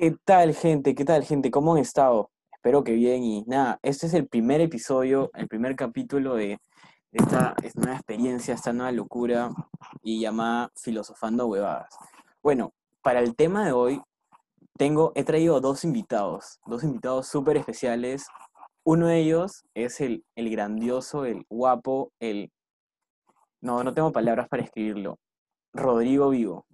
¿Qué 0.00 0.16
tal, 0.24 0.54
gente? 0.54 0.94
¿Qué 0.94 1.04
tal, 1.04 1.24
gente? 1.24 1.50
¿Cómo 1.50 1.74
han 1.74 1.78
estado? 1.78 2.30
Espero 2.54 2.82
que 2.84 2.92
bien 2.92 3.22
y 3.22 3.42
nada, 3.42 3.78
este 3.82 4.06
es 4.06 4.14
el 4.14 4.26
primer 4.26 4.62
episodio, 4.62 5.30
el 5.34 5.46
primer 5.46 5.76
capítulo 5.76 6.36
de 6.36 6.58
esta, 7.12 7.54
nueva 7.74 7.96
experiencia, 7.96 8.54
esta 8.54 8.72
nueva 8.72 8.92
locura 8.92 9.50
y 10.02 10.18
llamada 10.18 10.70
Filosofando 10.74 11.48
Huevadas. 11.48 11.94
Bueno, 12.42 12.72
para 13.02 13.20
el 13.20 13.36
tema 13.36 13.66
de 13.66 13.72
hoy 13.72 14.00
tengo, 14.78 15.12
he 15.16 15.22
traído 15.22 15.60
dos 15.60 15.84
invitados, 15.84 16.60
dos 16.64 16.82
invitados 16.82 17.26
súper 17.26 17.58
especiales. 17.58 18.24
Uno 18.84 19.06
de 19.08 19.18
ellos 19.18 19.64
es 19.74 20.00
el, 20.00 20.24
el 20.34 20.48
grandioso, 20.48 21.26
el 21.26 21.44
guapo, 21.50 22.10
el... 22.20 22.50
No, 23.60 23.84
no 23.84 23.92
tengo 23.92 24.12
palabras 24.12 24.48
para 24.48 24.62
escribirlo. 24.62 25.18
Rodrigo 25.74 26.30
Vivo. 26.30 26.64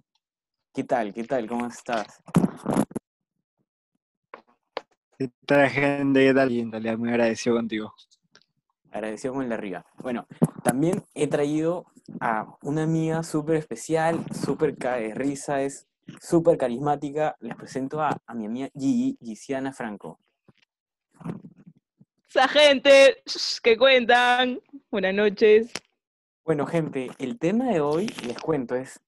¿Qué 0.73 0.85
tal? 0.85 1.13
¿Qué 1.13 1.25
tal? 1.25 1.45
¿Cómo 1.49 1.67
estás? 1.67 2.23
¿Qué 5.17 5.31
tal, 5.45 5.69
gente? 5.69 6.25
¿Qué 6.27 6.33
tal? 6.33 6.51
Y 6.51 6.59
en 6.59 6.71
realidad 6.71 6.97
muy 6.97 7.09
agradecido 7.09 7.55
contigo. 7.55 7.93
Agradecido 8.91 9.33
con 9.33 9.43
el 9.43 9.49
de 9.49 9.55
arriba. 9.55 9.85
Bueno, 9.97 10.27
también 10.63 11.03
he 11.13 11.27
traído 11.27 11.85
a 12.19 12.55
una 12.61 12.83
amiga 12.83 13.23
súper 13.23 13.55
especial, 13.57 14.23
súper 14.33 14.77
cae 14.77 15.09
de 15.09 15.13
risa, 15.15 15.61
es 15.61 15.87
súper 16.21 16.57
carismática. 16.57 17.35
Les 17.39 17.55
presento 17.55 18.01
a, 18.01 18.17
a 18.25 18.33
mi 18.33 18.45
amiga 18.45 18.69
Gigi, 18.73 19.17
Gisiana 19.21 19.73
Franco. 19.73 20.19
Esa 22.29 22.47
gente 22.47 23.23
que 23.63 23.77
cuentan. 23.77 24.59
Buenas 24.91 25.13
noches. 25.13 25.71
Bueno, 26.45 26.65
gente, 26.65 27.09
el 27.17 27.39
tema 27.39 27.65
de 27.69 27.81
hoy, 27.81 28.07
les 28.25 28.37
cuento, 28.39 28.75
es 28.75 28.99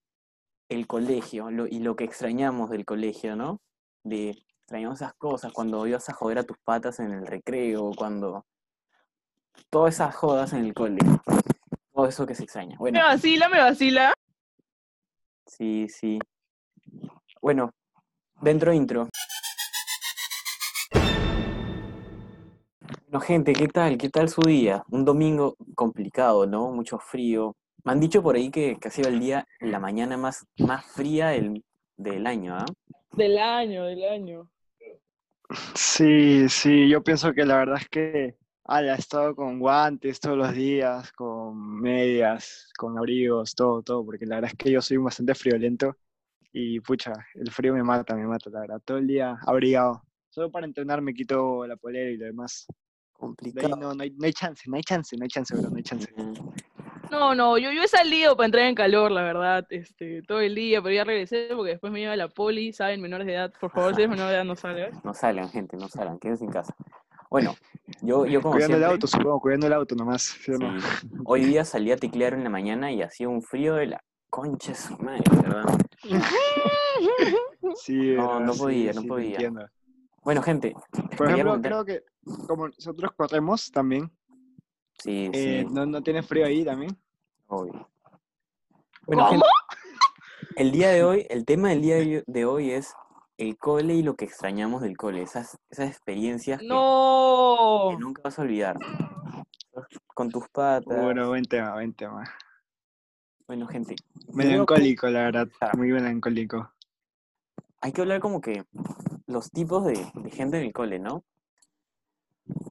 el 0.70 0.88
colegio 0.88 1.52
lo- 1.52 1.68
y 1.68 1.80
lo 1.80 1.96
que 1.96 2.04
extrañamos 2.04 2.70
del 2.70 2.86
colegio, 2.86 3.36
¿no? 3.36 3.62
De 4.04 4.38
extrañamos 4.70 5.02
esas 5.02 5.16
cosas 5.16 5.52
cuando 5.52 5.88
ibas 5.88 6.08
a 6.10 6.14
joder 6.14 6.38
a 6.38 6.44
tus 6.44 6.60
patas 6.60 7.00
en 7.00 7.12
el 7.12 7.26
recreo, 7.26 7.90
cuando 7.98 8.46
todas 9.72 9.96
esas 9.96 10.16
jodas 10.16 10.54
en 10.54 10.64
el 10.64 10.76
cole, 10.76 11.00
todo 11.92 12.06
eso 12.06 12.28
que 12.28 12.36
se 12.36 12.44
extraña. 12.44 12.78
Bueno, 12.78 13.00
Me 13.00 13.04
vacila, 13.04 13.50
me 13.50 13.58
vacila. 13.58 14.14
sí, 15.48 15.88
sí. 15.90 16.20
Bueno, 17.42 17.72
dentro 18.42 18.72
intro. 18.72 19.10
Bueno, 23.08 23.20
gente, 23.22 23.54
¿qué 23.54 23.68
tal? 23.70 23.98
¿Qué 23.98 24.10
tal 24.10 24.30
su 24.30 24.42
día? 24.44 24.84
Un 24.92 25.04
domingo 25.04 25.56
complicado, 25.74 26.46
¿no? 26.46 26.70
Mucho 26.70 27.00
frío. 27.00 27.56
Me 27.84 27.94
han 27.94 28.00
dicho 28.00 28.22
por 28.22 28.36
ahí 28.36 28.52
que, 28.52 28.78
que 28.80 28.90
ha 28.90 28.92
sido 28.92 29.10
el 29.10 29.20
día, 29.20 29.48
la 29.62 29.80
mañana 29.80 30.16
más, 30.16 30.46
más 30.60 30.86
fría 30.86 31.30
del, 31.30 31.66
del 31.98 32.28
año, 32.28 32.56
¿ah? 32.56 32.66
Del 33.14 33.40
año, 33.40 33.86
del 33.86 34.04
año. 34.08 34.48
Sí, 35.74 36.48
sí, 36.50 36.88
yo 36.90 37.04
pienso 37.04 37.34
que 37.34 37.46
la 37.46 37.58
verdad 37.58 37.78
es 37.82 37.90
que 37.90 38.36
ala, 38.66 38.96
he 38.96 39.00
estado 39.00 39.36
con 39.36 39.60
guantes 39.60 40.20
todos 40.20 40.38
los 40.38 40.54
días, 40.54 41.12
con 41.14 41.82
medias, 41.82 42.70
con 42.78 42.98
abrigos, 42.98 43.56
todo, 43.56 43.82
todo, 43.82 44.06
porque 44.06 44.28
la 44.28 44.36
verdad 44.36 44.52
es 44.52 44.58
que 44.58 44.72
yo 44.72 44.82
soy 44.82 44.98
bastante 44.98 45.34
friolento 45.34 45.98
y 46.52 46.80
pucha, 46.80 47.14
el 47.34 47.52
frío 47.52 47.74
me 47.74 47.84
mata, 47.84 48.16
me 48.16 48.28
mata, 48.28 48.50
la 48.52 48.62
verdad. 48.62 48.82
Todo 48.86 48.98
el 48.98 49.08
día 49.08 49.38
abrigado. 49.46 50.04
Solo 50.30 50.52
para 50.52 50.68
entrenar 50.68 51.02
me 51.02 51.14
quito 51.14 51.66
la 51.66 51.76
polera 51.78 52.12
y 52.12 52.18
lo 52.18 52.26
demás. 52.26 52.68
Complicado. 53.12 53.76
no, 53.76 53.94
no 53.94 54.04
hay, 54.04 54.12
no 54.12 54.26
hay 54.26 54.34
chance, 54.34 54.64
no 54.70 54.78
hay 54.78 54.84
chance, 54.84 55.18
no 55.18 55.24
hay 55.24 55.30
chance, 55.30 55.56
bro, 55.56 55.70
no 55.70 55.76
hay 55.76 55.84
chance. 55.84 56.08
No, 57.12 57.34
no, 57.34 57.58
yo, 57.58 57.72
yo 57.72 57.84
he 57.84 57.88
salido 57.88 58.36
para 58.36 58.46
entrar 58.46 58.66
en 58.66 58.76
calor, 58.76 59.12
la 59.12 59.24
verdad, 59.24 59.66
este, 59.70 60.22
todo 60.24 60.42
el 60.42 60.54
día, 60.56 60.82
pero 60.82 60.94
ya 60.94 61.04
regresé 61.04 61.50
porque 61.56 61.72
después 61.72 61.92
me 61.92 62.00
lleva 62.00 62.16
la 62.16 62.28
poli, 62.28 62.72
saben, 62.72 63.02
menores 63.02 63.26
de 63.26 63.34
edad. 63.34 63.54
Por 63.60 63.72
favor, 63.72 63.96
si 63.96 64.02
eres 64.02 64.10
menor 64.16 64.28
de 64.30 64.36
edad, 64.36 64.44
no 64.44 64.56
salgas. 64.56 65.04
No 65.04 65.14
salgan, 65.14 65.50
gente, 65.50 65.78
no 65.78 65.88
salgan, 65.88 66.20
quédense 66.20 66.46
en 66.46 66.52
casa. 66.52 66.76
Bueno, 67.30 67.56
yo, 68.02 68.26
yo 68.26 68.42
como 68.42 68.56
Cuidando 68.56 68.78
el 68.78 68.84
auto, 68.84 69.08
supongo, 69.08 69.40
cuidando 69.40 69.68
el 69.68 69.74
auto 69.74 69.96
nomás, 69.96 70.24
¿sí 70.24 70.52
o 70.52 70.58
no? 70.58 70.80
sí, 70.80 71.08
hoy 71.26 71.46
día 71.46 71.64
salí 71.64 71.92
a 71.92 71.98
teclear 71.98 72.34
en 72.34 72.44
la 72.44 72.50
mañana 72.50 72.92
y 72.92 73.02
hacía 73.04 73.30
un 73.30 73.44
frío 73.44 73.76
de 73.76 73.88
la 73.88 74.04
concha 74.30 74.72
de 74.72 74.78
su 74.78 74.98
madre, 74.98 75.24
¿verdad? 75.42 75.66
Sí, 77.76 78.14
No, 78.16 78.40
no 78.40 78.54
podía, 78.54 78.94
no 78.94 79.02
sí, 79.02 79.08
podía. 79.08 79.52
Bueno, 80.24 80.42
gente, 80.42 80.74
Por 81.18 81.30
ejemplo, 81.30 81.62
creo 81.62 81.86
que 81.86 82.04
como 82.48 82.68
nosotros 82.68 83.12
corremos 83.16 83.70
también, 83.72 84.12
Sí, 85.02 85.30
eh, 85.32 85.64
sí, 85.66 85.74
¿no, 85.74 85.86
¿no 85.86 86.02
tiene 86.02 86.22
frío 86.22 86.46
ahí 86.46 86.64
también? 86.66 86.98
Bueno, 87.50 87.88
¿Cómo? 89.06 89.28
gente, 89.30 89.46
el 90.56 90.72
día 90.72 90.90
de 90.90 91.04
hoy, 91.04 91.26
el 91.30 91.46
tema 91.46 91.70
del 91.70 91.82
día 91.82 92.24
de 92.26 92.46
hoy 92.46 92.72
es 92.72 92.94
el 93.38 93.58
cole 93.58 93.96
y 93.96 94.04
lo 94.04 94.16
que 94.16 94.26
extrañamos 94.26 94.82
del 94.82 94.96
cole, 94.98 95.22
esas, 95.24 95.58
esas 95.70 95.90
experiencias 95.90 96.60
que, 96.60 96.68
No. 96.68 97.88
que 97.92 97.98
nunca 97.98 98.22
vas 98.24 98.38
a 98.38 98.42
olvidar. 98.44 98.78
Con 100.08 100.30
tus 100.30 100.48
patas. 100.50 101.02
Bueno, 101.02 101.30
buen 101.30 101.46
tema, 101.46 101.74
buen 101.74 101.94
tema. 101.94 102.24
Bueno, 103.48 103.66
gente, 103.68 103.96
Melancólico, 104.34 105.08
la 105.08 105.24
verdad, 105.24 105.48
Ah. 105.62 105.72
muy 105.76 105.92
melancólico. 105.92 106.72
hay 107.82 107.92
que 107.94 108.02
hablar 108.02 108.20
como 108.20 108.42
que 108.42 108.66
los 109.26 109.50
tipos 109.50 109.86
de, 109.86 109.94
de 110.16 110.30
gente 110.32 110.58
en 110.60 110.66
el 110.66 110.74
cole, 110.74 111.00
¿no? 111.00 111.24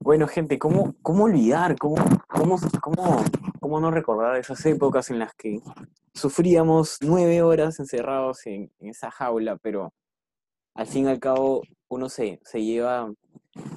Bueno, 0.09 0.27
gente, 0.27 0.59
¿cómo, 0.59 0.95
cómo 1.03 1.25
olvidar? 1.25 1.77
¿Cómo, 1.77 1.97
cómo, 2.29 2.57
cómo, 2.81 3.23
cómo 3.61 3.79
no 3.79 3.91
recordar 3.91 4.39
esas 4.39 4.65
épocas 4.65 5.11
en 5.11 5.19
las 5.19 5.35
que 5.35 5.61
sufríamos 6.15 6.97
nueve 7.03 7.43
horas 7.43 7.79
encerrados 7.79 8.47
en, 8.47 8.73
en 8.79 8.89
esa 8.89 9.11
jaula, 9.11 9.59
pero 9.59 9.93
al 10.73 10.87
fin 10.87 11.05
y 11.05 11.09
al 11.09 11.21
cabo 11.21 11.61
uno 11.89 12.09
se, 12.09 12.41
se 12.43 12.65
lleva, 12.65 13.13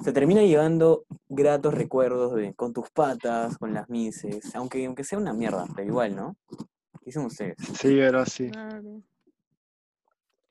se 0.02 0.12
termina 0.14 0.40
llevando 0.40 1.04
gratos 1.28 1.74
recuerdos 1.74 2.34
de, 2.34 2.54
con 2.54 2.72
tus 2.72 2.88
patas, 2.88 3.58
con 3.58 3.74
las 3.74 3.90
mises, 3.90 4.56
aunque, 4.56 4.86
aunque 4.86 5.04
sea 5.04 5.18
una 5.18 5.34
mierda, 5.34 5.66
pero 5.76 5.86
igual, 5.86 6.16
¿no? 6.16 6.36
¿Qué 6.48 7.04
dicen 7.04 7.26
ustedes? 7.26 7.58
Sí, 7.58 7.96
pero 7.98 8.24
sí. 8.24 8.48
Claro. 8.48 9.02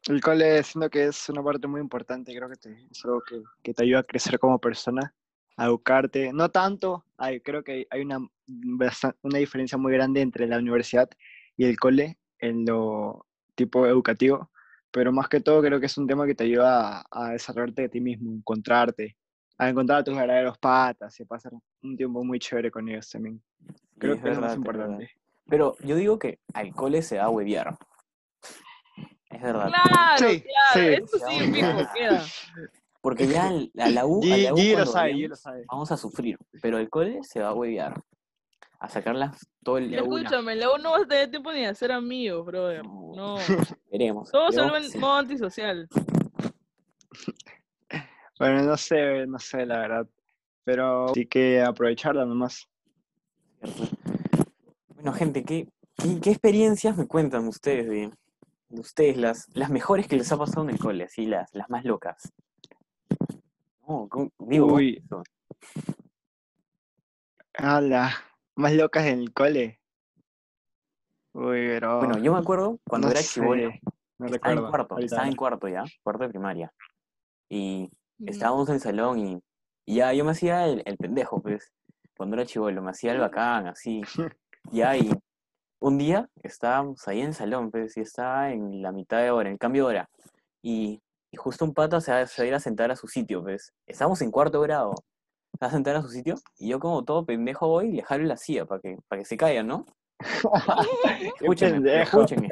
El 0.08 0.22
cole 0.22 0.62
siento 0.62 0.92
que 0.92 1.06
es 1.06 1.28
una 1.30 1.42
parte 1.42 1.66
muy 1.66 1.82
importante, 1.82 2.36
creo 2.36 2.50
que 2.50 2.58
te, 2.58 2.72
es 2.92 3.04
algo 3.04 3.24
que, 3.28 3.42
que 3.64 3.74
te 3.74 3.82
ayuda 3.82 4.02
a 4.02 4.04
crecer 4.04 4.38
como 4.38 4.60
persona, 4.60 5.12
a 5.62 5.66
educarte. 5.66 6.34
No 6.34 6.50
tanto, 6.50 7.06
hay, 7.18 7.40
creo 7.42 7.64
que 7.64 7.86
hay 7.92 8.02
una, 8.02 8.18
una 9.22 9.38
diferencia 9.38 9.78
muy 9.78 9.94
grande 9.94 10.22
entre 10.22 10.48
la 10.48 10.58
universidad 10.58 11.10
y 11.56 11.66
el 11.66 11.78
cole 11.78 12.18
en 12.40 12.66
lo 12.66 13.28
tipo 13.54 13.86
educativo, 13.86 14.50
pero 14.90 15.12
más 15.12 15.30
que 15.30 15.40
todo 15.40 15.62
creo 15.62 15.80
que 15.80 15.86
es 15.86 15.98
un 16.00 16.08
tema 16.08 16.26
que 16.26 16.34
te 16.34 16.46
ayuda 16.46 17.02
a, 17.02 17.06
a 17.12 17.32
desarrollarte 17.34 17.84
de 17.84 17.90
ti 17.90 18.02
mismo, 18.02 18.32
encontrarte, 18.32 19.16
a 19.60 19.70
encontrar 19.70 20.00
a 20.00 20.04
tus 20.04 20.16
verdaderos 20.16 20.58
patas 20.58 21.20
y 21.20 21.24
a 21.24 21.26
pasar 21.28 21.52
un 21.84 21.96
tiempo 21.96 22.24
muy 22.24 22.40
chévere 22.40 22.72
con 22.72 22.90
ellos 22.90 23.08
también. 23.10 23.40
Creo 24.00 24.16
es 24.16 24.22
que 24.22 24.30
es 24.30 24.36
lo 24.36 24.42
más 24.42 24.58
verdad. 24.58 24.58
importante. 24.58 25.12
Pero 25.48 25.76
yo 25.84 25.96
digo 25.96 26.18
que 26.18 26.40
al 26.56 26.74
cole 26.74 27.04
se 27.04 27.18
va 27.20 27.26
a 27.26 27.30
hueviar. 27.30 27.78
Es 29.30 29.42
verdad. 29.42 29.70
Claro, 29.70 30.18
Sí, 30.18 30.42
claro, 30.42 30.74
sí. 30.74 31.04
eso 31.04 31.18
sí, 31.30 31.52
fijo, 31.54 31.78
queda. 31.94 32.26
Porque 33.02 33.28
ya 33.28 33.48
a 33.48 33.90
la 33.90 34.06
U, 34.06 34.22
a 34.24 34.28
G, 34.28 34.44
la 34.44 34.54
U 34.54 34.58
G 34.58 34.70
lo 34.70 34.76
cuando 34.76 34.92
sabe, 34.92 35.10
G 35.10 35.14
vayamos, 35.14 35.30
lo 35.30 35.36
sabe. 35.36 35.66
vamos 35.68 35.92
a 35.92 35.98
sufrir. 35.98 36.38
Pero 36.62 36.78
el 36.78 36.90
cole 36.90 37.20
se 37.24 37.42
va 37.42 37.50
a 37.50 37.54
hueviar. 37.54 38.02
A 38.80 38.90
sacarlas 38.90 39.48
todo 39.64 39.78
el 39.78 39.90
día. 39.90 40.00
escúchame, 40.00 40.56
luego 40.56 40.78
no 40.78 40.92
vas 40.92 41.04
a 41.04 41.08
tener 41.08 41.30
tiempo 41.30 41.52
ni 41.52 41.62
de 41.62 41.68
hacer 41.68 41.92
amigos, 41.92 42.46
brother. 42.46 42.84
No. 42.84 43.38
Veremos. 43.92 44.30
Todo 44.32 44.52
se 44.52 44.62
vuelve 44.62 44.98
modo 44.98 45.18
antisocial. 45.18 45.88
Bueno, 48.40 48.64
no 48.64 48.76
sé, 48.76 49.28
no 49.28 49.38
sé, 49.38 49.68
la 49.68 49.78
verdad. 49.78 50.08
Pero 50.64 51.10
sí 51.14 51.28
que 51.28 51.62
aprovecharla 51.62 52.26
nomás. 52.26 52.68
Bueno, 54.96 55.14
gente, 55.14 55.44
¿qué, 55.44 55.68
qué, 55.96 56.20
qué 56.20 56.32
experiencias 56.32 56.98
me 56.98 57.06
cuentan 57.06 57.48
ustedes 57.48 57.88
de, 57.88 58.12
de 58.70 58.82
ustedes, 58.82 59.18
las, 59.18 59.48
las 59.54 59.70
mejores 59.70 60.08
que 60.08 60.16
les 60.16 60.32
ha 60.32 60.38
pasado 60.38 60.64
en 60.64 60.72
el 60.72 60.80
cole, 60.80 61.04
así, 61.04 61.28
las, 61.28 61.54
las 61.54 61.70
más 61.70 61.86
locas? 61.86 62.34
¿Cómo- 64.10 64.32
digo, 64.40 64.68
¿cómo 64.68 64.78
Uy. 64.78 65.04
Más 68.56 68.74
locas 68.74 69.06
en 69.06 69.20
el 69.20 69.34
cole. 69.34 69.80
Uy, 71.34 71.68
pero. 71.68 72.00
Bueno, 72.00 72.18
yo 72.20 72.34
me 72.34 72.40
acuerdo 72.40 72.80
cuando 72.88 73.08
no 73.08 73.12
era 73.12 73.22
chivolo, 73.24 73.72
No 74.18 74.28
estaba 74.28 74.54
en 74.54 74.60
cuarto, 74.68 74.94
ahorita 74.96 75.16
estaba 75.16 75.28
en 75.28 75.36
cuarto 75.36 75.68
ya, 75.68 75.84
cuarto 76.04 76.24
de 76.24 76.30
primaria. 76.30 76.74
Y 77.50 77.90
estábamos 78.26 78.70
en 78.70 78.76
el 78.76 78.82
salón 78.82 79.20
y, 79.20 79.42
y 79.86 79.96
ya 79.96 80.14
yo 80.14 80.24
me 80.26 80.32
hacía 80.32 80.66
el, 80.68 80.84
el 80.86 80.98
pendejo, 80.98 81.42
pues, 81.42 81.72
cuando 82.18 82.36
era 82.36 82.46
chivolo, 82.46 82.82
me 82.82 82.92
hacía 82.92 83.14
el 83.14 83.20
bacán, 83.20 83.68
así. 83.68 84.02
Ya, 84.72 84.96
y 84.96 85.12
un 85.80 85.98
día 85.98 86.30
estábamos 86.44 87.08
ahí 87.08 87.22
en 87.22 87.30
el 87.30 87.34
salón, 87.34 87.72
pues, 87.72 87.98
y 87.98 88.02
estaba 88.02 88.52
en 88.52 88.84
la 88.84 88.92
mitad 88.92 89.18
de 89.24 89.32
hora, 89.32 89.50
en 89.50 89.58
cambio 89.58 89.88
de 89.88 89.90
hora. 89.96 90.10
Y, 90.62 91.02
y 91.32 91.38
justo 91.38 91.66
un 91.66 91.74
pata 91.74 92.02
se 92.02 92.12
va, 92.12 92.26
se 92.28 92.42
va 92.42 92.46
a 92.46 92.48
ir 92.48 92.54
a 92.56 92.60
sentar 92.60 92.92
a 92.92 92.96
su 92.96 93.08
sitio, 93.08 93.42
pues. 93.42 93.74
Estábamos 93.88 94.22
en 94.22 94.32
cuarto 94.32 94.60
grado. 94.62 94.94
Se 95.54 95.66
va 95.66 95.68
a 95.68 95.72
sentar 95.72 95.96
a 95.96 96.02
su 96.02 96.10
sitio 96.10 96.36
y 96.58 96.70
yo 96.70 96.80
como 96.80 97.04
todo 97.04 97.26
pendejo 97.26 97.68
voy 97.68 97.88
y 97.90 97.92
le 97.94 98.04
jalo 98.04 98.24
la 98.26 98.38
silla 98.38 98.66
para 98.66 98.82
que, 98.82 98.98
para 99.08 99.22
que 99.22 99.26
se 99.26 99.38
caiga, 99.38 99.64
¿no? 99.64 99.86
Escúchenme, 101.36 101.90
eres. 101.90 102.08
escuchen. 102.10 102.50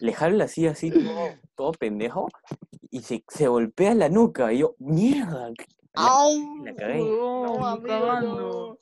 Le 0.00 0.12
jalo 0.12 0.36
la 0.36 0.48
silla 0.48 0.72
así 0.72 0.90
todo, 0.90 1.28
todo 1.54 1.72
pendejo 1.72 2.28
y 2.90 3.02
se, 3.02 3.24
se 3.28 3.48
golpea 3.48 3.94
la 3.94 4.08
nuca. 4.08 4.52
Y 4.52 4.58
yo, 4.58 4.74
mierda. 4.78 5.48
la- 5.50 5.54
¡Au! 5.94 6.64
la 6.64 6.74
cagué. 6.74 6.98
No, 6.98 7.76
no. 8.20 8.78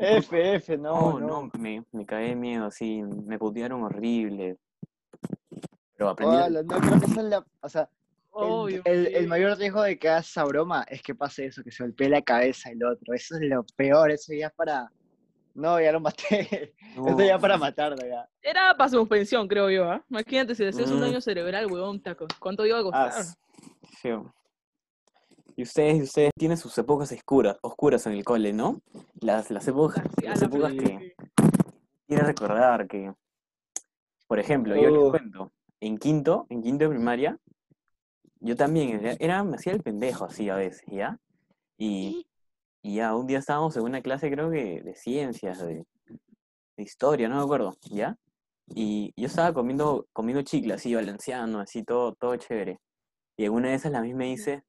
F, 0.00 0.54
F, 0.56 0.76
No, 0.78 1.18
no, 1.18 1.26
no, 1.44 1.50
me, 1.58 1.84
me 1.92 2.06
cagué 2.06 2.28
de 2.28 2.36
miedo, 2.36 2.66
así, 2.66 3.02
me 3.02 3.38
putearon 3.38 3.82
horrible. 3.82 4.58
Pero 5.96 6.10
aprendí. 6.10 6.36
Hola, 6.36 6.62
no, 6.62 6.76
creo 6.78 7.00
que 7.00 7.06
esa 7.06 7.20
es 7.20 7.26
la, 7.26 7.46
o 7.60 7.68
sea, 7.68 7.88
Obvio, 8.30 8.82
el- 8.84 9.26
mayor 9.28 9.56
riesgo 9.58 9.82
de 9.82 9.98
que 9.98 10.08
hagas 10.08 10.28
esa 10.28 10.44
broma 10.44 10.84
es 10.88 11.02
que 11.02 11.14
pase 11.14 11.46
eso, 11.46 11.62
que 11.64 11.70
se 11.72 11.82
golpee 11.82 12.08
la 12.08 12.22
cabeza 12.22 12.70
el 12.70 12.84
otro. 12.84 13.14
Eso 13.14 13.34
es 13.36 13.42
lo 13.42 13.64
peor, 13.76 14.10
eso 14.10 14.32
ya 14.32 14.46
es 14.48 14.52
para... 14.52 14.90
No, 15.54 15.80
ya 15.80 15.90
lo 15.90 15.98
maté. 16.00 16.74
Eso 16.94 17.16
No, 17.16 17.24
ya 17.24 17.36
para 17.38 17.56
matarlo, 17.58 17.98
ya. 18.06 18.28
Era 18.42 18.76
para 18.76 18.88
suspensión, 18.90 19.48
creo 19.48 19.68
yo, 19.70 19.90
¿ah? 19.90 20.04
Imagínate 20.08 20.54
si 20.54 20.62
le 20.62 20.68
haces 20.68 20.88
un 20.90 20.98
Mm. 20.98 21.00
daño 21.00 21.20
cerebral, 21.20 21.66
huevón, 21.66 22.00
taco. 22.00 22.26
¿Cuánto 22.38 22.64
iba 22.64 22.78
a 22.78 22.82
costar? 22.82 23.12
Ah, 23.12 23.24
feo. 24.00 24.32
Y 25.56 25.62
ustedes, 25.62 25.96
y 25.98 26.02
ustedes 26.02 26.30
tienen 26.38 26.56
sus 26.56 26.76
épocas 26.78 27.10
oscuras, 27.10 27.56
oscuras 27.62 28.06
en 28.06 28.12
el 28.12 28.22
cole, 28.24 28.52
¿no? 28.52 28.80
Las, 29.20 29.50
las 29.50 29.66
épocas, 29.66 30.04
Sí, 30.20 30.26
las 30.26 30.40
la 30.40 30.46
épocas 30.46 30.70
sí, 30.72 30.78
que 30.78 31.16
quiero 32.06 32.24
recordar 32.26 32.86
que, 32.86 33.12
por 34.28 34.38
ejemplo, 34.38 34.76
yo 34.76 34.90
les 34.90 35.10
cuento, 35.10 35.52
en 35.80 35.98
quinto, 35.98 36.46
en 36.50 36.62
quinto 36.62 36.84
de 36.84 36.90
primaria, 36.90 37.36
yo 38.40 38.56
también 38.56 38.90
era, 39.00 39.16
era- 39.18 39.44
me 39.44 39.56
hacía 39.56 39.72
el 39.72 39.82
pendejo 39.82 40.24
así 40.26 40.48
a 40.48 40.56
veces, 40.56 40.84
¿ya? 40.88 41.18
Y, 41.78 42.26
y 42.82 42.96
ya, 42.96 43.14
un 43.16 43.26
día 43.26 43.38
estábamos 43.38 43.76
en 43.76 43.82
una 43.84 44.02
clase, 44.02 44.30
creo 44.30 44.50
que 44.50 44.82
de 44.82 44.94
ciencias, 44.94 45.60
de, 45.66 45.84
de 46.76 46.82
historia, 46.82 47.28
no 47.28 47.36
me 47.36 47.42
acuerdo, 47.42 47.76
¿ya? 47.90 48.16
Y 48.74 49.12
yo 49.16 49.26
estaba 49.26 49.52
comiendo, 49.54 50.06
comiendo 50.12 50.42
chicle, 50.42 50.74
así, 50.74 50.94
balanceando, 50.94 51.60
así, 51.60 51.82
todo, 51.84 52.14
todo 52.14 52.36
chévere. 52.36 52.78
Y 53.36 53.44
en 53.46 53.52
una 53.52 53.68
de 53.70 53.74
esas 53.74 53.92
la 53.92 54.02
misma 54.02 54.18
me 54.18 54.26
dice, 54.26 54.62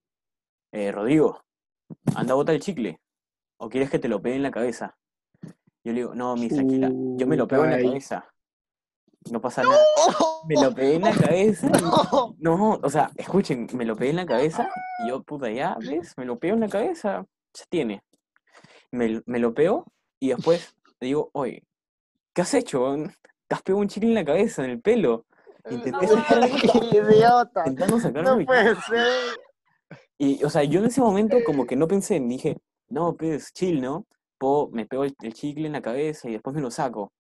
eh, 0.72 0.92
Rodrigo, 0.92 1.42
anda, 2.16 2.34
bota 2.36 2.54
el 2.54 2.60
chicle. 2.62 3.00
¿O 3.58 3.70
quieres 3.70 3.90
que 3.90 4.00
te 4.00 4.08
lo 4.08 4.22
pegue 4.22 4.36
en 4.38 4.44
la 4.44 4.52
cabeza? 4.52 4.98
Yo 5.84 5.94
le 5.94 6.02
digo, 6.02 6.16
no, 6.16 6.36
mis 6.36 6.54
tranquila, 6.54 6.90
yo 7.18 7.28
me 7.28 7.36
lo 7.38 7.48
pego 7.48 7.64
en 7.66 7.72
la 7.72 7.78
cabeza. 7.90 8.26
No 9.32 9.42
pasa 9.42 9.64
nada. 9.64 9.78
Me 10.48 10.56
lo 10.56 10.74
pegué 10.74 10.96
en 10.96 11.02
la 11.04 11.12
cabeza 11.16 11.68
No. 11.70 12.36
no, 12.40 12.80
o 12.82 12.90
sea, 12.90 13.12
escuchen, 13.18 13.68
me 13.74 13.86
lo 13.86 13.96
pegué 13.96 14.12
en 14.12 14.16
la 14.18 14.26
cabeza 14.26 14.70
y 15.04 15.10
yo, 15.10 15.22
puta, 15.24 15.50
ya, 15.52 15.78
¿ves? 15.80 16.14
Me 16.18 16.26
lo 16.26 16.40
pego 16.40 16.56
en 16.56 16.62
la 16.62 16.70
cabeza, 16.70 17.26
se 17.54 17.66
tiene. 17.70 18.02
Me, 18.92 19.22
me 19.26 19.40
lo 19.40 19.54
pego 19.54 19.86
y 20.20 20.30
después 20.30 20.74
le 21.00 21.08
digo, 21.08 21.30
oye, 21.34 21.64
¿qué 22.34 22.42
has 22.42 22.54
hecho? 22.54 22.96
Te 23.48 23.56
has 23.56 23.62
pegado 23.62 23.82
un 23.82 23.88
chicle 23.90 24.10
en 24.10 24.16
la 24.16 24.26
cabeza, 24.26 24.64
en 24.64 24.72
el 24.72 24.82
pelo. 24.82 25.26
Intenté 25.70 26.08
No, 26.08 26.14
sacarme, 26.16 26.50
¡Qué 26.92 26.98
idiota! 26.98 27.62
intentando 27.66 28.00
sacarme 28.00 28.30
No 28.40 28.46
puede 28.46 28.76
ser. 28.82 29.08
Y, 30.18 30.44
o 30.44 30.50
sea, 30.50 30.64
yo 30.64 30.80
en 30.80 30.88
ese 30.88 31.02
momento 31.02 31.38
como 31.46 31.66
que 31.66 31.76
no 31.76 31.88
pensé, 31.88 32.20
dije, 32.20 32.58
no, 32.90 33.16
pues, 33.16 33.52
chill, 33.54 33.82
¿no? 33.82 34.06
Puedo- 34.40 34.70
me 34.72 34.86
pego 34.86 35.04
el, 35.04 35.16
el 35.22 35.34
chicle 35.34 35.68
en 35.68 35.74
la 35.74 35.82
cabeza 35.82 36.28
y 36.30 36.34
después 36.34 36.56
me 36.56 36.62
lo 36.62 36.72
saco. 36.72 37.12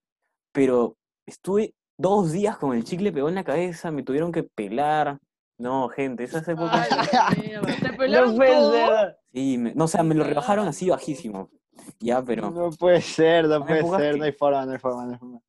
Pero 0.51 0.95
estuve 1.25 1.73
dos 1.99 2.31
días 2.31 2.57
con 2.57 2.75
el 2.75 2.85
chicle 2.85 3.11
pegado 3.11 3.27
en 3.29 3.35
la 3.35 3.43
cabeza, 3.43 3.91
me 3.91 4.03
tuvieron 4.03 4.31
que 4.31 4.43
pelar. 4.43 5.19
No, 5.57 5.89
gente, 5.89 6.23
esas 6.23 6.47
épocas... 6.47 6.87
Ay, 6.91 7.51
¿Te 7.81 7.93
pelaron 7.97 8.31
No 8.31 8.35
puede 8.37 8.53
todo? 8.53 8.71
ser. 8.71 9.17
Sí, 9.33 9.57
me- 9.57 9.75
no, 9.75 9.83
o 9.83 9.87
sea, 9.87 10.03
me 10.03 10.15
lo 10.15 10.23
rebajaron 10.23 10.65
así 10.67 10.89
bajísimo. 10.89 11.49
Ya, 11.99 12.23
pero... 12.23 12.49
No 12.51 12.69
puede 12.71 13.01
ser, 13.01 13.45
no 13.49 13.65
puede 13.65 13.83
ser, 13.83 14.13
que- 14.13 14.19
no 14.19 14.23
hay 14.25 14.31
forma, 14.31 14.65
no 14.65 14.71
hay 14.71 14.79
forma, 14.79 15.05
no 15.05 15.11
hay 15.11 15.17
forma. 15.19 15.41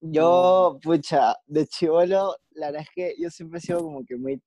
Yo, 0.00 0.78
pucha, 0.82 1.34
de 1.46 1.66
chivolo, 1.66 2.36
la 2.50 2.66
verdad 2.66 2.82
es 2.82 2.88
que 2.94 3.14
yo 3.18 3.30
siempre 3.30 3.58
he 3.58 3.62
sido 3.62 3.80
como 3.80 4.04
que 4.04 4.16
muy 4.16 4.40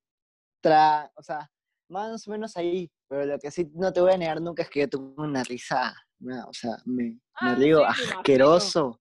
tra, 0.61 1.11
o 1.15 1.23
sea, 1.23 1.49
más 1.89 2.27
o 2.27 2.31
menos 2.31 2.55
ahí, 2.57 2.89
pero 3.07 3.25
lo 3.25 3.39
que 3.39 3.49
sí 3.51 3.69
no 3.73 3.91
te 3.91 3.99
voy 4.01 4.11
a 4.13 4.17
negar 4.17 4.39
nunca 4.39 4.63
es 4.63 4.69
que 4.69 4.81
yo 4.81 4.89
tengo 4.89 5.13
una 5.17 5.43
risa, 5.43 5.93
no, 6.19 6.45
o 6.47 6.53
sea, 6.53 6.77
me, 6.85 7.03
me 7.05 7.19
Ah, 7.41 7.55
río 7.55 7.77
sí, 7.79 7.83
me 7.83 8.03
imagino. 8.03 8.17
asqueroso, 8.19 8.99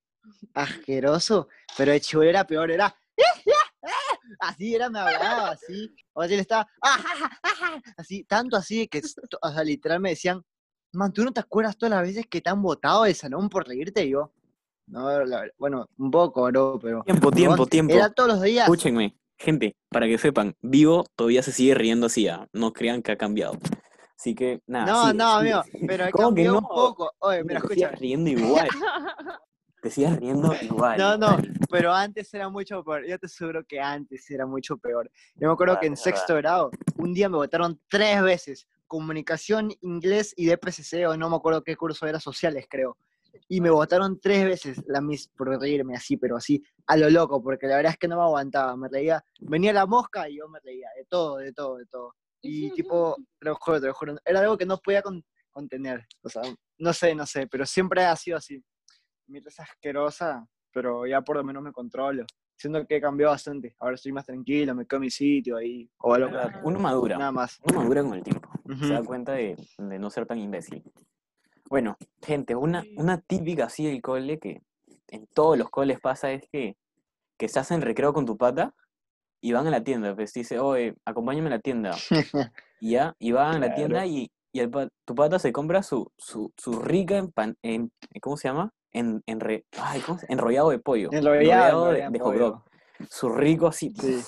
asqueroso, 0.55 1.49
pero 1.77 1.93
de 1.93 2.01
chivolo 2.01 2.29
era 2.29 2.47
peor, 2.47 2.71
era 2.71 2.95
así 4.41 4.75
era, 4.75 4.91
me 4.91 4.99
hablaba 4.99 5.51
así, 5.51 5.95
o 6.13 6.23
así 6.23 6.35
le 6.35 6.43
estaba, 6.43 6.67
así, 7.97 8.25
tanto 8.25 8.57
así 8.57 8.89
que, 8.89 9.03
o 9.41 9.51
sea, 9.51 9.65
literal 9.65 10.01
me 10.01 10.11
decían, 10.11 10.43
man, 10.93 11.13
¿tú 11.13 11.25
no 11.25 11.33
te 11.33 11.41
acuerdas 11.41 11.77
todas 11.77 11.95
las 11.95 12.03
veces 12.03 12.27
que 12.29 12.41
te 12.41 12.51
han 12.51 12.63
botado 12.63 13.05
del 13.05 13.15
salón 13.15 13.49
por 13.49 13.67
reírte? 13.67 14.05
Y 14.05 14.11
yo, 14.11 14.33
no, 14.89 15.25
la 15.25 15.49
bueno, 15.59 15.87
un 15.99 16.11
poco, 16.11 16.45
bro, 16.45 16.79
pero... 16.81 17.03
Tiempo, 17.03 17.31
tiempo, 17.31 17.67
tiempo. 17.67 17.95
Era 17.95 18.11
todos 18.11 18.29
los 18.29 18.43
días. 18.43 18.65
Escúchenme, 18.65 19.17
gente, 19.39 19.77
para 19.91 20.07
que 20.07 20.19
sepan, 20.19 20.55
Vivo 20.61 21.05
todavía 21.17 21.43
se 21.43 21.53
sigue 21.53 21.75
riendo 21.75 22.07
así, 22.07 22.29
ah, 22.29 22.47
no 22.53 22.73
crean 22.73 23.03
que 23.03 23.13
ha 23.13 23.17
cambiado. 23.17 23.59
Así 24.19 24.35
que, 24.35 24.61
nada, 24.67 24.87
no, 24.87 25.03
sigue, 25.03 25.15
no, 25.15 25.41
sigue. 25.41 25.53
amigo, 25.53 25.87
pero 25.87 26.05
¿Cómo 26.11 26.35
que 26.35 26.45
cambiado 26.45 26.59
un 26.59 26.63
no? 26.63 26.69
poco. 26.69 27.13
Oye, 27.19 27.45
mira, 27.45 27.59
escucha. 27.59 27.91
riendo 27.91 28.31
igual, 28.31 28.69
te 29.87 29.95
sigues 29.95 30.17
riendo 30.17 30.53
igual. 30.63 30.99
No, 30.99 31.17
no, 31.17 31.37
pero 31.71 31.93
antes 31.93 32.33
era 32.35 32.49
mucho 32.49 32.83
peor. 32.83 33.07
Yo 33.07 33.19
te 33.19 33.27
aseguro 33.27 33.65
que 33.65 33.81
antes 33.81 34.29
era 34.31 34.45
mucho 34.47 34.77
peor. 34.77 35.09
Yo 35.37 35.47
me 35.47 35.53
acuerdo 35.55 35.75
Ah, 35.75 35.81
que 35.81 35.87
en 35.87 35.93
verdad. 35.93 36.03
sexto 36.03 36.35
grado, 36.35 36.71
un 36.97 37.15
día 37.15 37.29
me 37.29 37.37
votaron 37.37 37.81
tres 37.89 38.21
veces. 38.23 38.67
Comunicación, 38.89 39.71
inglés 39.83 40.33
y 40.37 40.47
DPCC, 40.47 41.07
o 41.07 41.17
no 41.17 41.31
me 41.31 41.37
acuerdo 41.37 41.63
qué 41.63 41.77
curso 41.77 42.05
era, 42.07 42.19
sociales, 42.19 42.67
creo. 42.69 42.97
Y 43.49 43.61
me 43.61 43.71
votaron 43.71 44.19
tres 44.19 44.45
veces 44.45 44.83
la 44.89 45.01
mis 45.01 45.29
por 45.29 45.49
reírme 45.61 45.95
así, 45.95 46.17
pero 46.17 46.37
así, 46.37 46.63
a 46.87 46.97
lo 46.97 47.09
loco, 47.11 47.41
porque 47.43 47.67
la 47.69 47.77
verdad 47.77 47.93
es 47.93 47.99
que 47.99 48.09
no 48.09 48.17
me 48.17 48.23
aguantaba. 48.23 48.77
Me 48.77 48.89
reía, 48.89 49.25
venía 49.41 49.73
la 49.73 49.87
mosca 49.87 50.29
y 50.29 50.39
yo 50.39 50.49
me 50.49 50.59
reía, 50.61 50.89
de 50.97 51.05
todo, 51.05 51.37
de 51.37 51.53
todo, 51.53 51.77
de 51.77 51.87
todo. 51.87 52.15
Y 52.43 52.71
tipo, 52.73 53.15
te 53.39 53.47
lo 53.47 53.55
juro, 53.57 53.81
te 53.81 53.87
lo 53.87 53.95
juro, 53.95 54.17
era 54.25 54.41
algo 54.41 54.57
que 54.59 54.67
no 54.67 54.79
podía 54.79 55.03
con- 55.03 55.25
contener. 55.51 56.07
O 56.23 56.29
sea, 56.29 56.43
no 56.79 56.93
sé, 56.93 57.15
no 57.15 57.25
sé, 57.27 57.47
pero 57.47 57.65
siempre 57.67 58.05
ha 58.05 58.17
sido 58.17 58.37
así. 58.39 58.63
Mi 59.29 59.41
risa 59.41 59.63
es 59.63 59.71
asquerosa, 59.71 60.47
pero 60.73 61.07
ya 61.07 61.23
por 61.23 61.37
lo 61.37 61.45
menos 61.45 61.63
me 61.63 61.73
controlo. 61.73 62.25
Siento 62.57 62.87
que 62.87 62.97
he 62.97 63.01
cambiado 63.01 63.33
bastante. 63.33 63.75
Ahora 63.79 63.97
estoy 63.97 64.13
más 64.13 64.25
tranquilo, 64.25 64.75
me 64.75 64.87
quedo 64.87 64.99
en 64.99 65.03
mi 65.03 65.11
sitio 65.11 65.57
ahí, 65.57 65.91
o 65.99 66.15
algo 66.15 66.31
Uno 66.63 66.79
madura, 66.79 67.19
Nada 67.19 67.33
más. 67.33 67.61
uno 67.65 67.81
madura 67.83 68.03
con 68.03 68.15
el 68.15 68.23
tiempo. 68.23 68.49
Se 68.81 68.93
da 68.93 69.03
cuenta 69.03 69.33
de, 69.33 69.57
de 69.79 69.99
no 69.99 70.09
ser 70.11 70.27
tan 70.27 70.39
imbécil. 70.39 70.83
Bueno, 71.69 71.97
gente, 72.23 72.55
una, 72.55 72.85
una 72.97 73.21
típica 73.21 73.65
así 73.67 73.85
del 73.87 74.01
cole 74.01 74.39
que 74.39 74.63
en 75.09 75.27
todos 75.27 75.59
los 75.59 75.69
coles 75.71 76.01
pasa 76.01 76.31
es 76.33 76.49
que, 76.51 76.77
que 77.37 77.47
estás 77.47 77.71
en 77.73 77.83
recreo 77.83 78.13
con 78.13 78.25
tu 78.25 78.37
pata 78.37 78.75
y 79.41 79.53
van 79.53 79.67
a 79.67 79.71
la 79.71 79.83
tienda, 79.85 80.15
pues 80.15 80.33
dice, 80.33 80.59
oye, 80.59 80.95
acompáñame 81.05 81.49
a 81.49 81.51
la 81.51 81.59
tienda. 81.61 81.91
Y 82.79 82.91
ya, 82.91 83.15
y 83.19 83.33
van 83.33 83.55
a 83.57 83.59
la 83.59 83.75
tienda 83.75 84.05
y, 84.05 84.31
y 84.53 84.61
el 84.61 84.71
tu 85.07 85.15
pata 85.15 85.39
se 85.39 85.51
compra 85.51 85.83
su, 85.83 86.13
su, 86.19 86.53
su 86.59 86.79
rica 86.83 87.17
empan, 87.17 87.57
en, 87.63 87.91
¿cómo 88.21 88.37
se 88.37 88.49
llama? 88.49 88.71
En, 88.97 89.23
enre- 89.27 89.65
ay, 89.79 90.01
¿cómo 90.01 90.19
se- 90.19 90.27
enrollado 90.31 90.71
de 90.71 90.79
pollo. 90.79 91.11
Enrollado, 91.13 91.85
de, 91.93 91.99
enrollado 92.01 92.07
en 92.07 92.13
de 92.13 92.19
hot 92.19 92.35
dog. 92.37 92.63
Su 93.11 93.29
rico 93.29 93.67
así. 93.67 93.93
Sí. 94.01 94.23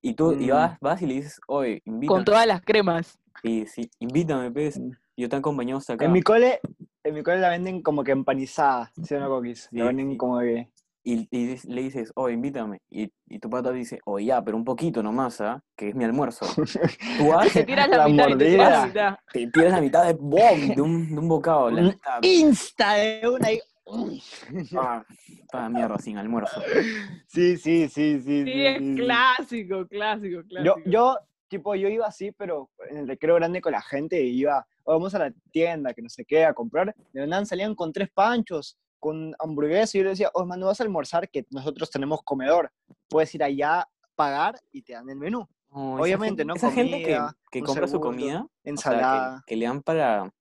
Y 0.00 0.14
tú 0.14 0.32
y 0.32 0.46
Mm. 0.46 0.50
vas, 0.50 0.78
vas 0.80 1.02
y 1.02 1.06
le 1.06 1.14
dices, 1.14 1.40
oye, 1.48 1.82
invítame. 1.84 2.06
Con 2.18 2.24
todas 2.24 2.46
las 2.46 2.60
cremas. 2.62 3.18
Sí, 3.42 3.66
sí, 3.66 3.90
invítame, 3.98 4.50
pues. 4.52 4.78
Mm. 4.78 4.90
Yo 5.16 5.28
te 5.28 5.36
acompaño 5.36 5.76
hasta 5.76 5.94
acá. 5.94 6.04
En 6.04 6.12
mi 6.12 6.22
cole, 6.22 6.60
en 7.02 7.14
mi 7.14 7.22
cole 7.24 7.38
la 7.38 7.48
venden 7.48 7.82
como 7.82 8.04
que 8.04 8.12
empanizada, 8.12 8.92
¿sí 9.02 9.14
o 9.14 9.20
no, 9.20 9.28
Coquis? 9.28 9.68
Sí, 9.70 9.76
La 9.78 9.86
venden 9.86 10.12
sí. 10.12 10.16
como 10.16 10.38
que... 10.40 10.70
Y, 11.06 11.28
y 11.30 11.56
le 11.68 11.82
dices, 11.82 12.10
oh, 12.16 12.30
invítame. 12.30 12.78
Y, 12.90 13.12
y 13.28 13.38
tu 13.38 13.50
pata 13.50 13.70
dice, 13.72 14.00
oh, 14.06 14.18
ya, 14.18 14.42
pero 14.42 14.56
un 14.56 14.64
poquito 14.64 15.02
nomás, 15.02 15.38
¿ah? 15.42 15.62
Que 15.76 15.90
es 15.90 15.94
mi 15.94 16.02
almuerzo. 16.04 16.46
Tú 17.18 17.28
vas, 17.28 17.52
Te 17.52 17.64
tiras 17.64 17.88
la, 17.90 17.96
La 17.98 18.08
mitad 18.08 18.28
y 18.28 18.32
te 18.38 18.44
tiras 18.46 18.70
la 18.70 18.78
mordida. 18.80 18.86
mitad. 18.86 19.16
te 19.32 19.46
tiras 19.48 19.72
la 19.72 19.80
mitad 19.82 20.06
de, 20.06 20.12
¡bom! 20.14 20.68
de, 20.74 20.80
un, 20.80 21.10
de 21.14 21.18
un 21.20 21.28
bocado. 21.28 21.70
La 21.70 21.82
mitad, 21.82 22.22
Insta 22.22 22.94
de 22.94 23.28
una 23.28 23.52
y... 23.52 23.60
Uy. 23.86 24.22
ah, 24.78 25.04
toda 25.52 25.68
mierda 25.68 25.98
sin 25.98 26.16
almuerzo. 26.16 26.58
Sí, 27.26 27.58
sí, 27.58 27.86
sí, 27.88 28.18
sí. 28.18 28.22
Sí, 28.22 28.44
sí, 28.44 28.64
es 28.66 28.78
sí, 28.78 28.94
sí. 28.94 29.02
clásico, 29.02 29.86
clásico, 29.86 30.40
Yo, 30.40 30.46
clásico. 30.48 30.80
yo, 30.90 31.18
tipo, 31.48 31.74
yo 31.74 31.88
iba 31.88 32.06
así, 32.06 32.32
pero 32.32 32.70
en 32.88 32.96
el 32.96 33.08
recreo 33.08 33.34
grande 33.34 33.60
con 33.60 33.72
la 33.72 33.82
gente 33.82 34.22
y 34.22 34.38
iba, 34.40 34.66
"Oh, 34.84 34.94
vamos 34.94 35.14
a 35.14 35.18
la 35.18 35.32
tienda, 35.52 35.92
que 35.92 36.00
no 36.00 36.08
sé 36.08 36.24
qué, 36.24 36.46
a 36.46 36.54
comprar. 36.54 36.94
De 37.12 37.26
nada 37.26 37.44
salían 37.44 37.74
con 37.74 37.92
tres 37.92 38.08
panchos, 38.14 38.78
con 39.04 39.34
hamburguesa, 39.38 39.98
y 39.98 40.00
yo 40.00 40.04
le 40.04 40.10
decía, 40.10 40.30
oh, 40.32 40.46
mano, 40.46 40.64
vas 40.64 40.80
a 40.80 40.82
almorzar, 40.82 41.28
que 41.28 41.44
nosotros 41.50 41.90
tenemos 41.90 42.22
comedor. 42.22 42.72
Puedes 43.06 43.34
ir 43.34 43.44
allá, 43.44 43.86
pagar 44.14 44.58
y 44.72 44.80
te 44.80 44.94
dan 44.94 45.10
el 45.10 45.18
menú. 45.18 45.46
No, 45.70 45.96
esa 45.96 46.02
Obviamente, 46.04 46.40
gen- 46.40 46.46
¿no? 46.46 46.54
Esa 46.54 46.70
gente 46.70 47.02
que, 47.02 47.12
Comida, 47.12 47.36
que 47.50 47.60
compra 47.62 47.86
su 47.86 47.90
segundo, 47.98 48.08
comida, 48.08 48.38
o 48.38 48.46
sea, 48.46 48.48
que- 48.64 48.70
Ensalada. 48.70 49.44
que, 49.46 49.56
le 49.56 49.66
dan 49.66 49.82
para, 49.82 50.32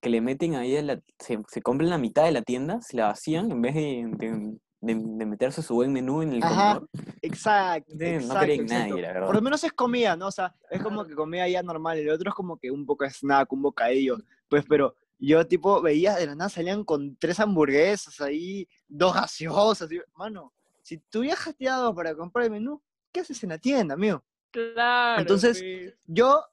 que 0.00 0.08
le 0.08 0.20
meten 0.20 0.54
ahí, 0.54 0.80
la, 0.82 1.00
se, 1.18 1.40
se 1.48 1.62
compran 1.62 1.90
la 1.90 1.98
mitad 1.98 2.22
de 2.22 2.30
la 2.30 2.42
tienda, 2.42 2.80
se 2.80 2.96
la 2.96 3.06
vacían 3.08 3.50
en 3.50 3.60
vez 3.60 3.74
de, 3.74 4.04
de, 4.18 4.58
de- 4.82 4.94
de 5.02 5.26
meterse 5.26 5.60
su 5.62 5.74
buen 5.74 5.92
menú 5.92 6.22
en 6.22 6.32
el 6.32 6.44
Ajá, 6.44 6.74
comedor. 6.74 6.88
Exacto, 7.22 7.90
Sí, 7.90 8.04
no 8.04 8.08
exacto, 8.20 8.38
creen 8.44 8.60
exacto. 8.60 8.88
nadie, 8.90 9.02
la 9.02 9.08
verdad. 9.14 9.26
Por 9.26 9.34
lo 9.34 9.42
menos 9.42 9.64
es 9.64 9.72
comida, 9.72 10.14
¿no? 10.14 10.28
O 10.28 10.30
sea, 10.30 10.54
es 10.70 10.80
como 10.80 11.04
que 11.04 11.16
comida 11.16 11.48
ya 11.48 11.60
normal. 11.64 11.98
El 11.98 12.10
otro 12.10 12.28
es 12.30 12.34
como 12.36 12.56
que 12.56 12.70
un 12.70 12.86
poco 12.86 13.04
snack, 13.04 13.52
un 13.52 13.62
bocadillo. 13.62 14.16
Pues, 14.48 14.64
pero 14.68 14.94
yo, 15.18 15.46
tipo, 15.46 15.80
veía 15.80 16.14
de 16.16 16.26
la 16.26 16.34
nada 16.34 16.50
salían 16.50 16.84
con 16.84 17.16
tres 17.16 17.40
hamburguesas 17.40 18.20
ahí, 18.20 18.68
dos 18.86 19.14
gaseosas. 19.14 19.90
y- 19.92 20.00
Mano, 20.14 20.52
si 20.82 20.98
tú 20.98 21.20
viajas 21.20 21.56
tirado 21.56 21.94
para 21.94 22.14
comprar 22.14 22.44
el 22.46 22.50
menú, 22.52 22.82
¿qué 23.12 23.20
haces 23.20 23.42
en 23.42 23.50
la 23.50 23.58
tienda, 23.58 23.94
amigo? 23.94 24.24
Claro. 24.50 25.20
Entonces, 25.20 25.58
pues. 25.60 25.94
Yo 26.06 26.44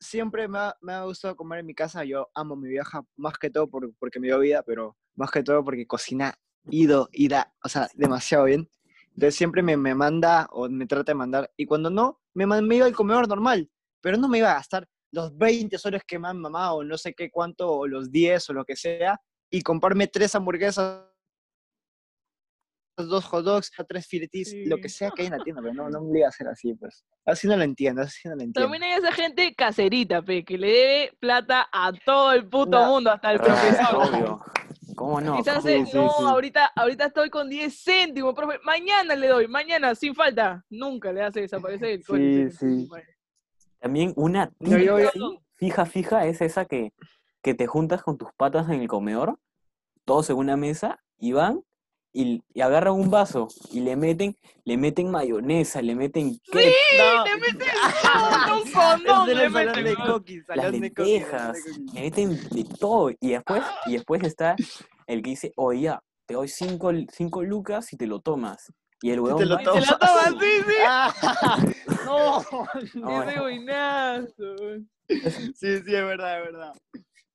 siempre 0.00 0.46
me 0.48 0.58
ha, 0.58 0.76
me 0.80 0.92
ha 0.92 1.04
gustado 1.04 1.34
comer 1.36 1.60
en 1.60 1.66
mi 1.66 1.74
casa. 1.74 2.04
Yo 2.04 2.28
amo 2.34 2.54
a 2.54 2.56
mi 2.56 2.68
vieja, 2.68 3.02
más 3.16 3.38
que 3.38 3.50
todo 3.50 3.68
por- 3.68 3.92
porque 3.98 4.20
me 4.20 4.28
dio 4.28 4.38
vida, 4.38 4.62
pero 4.62 4.96
más 5.16 5.30
que 5.30 5.42
todo 5.42 5.64
porque 5.64 5.86
cocina 5.86 6.38
ido, 6.70 7.08
ida, 7.12 7.52
o 7.64 7.68
sea, 7.68 7.88
demasiado 7.94 8.44
bien. 8.44 8.68
Entonces 9.14 9.34
siempre 9.34 9.62
me, 9.62 9.76
me 9.76 9.94
manda 9.94 10.48
o 10.52 10.68
me 10.68 10.86
trata 10.86 11.10
de 11.12 11.16
mandar. 11.16 11.52
Y 11.56 11.66
cuando 11.66 11.90
no, 11.90 12.20
me, 12.34 12.46
me 12.46 12.76
iba 12.76 12.86
al 12.86 12.94
comedor 12.94 13.26
normal, 13.26 13.68
pero 14.00 14.16
no 14.16 14.28
me 14.28 14.38
iba 14.38 14.50
a 14.52 14.54
gastar 14.54 14.88
los 15.12 15.36
20 15.36 15.78
soles 15.78 16.02
que 16.06 16.18
me 16.18 16.28
han 16.28 16.38
mamado, 16.38 16.76
o 16.76 16.84
no 16.84 16.98
sé 16.98 17.14
qué 17.14 17.30
cuánto, 17.30 17.70
o 17.70 17.86
los 17.86 18.10
10 18.10 18.50
o 18.50 18.52
lo 18.52 18.64
que 18.64 18.76
sea, 18.76 19.20
y 19.50 19.62
comprarme 19.62 20.06
tres 20.06 20.34
hamburguesas, 20.34 21.04
dos 22.96 23.24
hot 23.26 23.44
dogs, 23.44 23.70
tres 23.88 24.06
filetis, 24.06 24.52
lo 24.66 24.78
que 24.78 24.88
sea 24.88 25.10
que 25.12 25.22
hay 25.22 25.28
en 25.28 25.36
la 25.38 25.44
tienda, 25.44 25.62
pero 25.62 25.72
no, 25.74 25.88
no 25.88 26.00
me 26.02 26.18
iba 26.18 26.26
a 26.26 26.30
hacer 26.30 26.48
así, 26.48 26.74
pues. 26.74 27.04
Así 27.24 27.46
no 27.46 27.56
lo 27.56 27.62
entiendo, 27.62 28.02
así 28.02 28.28
no 28.28 28.34
lo 28.34 28.42
entiendo. 28.42 28.60
También 28.60 28.82
hay 28.82 28.98
esa 28.98 29.12
gente 29.12 29.54
caserita, 29.54 30.20
pe, 30.22 30.44
que 30.44 30.58
le 30.58 30.66
debe 30.66 31.12
plata 31.20 31.68
a 31.72 31.92
todo 31.92 32.32
el 32.32 32.48
puto 32.48 32.78
No. 32.80 32.86
mundo, 32.92 33.10
hasta 33.12 33.32
el 33.32 33.38
profesor. 33.38 33.94
obvio. 33.94 34.40
¿Cómo 34.96 35.20
no? 35.20 35.36
Quizás 35.36 35.58
¿Cómo 35.62 35.68
eh, 35.68 35.78
no? 35.80 35.86
sí, 35.86 35.96
no, 35.96 36.08
sí. 36.10 36.24
ahorita, 36.24 36.72
ahorita 36.74 37.04
estoy 37.06 37.30
con 37.30 37.48
10 37.48 37.72
céntimos, 37.84 38.34
profe. 38.34 38.58
Mañana 38.64 39.14
le 39.14 39.28
doy, 39.28 39.46
mañana, 39.46 39.94
sin 39.94 40.12
falta. 40.14 40.64
Nunca 40.68 41.12
le 41.12 41.22
hace 41.22 41.42
desaparecer. 41.42 42.00
Sí, 42.02 42.50
sí. 42.50 42.88
También 43.80 44.12
una 44.16 44.50
yo- 44.58 44.76
típica 44.76 45.12
yo- 45.14 45.40
fija, 45.54 45.86
fija, 45.86 46.26
es 46.26 46.40
esa 46.40 46.64
que, 46.64 46.92
que 47.42 47.54
te 47.54 47.66
juntas 47.66 48.02
con 48.02 48.16
tus 48.18 48.32
patas 48.36 48.68
en 48.68 48.80
el 48.80 48.88
comedor, 48.88 49.38
todos 50.04 50.30
en 50.30 50.36
una 50.36 50.56
mesa, 50.56 51.00
y 51.18 51.32
van 51.32 51.62
y, 52.12 52.42
y 52.54 52.60
agarran 52.62 52.94
un 52.94 53.10
vaso 53.10 53.48
y 53.70 53.80
le 53.80 53.94
meten, 53.94 54.34
le 54.64 54.76
meten 54.76 55.10
mayonesa, 55.10 55.82
le 55.82 55.94
meten 55.94 56.38
ketchup, 56.50 56.72
No. 56.98 57.24
Le 57.24 57.36
meten 57.36 57.58
todo, 58.02 58.62
un 58.62 58.72
condón, 58.72 59.36
le 59.36 59.50
meten, 59.50 59.84
de 59.84 59.94
coquis, 60.06 60.44
las 60.48 60.70
lentejas, 60.72 61.52
de 61.54 61.60
coquis. 61.62 61.94
le 61.94 62.00
meten 62.00 62.48
de 62.50 62.64
todo. 62.78 63.10
Y 63.20 63.28
después, 63.30 63.62
y 63.86 63.92
después 63.92 64.22
está 64.24 64.56
el 65.06 65.22
que 65.22 65.30
dice, 65.30 65.52
oye, 65.56 65.94
te 66.26 66.34
doy 66.34 66.48
cinco, 66.48 66.90
cinco 67.12 67.42
lucas 67.42 67.92
y 67.92 67.96
te 67.96 68.06
lo 68.06 68.20
tomas. 68.20 68.72
Y 69.00 69.10
el 69.10 69.20
huevón 69.20 69.38
te 69.38 69.46
lo 69.46 69.58
toma 69.58 69.78
así, 69.78 70.36
sí. 70.40 70.74
Ah, 70.86 71.14
no. 72.04 72.42
No, 72.94 73.22
Ese 73.22 73.40
buenazo. 73.40 74.54
weón. 74.60 74.90
Sí, 75.08 75.52
sí, 75.54 75.70
es 75.74 75.84
verdad, 75.86 76.40
es 76.40 76.52
verdad. 76.52 76.72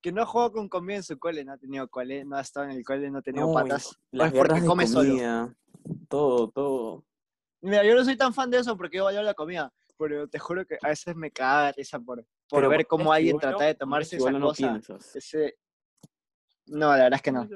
Que 0.02 0.12
no 0.12 0.26
juego 0.26 0.52
con 0.52 0.68
comida 0.68 0.98
en 0.98 1.04
su 1.04 1.18
cole, 1.18 1.46
no 1.46 1.54
ha 1.54 1.58
tenido 1.58 1.88
cole, 1.88 2.26
no 2.26 2.36
ha 2.36 2.42
estado 2.42 2.66
en 2.66 2.74
el 2.74 2.84
cole, 2.84 3.10
no 3.10 3.20
ha 3.20 3.22
tenido 3.22 3.48
No, 3.48 3.54
patas. 3.54 3.98
las 4.12 4.32
guerras 4.34 4.62
de 4.62 4.68
come 4.68 4.86
solo. 4.86 5.54
todo, 6.10 6.50
todo. 6.50 7.06
Mira, 7.62 7.84
yo 7.86 7.96
no 7.96 8.04
soy 8.04 8.18
tan 8.18 8.34
fan 8.34 8.50
de 8.52 8.58
eso 8.60 8.76
porque 8.76 8.98
yo 8.98 9.06
valoro 9.06 9.24
la 9.24 9.34
comida, 9.34 9.72
pero 9.98 10.28
te 10.28 10.38
juro 10.40 10.66
que 10.66 10.78
a 10.82 10.90
veces 10.90 11.16
me 11.16 11.32
caga 11.32 11.68
de 11.68 11.72
risa 11.74 11.98
por, 12.00 12.18
por 12.50 12.60
Pero 12.60 12.70
ver 12.70 12.86
cómo 12.86 13.14
alguien 13.14 13.40
trata 13.40 13.64
de 13.64 13.76
tomarse 13.76 14.18
esa 14.18 14.32
no 14.32 14.48
cosa. 14.48 14.82
Ese... 15.16 15.56
No, 16.66 16.90
la 16.90 17.04
verdad 17.04 17.14
es 17.16 17.22
que 17.22 17.32
no. 17.32 17.48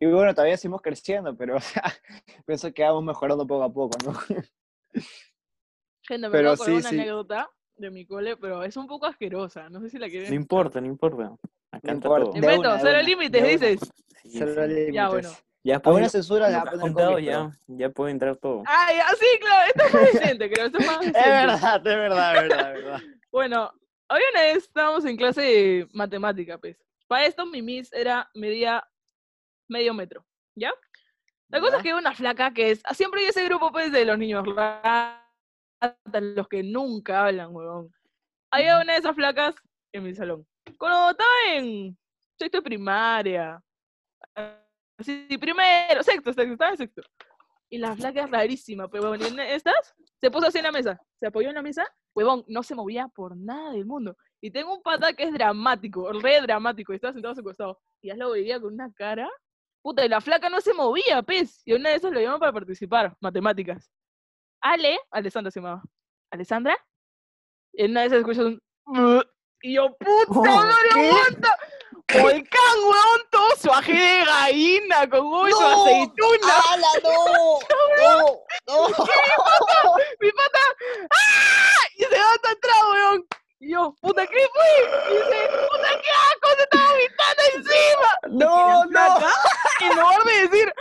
Y 0.00 0.06
bueno, 0.06 0.32
todavía 0.34 0.56
seguimos 0.56 0.80
creciendo, 0.82 1.34
pero 1.36 1.56
o 1.58 1.60
sea, 1.60 1.82
pienso 2.46 2.72
que 2.72 2.82
vamos 2.84 3.04
mejorando 3.04 3.46
poco 3.46 3.64
a 3.64 3.72
poco, 3.72 3.96
¿no? 4.04 4.12
Gente, 6.02 6.28
me 6.28 6.32
Pero 6.32 6.56
sí, 6.56 6.70
una 6.70 6.88
sí. 6.88 6.94
anécdota 6.96 7.50
de 7.76 7.90
mi 7.90 8.06
cole, 8.06 8.36
pero 8.36 8.62
es 8.64 8.76
un 8.76 8.86
poco 8.86 9.06
asquerosa. 9.06 9.68
No 9.68 9.80
sé 9.80 9.90
si 9.90 9.98
la 9.98 10.08
quieren. 10.08 10.30
No 10.30 10.34
importa, 10.36 10.80
no 10.80 10.86
importa. 10.86 11.34
Acá 11.70 11.88
No 11.88 11.92
importa. 11.94 12.32
Te 12.32 12.40
meto, 12.46 12.60
una, 12.60 12.78
cero 12.78 12.90
una, 12.92 13.02
límites, 13.02 13.40
una. 13.42 13.50
dices. 13.50 13.80
Sí, 14.22 14.30
Cero 14.38 14.66
límites. 14.66 14.94
Ya, 14.94 15.08
bueno. 15.08 15.30
Ya 15.64 15.76
Alguna 15.76 16.04
lo- 16.04 16.08
censura 16.08 16.46
lo 16.48 16.52
la 16.56 16.58
que 16.62 16.64
va 16.64 16.70
a 16.70 16.74
has 16.74 16.80
poner 16.80 16.94
contado 16.94 17.18
ya, 17.18 17.50
ya 17.66 17.90
puede 17.90 18.12
entrar 18.12 18.36
todo. 18.36 18.62
Ah, 18.66 18.88
ya, 18.96 19.06
sí, 19.18 19.26
claro, 19.40 19.66
esto 19.74 19.84
es 19.86 19.94
más 19.94 20.12
decente, 20.12 20.50
creo. 20.50 20.66
Esto 20.66 20.78
es 20.78 20.86
más 20.86 21.00
Es 21.00 21.12
decente. 21.12 21.30
verdad, 21.30 21.76
es 21.76 21.82
verdad, 21.84 22.36
es 22.36 22.42
verdad, 22.48 22.76
es 22.76 22.84
verdad. 22.84 23.00
Bueno, 23.30 23.70
había 24.08 24.24
una 24.32 24.40
vez 24.42 24.56
estábamos 24.64 25.04
en 25.04 25.16
clase 25.18 25.42
de 25.42 25.88
matemática, 25.92 26.56
pues. 26.56 26.78
Para 27.06 27.26
esto 27.26 27.44
mi 27.44 27.60
miss 27.60 27.92
era 27.92 28.30
medía 28.34 28.82
medio 29.68 29.94
metro, 29.94 30.24
¿ya? 30.56 30.72
La 31.48 31.60
cosa 31.60 31.78
es 31.78 31.82
que 31.82 31.94
una 31.94 32.14
flaca 32.14 32.52
que 32.52 32.72
es, 32.72 32.82
siempre 32.92 33.20
hay 33.20 33.28
ese 33.28 33.44
grupo 33.44 33.72
pues 33.72 33.90
de 33.90 34.04
los 34.04 34.18
niños 34.18 34.44
ratas, 34.46 35.22
los 36.12 36.48
que 36.48 36.62
nunca 36.62 37.26
hablan, 37.26 37.54
huevón. 37.54 37.92
Había 38.50 38.80
una 38.80 38.94
de 38.94 38.98
esas 38.98 39.14
flacas 39.14 39.54
en 39.92 40.04
mi 40.04 40.14
salón. 40.14 40.46
Cuando 40.78 41.10
estaba 41.10 41.30
en 41.54 41.96
sexto 42.38 42.58
de 42.58 42.62
primaria, 42.62 43.62
así, 44.98 45.26
primero, 45.38 46.02
sexto, 46.02 46.32
sexto, 46.32 46.52
estaba 46.52 46.70
en 46.72 46.76
sexto. 46.76 47.02
Y 47.70 47.78
la 47.78 47.96
flaca 47.96 48.24
es 48.24 48.30
rarísima, 48.30 48.88
pero 48.88 49.08
bueno, 49.08 49.42
estas 49.42 49.94
se 50.20 50.30
puso 50.30 50.46
así 50.46 50.58
en 50.58 50.64
la 50.64 50.72
mesa, 50.72 51.00
se 51.18 51.26
apoyó 51.26 51.48
en 51.48 51.54
la 51.54 51.62
mesa, 51.62 51.86
huevón, 52.14 52.44
no 52.48 52.62
se 52.62 52.74
movía 52.74 53.08
por 53.08 53.36
nada 53.36 53.72
del 53.72 53.86
mundo. 53.86 54.16
Y 54.40 54.50
tengo 54.50 54.74
un 54.74 54.82
pata 54.82 55.12
que 55.12 55.24
es 55.24 55.32
dramático, 55.32 56.12
re 56.12 56.40
dramático, 56.40 56.92
y 56.92 56.96
estaba 56.96 57.12
sentado 57.12 57.32
a 57.32 57.36
su 57.36 57.42
costado. 57.42 57.80
Y 58.02 58.08
ya 58.08 58.16
lo 58.16 58.30
veía 58.30 58.60
con 58.60 58.72
una 58.72 58.92
cara. 58.92 59.28
Puta, 59.82 60.04
y 60.04 60.08
la 60.08 60.20
flaca 60.20 60.48
no 60.50 60.60
se 60.60 60.74
movía, 60.74 61.22
pez. 61.22 61.62
Y 61.64 61.72
una 61.72 61.90
de 61.90 61.96
esas 61.96 62.12
lo 62.12 62.20
llamó 62.20 62.38
para 62.38 62.52
participar, 62.52 63.16
matemáticas. 63.20 63.90
Ale, 64.60 64.98
Alessandra 65.10 65.50
se 65.50 65.60
llamaba. 65.60 65.82
¿Alessandra? 66.30 66.76
Y 67.72 67.84
en 67.84 67.92
una 67.92 68.00
de 68.00 68.06
esas 68.08 68.18
escuchas 68.20 68.44
un. 68.44 68.60
Y 69.60 69.74
yo, 69.74 69.88
puta 69.98 70.50
Oh, 70.54 70.56
madre, 70.62 70.88
¿qué? 70.94 71.08
aguanta. 71.10 71.56
Volcán, 72.22 72.78
weón, 72.84 73.20
todo 73.30 73.48
su 73.60 73.70
ají 73.72 73.92
de 73.92 74.24
gallina, 74.24 75.10
con 75.10 75.20
su 75.50 75.60
¡No! 75.60 75.82
aceituna. 75.82 76.54
¡Hala, 76.70 76.86
no! 77.02 77.58
¡No! 77.98 78.86
¡No! 78.88 78.88
mi 80.20 80.30
pata, 80.30 80.58
¡ah! 81.10 81.88
Y 81.96 82.04
se 82.04 82.18
va 82.18 82.30
hasta 82.34 82.50
atrás, 82.52 82.82
weón. 82.92 83.26
Y 83.60 83.72
yo, 83.72 83.94
puta, 84.00 84.24
¿qué 84.26 84.36
fue? 84.52 85.10
Y 85.10 85.14
dice, 85.16 85.48
puta, 85.50 85.88
¿qué 86.00 86.10
asco? 86.10 86.48
Se 86.56 86.62
está 86.62 86.78
vomitando 86.90 87.42
encima. 87.56 88.10
¡No, 88.28 88.84
Y 88.84 88.90
no! 88.90 89.90
En 89.90 89.98
lugar 89.98 90.22
de 90.24 90.48
decir, 90.48 90.72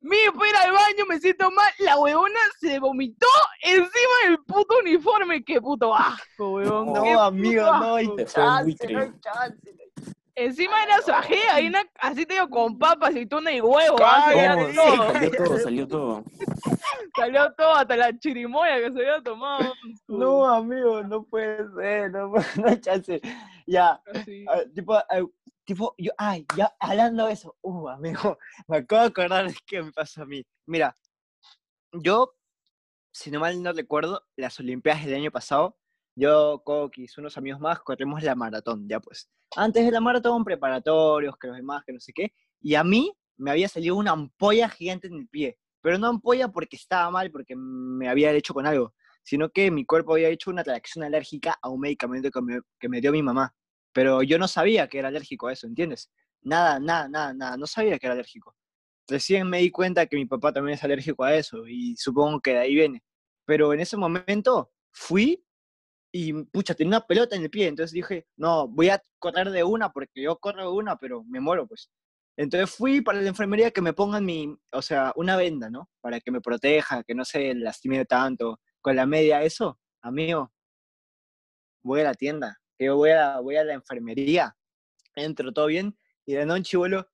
mire, 0.00 0.32
fue 0.32 0.48
ir 0.48 0.56
al 0.56 0.72
baño, 0.72 1.06
me 1.08 1.18
siento 1.18 1.50
mal, 1.50 1.72
la 1.78 1.98
huevona 1.98 2.40
se 2.60 2.78
vomitó 2.78 3.26
encima 3.62 4.14
del 4.26 4.38
puto 4.44 4.78
uniforme. 4.78 5.44
Qué 5.44 5.60
puto 5.60 5.92
asco, 5.94 6.52
weón. 6.52 6.92
No, 6.92 7.02
qué 7.02 7.12
No, 7.12 7.18
puto 7.18 7.20
amigo, 7.22 7.62
no 7.62 7.94
hay 7.96 8.06
chance, 8.26 8.92
no 8.92 9.00
hay 9.00 9.12
chance. 9.20 9.56
Encima 10.40 10.82
era 10.82 11.02
su 11.02 11.12
ají, 11.12 11.34
ahí 11.52 11.66
una, 11.66 11.82
así 12.00 12.24
te 12.24 12.32
digo, 12.32 12.48
con 12.48 12.78
papa, 12.78 13.08
aceituna 13.08 13.52
y 13.52 13.60
huevo. 13.60 13.98
ah, 14.02 14.56
No, 14.74 14.92
ay, 15.14 15.30
todo. 15.30 15.36
salió 15.36 15.36
todo, 15.36 15.58
salió 15.58 15.88
todo. 15.88 16.24
Salió 17.16 17.52
todo, 17.54 17.74
hasta 17.74 17.96
la 17.96 18.18
chirimoya 18.18 18.76
que 18.78 18.92
se 18.92 18.98
había 19.00 19.22
tomado. 19.22 19.74
No, 20.08 20.46
amigo, 20.46 21.02
no 21.02 21.24
puede 21.24 21.68
ser, 21.74 22.10
no, 22.12 22.32
no 22.56 22.68
hay 22.68 22.80
chance. 22.80 23.20
Ya, 23.66 24.00
así. 24.14 24.46
ah, 24.48 24.62
tipo, 24.74 24.94
ah, 24.94 25.04
tipo, 25.66 25.94
yo, 25.98 26.12
ay, 26.16 26.46
ya, 26.56 26.74
hablando 26.80 27.26
de 27.26 27.32
eso, 27.34 27.54
uh, 27.60 27.88
amigo, 27.88 28.38
me 28.66 28.78
acabo 28.78 29.02
de 29.02 29.08
acordar 29.08 29.46
de 29.46 29.54
qué 29.66 29.82
me 29.82 29.92
pasó 29.92 30.22
a 30.22 30.26
mí. 30.26 30.42
Mira, 30.66 30.96
yo, 31.92 32.34
si 33.12 33.30
no 33.30 33.40
mal 33.40 33.62
no 33.62 33.72
recuerdo, 33.74 34.24
las 34.36 34.58
Olimpiadas 34.58 35.04
del 35.04 35.16
año 35.16 35.30
pasado, 35.30 35.76
yo, 36.20 36.62
Coquis, 36.64 37.16
unos 37.18 37.36
amigos 37.38 37.60
más, 37.60 37.80
corrimos 37.80 38.22
la 38.22 38.34
maratón, 38.34 38.86
ya 38.88 39.00
pues. 39.00 39.28
Antes 39.56 39.84
de 39.84 39.90
la 39.90 40.00
maratón, 40.00 40.44
preparatorios, 40.44 41.36
que 41.36 41.48
los 41.48 41.56
demás, 41.56 41.82
que 41.84 41.92
no 41.92 42.00
sé 42.00 42.12
qué, 42.12 42.32
y 42.60 42.74
a 42.74 42.84
mí 42.84 43.12
me 43.36 43.50
había 43.50 43.68
salido 43.68 43.96
una 43.96 44.12
ampolla 44.12 44.68
gigante 44.68 45.08
en 45.08 45.14
el 45.14 45.28
pie, 45.28 45.58
pero 45.80 45.98
no 45.98 46.08
ampolla 46.08 46.48
porque 46.48 46.76
estaba 46.76 47.10
mal, 47.10 47.30
porque 47.30 47.56
me 47.56 48.08
había 48.08 48.30
hecho 48.32 48.54
con 48.54 48.66
algo, 48.66 48.94
sino 49.22 49.48
que 49.48 49.70
mi 49.70 49.84
cuerpo 49.84 50.12
había 50.12 50.28
hecho 50.28 50.50
una 50.50 50.62
reacción 50.62 51.04
alérgica 51.04 51.58
a 51.60 51.68
un 51.68 51.80
medicamento 51.80 52.30
que 52.30 52.42
me, 52.42 52.60
que 52.78 52.88
me 52.88 53.00
dio 53.00 53.12
mi 53.12 53.22
mamá. 53.22 53.54
Pero 53.92 54.22
yo 54.22 54.38
no 54.38 54.46
sabía 54.46 54.88
que 54.88 54.98
era 54.98 55.08
alérgico 55.08 55.48
a 55.48 55.52
eso, 55.52 55.66
¿entiendes? 55.66 56.10
Nada, 56.42 56.78
nada, 56.78 57.08
nada, 57.08 57.34
nada, 57.34 57.56
no 57.56 57.66
sabía 57.66 57.98
que 57.98 58.06
era 58.06 58.14
alérgico. 58.14 58.54
Recién 59.08 59.48
me 59.48 59.58
di 59.58 59.70
cuenta 59.70 60.06
que 60.06 60.16
mi 60.16 60.26
papá 60.26 60.52
también 60.52 60.76
es 60.76 60.84
alérgico 60.84 61.24
a 61.24 61.34
eso 61.34 61.66
y 61.66 61.96
supongo 61.96 62.40
que 62.40 62.52
de 62.52 62.58
ahí 62.58 62.74
viene. 62.74 63.02
Pero 63.44 63.72
en 63.72 63.80
ese 63.80 63.96
momento 63.96 64.70
fui 64.92 65.42
y, 66.12 66.32
pucha, 66.44 66.74
tenía 66.74 66.98
una 66.98 67.06
pelota 67.06 67.36
en 67.36 67.42
el 67.42 67.50
pie, 67.50 67.68
entonces 67.68 67.92
dije, 67.92 68.26
no, 68.36 68.66
voy 68.68 68.88
a 68.90 69.02
correr 69.18 69.50
de 69.50 69.62
una 69.64 69.92
porque 69.92 70.22
yo 70.22 70.36
corro 70.38 70.62
de 70.62 70.68
una, 70.76 70.96
pero 70.96 71.24
me 71.24 71.40
muero, 71.40 71.66
pues. 71.66 71.90
Entonces 72.36 72.70
fui 72.74 73.00
para 73.00 73.20
la 73.20 73.28
enfermería 73.28 73.70
que 73.70 73.82
me 73.82 73.92
pongan 73.92 74.24
mi, 74.24 74.56
o 74.72 74.82
sea, 74.82 75.12
una 75.16 75.36
venda, 75.36 75.68
¿no? 75.70 75.88
Para 76.00 76.20
que 76.20 76.30
me 76.30 76.40
proteja, 76.40 77.02
que 77.04 77.14
no 77.14 77.24
se 77.24 77.54
lastime 77.54 78.04
tanto. 78.06 78.60
Con 78.80 78.96
la 78.96 79.04
media, 79.06 79.42
eso, 79.42 79.78
amigo, 80.02 80.50
voy 81.82 82.00
a 82.00 82.04
la 82.04 82.14
tienda, 82.14 82.58
que 82.78 82.86
yo 82.86 82.96
voy 82.96 83.10
a, 83.10 83.40
voy 83.40 83.56
a 83.56 83.64
la 83.64 83.74
enfermería, 83.74 84.56
entro 85.14 85.52
todo 85.52 85.66
bien, 85.66 85.96
y 86.26 86.34
de 86.34 86.46
noche 86.46 86.76
vuelo, 86.76 87.06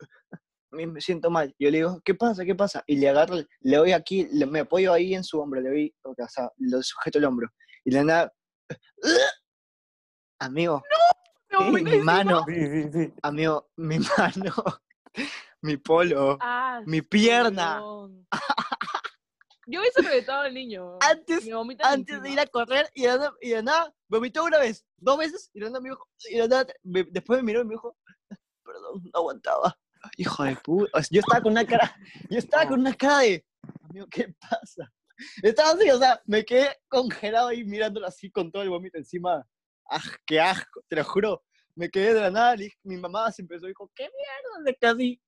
me 0.70 1.00
siento 1.00 1.30
mal. 1.30 1.54
Yo 1.58 1.70
le 1.70 1.78
digo, 1.78 2.00
¿qué 2.04 2.14
pasa? 2.14 2.44
¿Qué 2.44 2.54
pasa? 2.54 2.84
Y 2.86 2.96
le 2.96 3.08
agarro, 3.08 3.36
le 3.60 3.76
doy 3.76 3.92
aquí, 3.92 4.28
le- 4.32 4.46
me 4.46 4.60
apoyo 4.60 4.92
ahí 4.92 5.14
en 5.14 5.24
su 5.24 5.40
hombro, 5.40 5.60
le 5.60 5.70
doy, 5.70 5.94
o 6.02 6.14
sea, 6.28 6.50
le 6.58 6.82
sujeto 6.82 7.18
el 7.18 7.24
hombro. 7.24 7.48
Y 7.86 7.92
le 7.92 8.02
nada, 8.02 8.34
amigo, 10.40 10.82
Me 11.50 11.56
vomité 11.58 11.90
mi 11.98 11.98
mano, 12.02 12.44
Sí, 12.48 12.54
sí, 12.66 12.92
sí. 12.92 13.14
amigo, 13.22 13.70
mi 13.76 13.98
mano, 14.18 14.52
mi 15.62 15.76
polo, 15.76 16.36
Ah, 16.40 16.82
mi 16.84 17.00
pierna. 17.00 17.78
Yo 19.68 19.80
hubiese 19.80 20.02
reventado 20.02 20.42
al 20.42 20.52
niño. 20.54 20.98
Antes, 21.00 21.48
antes 21.82 22.22
de 22.22 22.28
ir 22.30 22.40
a 22.40 22.46
correr 22.46 22.90
y 22.92 23.02
de 23.02 23.08
nada, 23.08 23.34
y 23.40 23.52
nada 23.54 23.94
vomitó 24.08 24.42
una 24.42 24.58
vez, 24.58 24.84
dos 24.96 25.16
veces, 25.18 25.48
y 25.54 25.60
de 25.60 25.66
nada 25.66 25.80
me 25.80 25.90
dijo, 25.90 26.08
y 26.28 26.36
nada, 26.38 26.66
me- 26.82 27.04
después 27.04 27.38
me 27.38 27.44
miró 27.44 27.60
y 27.60 27.66
me 27.66 27.74
dijo, 27.74 27.96
perdón, 28.64 29.02
no 29.04 29.10
aguantaba. 29.14 29.78
Hijo 30.16 30.42
de 30.42 30.56
puta. 30.56 30.90
O 30.92 31.02
sea, 31.02 31.08
yo 31.12 31.20
estaba 31.20 31.40
con 31.40 31.52
una 31.52 31.64
cara, 31.64 31.96
yo 32.30 32.38
estaba 32.38 32.66
con 32.68 32.80
una 32.80 32.94
cara 32.94 33.18
de, 33.20 33.46
amigo, 33.88 34.06
¿qué 34.10 34.34
pasa? 34.40 34.92
Estaba 35.42 35.70
así, 35.70 35.90
o 35.90 35.98
sea, 35.98 36.20
me 36.26 36.44
quedé 36.44 36.68
congelado 36.88 37.48
ahí 37.48 37.64
mirándolo 37.64 38.06
así 38.06 38.30
con 38.30 38.50
todo 38.50 38.62
el 38.62 38.70
vómito 38.70 38.98
encima. 38.98 39.46
¡Ah, 39.90 40.02
qué 40.26 40.40
asco! 40.40 40.82
Te 40.88 40.96
lo 40.96 41.04
juro. 41.04 41.44
Me 41.74 41.90
quedé 41.90 42.14
de 42.14 42.20
la 42.20 42.30
nada, 42.30 42.56
dije- 42.56 42.78
mi 42.84 42.96
mamá 42.96 43.30
se 43.32 43.42
empezó 43.42 43.66
y 43.66 43.68
dijo, 43.68 43.90
¿qué 43.94 44.04
mierda? 44.04 44.78
Casi. 44.80 45.20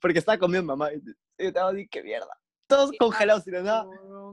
Porque 0.00 0.18
estaba 0.18 0.38
con 0.38 0.50
mi 0.50 0.60
mamá. 0.60 0.90
Y 0.92 1.00
estaba 1.36 1.70
así, 1.70 1.86
¿qué 1.88 2.02
mierda? 2.02 2.30
Todos 2.66 2.92
congelados 2.98 3.46
y 3.46 3.50
de 3.50 3.62
nada 3.62 3.84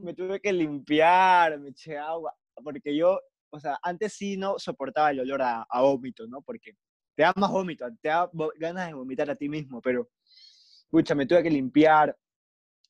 me 0.01 0.13
tuve 0.13 0.39
que 0.39 0.53
limpiar, 0.53 1.59
me 1.59 1.69
eché 1.69 1.97
agua, 1.97 2.35
porque 2.63 2.95
yo, 2.95 3.19
o 3.49 3.59
sea, 3.59 3.79
antes 3.81 4.13
sí 4.13 4.37
no 4.37 4.59
soportaba 4.59 5.09
el 5.11 5.21
olor 5.21 5.41
a, 5.41 5.65
a 5.67 5.81
vómito, 5.81 6.27
¿no? 6.27 6.41
Porque 6.43 6.73
te 7.15 7.23
da 7.23 7.33
más 7.35 7.49
vómito, 7.51 7.85
te 7.99 8.09
da 8.09 8.29
ganas 8.59 8.87
de 8.87 8.93
vomitar 8.93 9.29
a 9.31 9.35
ti 9.35 9.49
mismo, 9.49 9.81
pero, 9.81 10.07
pucha, 10.89 11.15
me 11.15 11.25
tuve 11.25 11.41
que 11.41 11.49
limpiar 11.49 12.15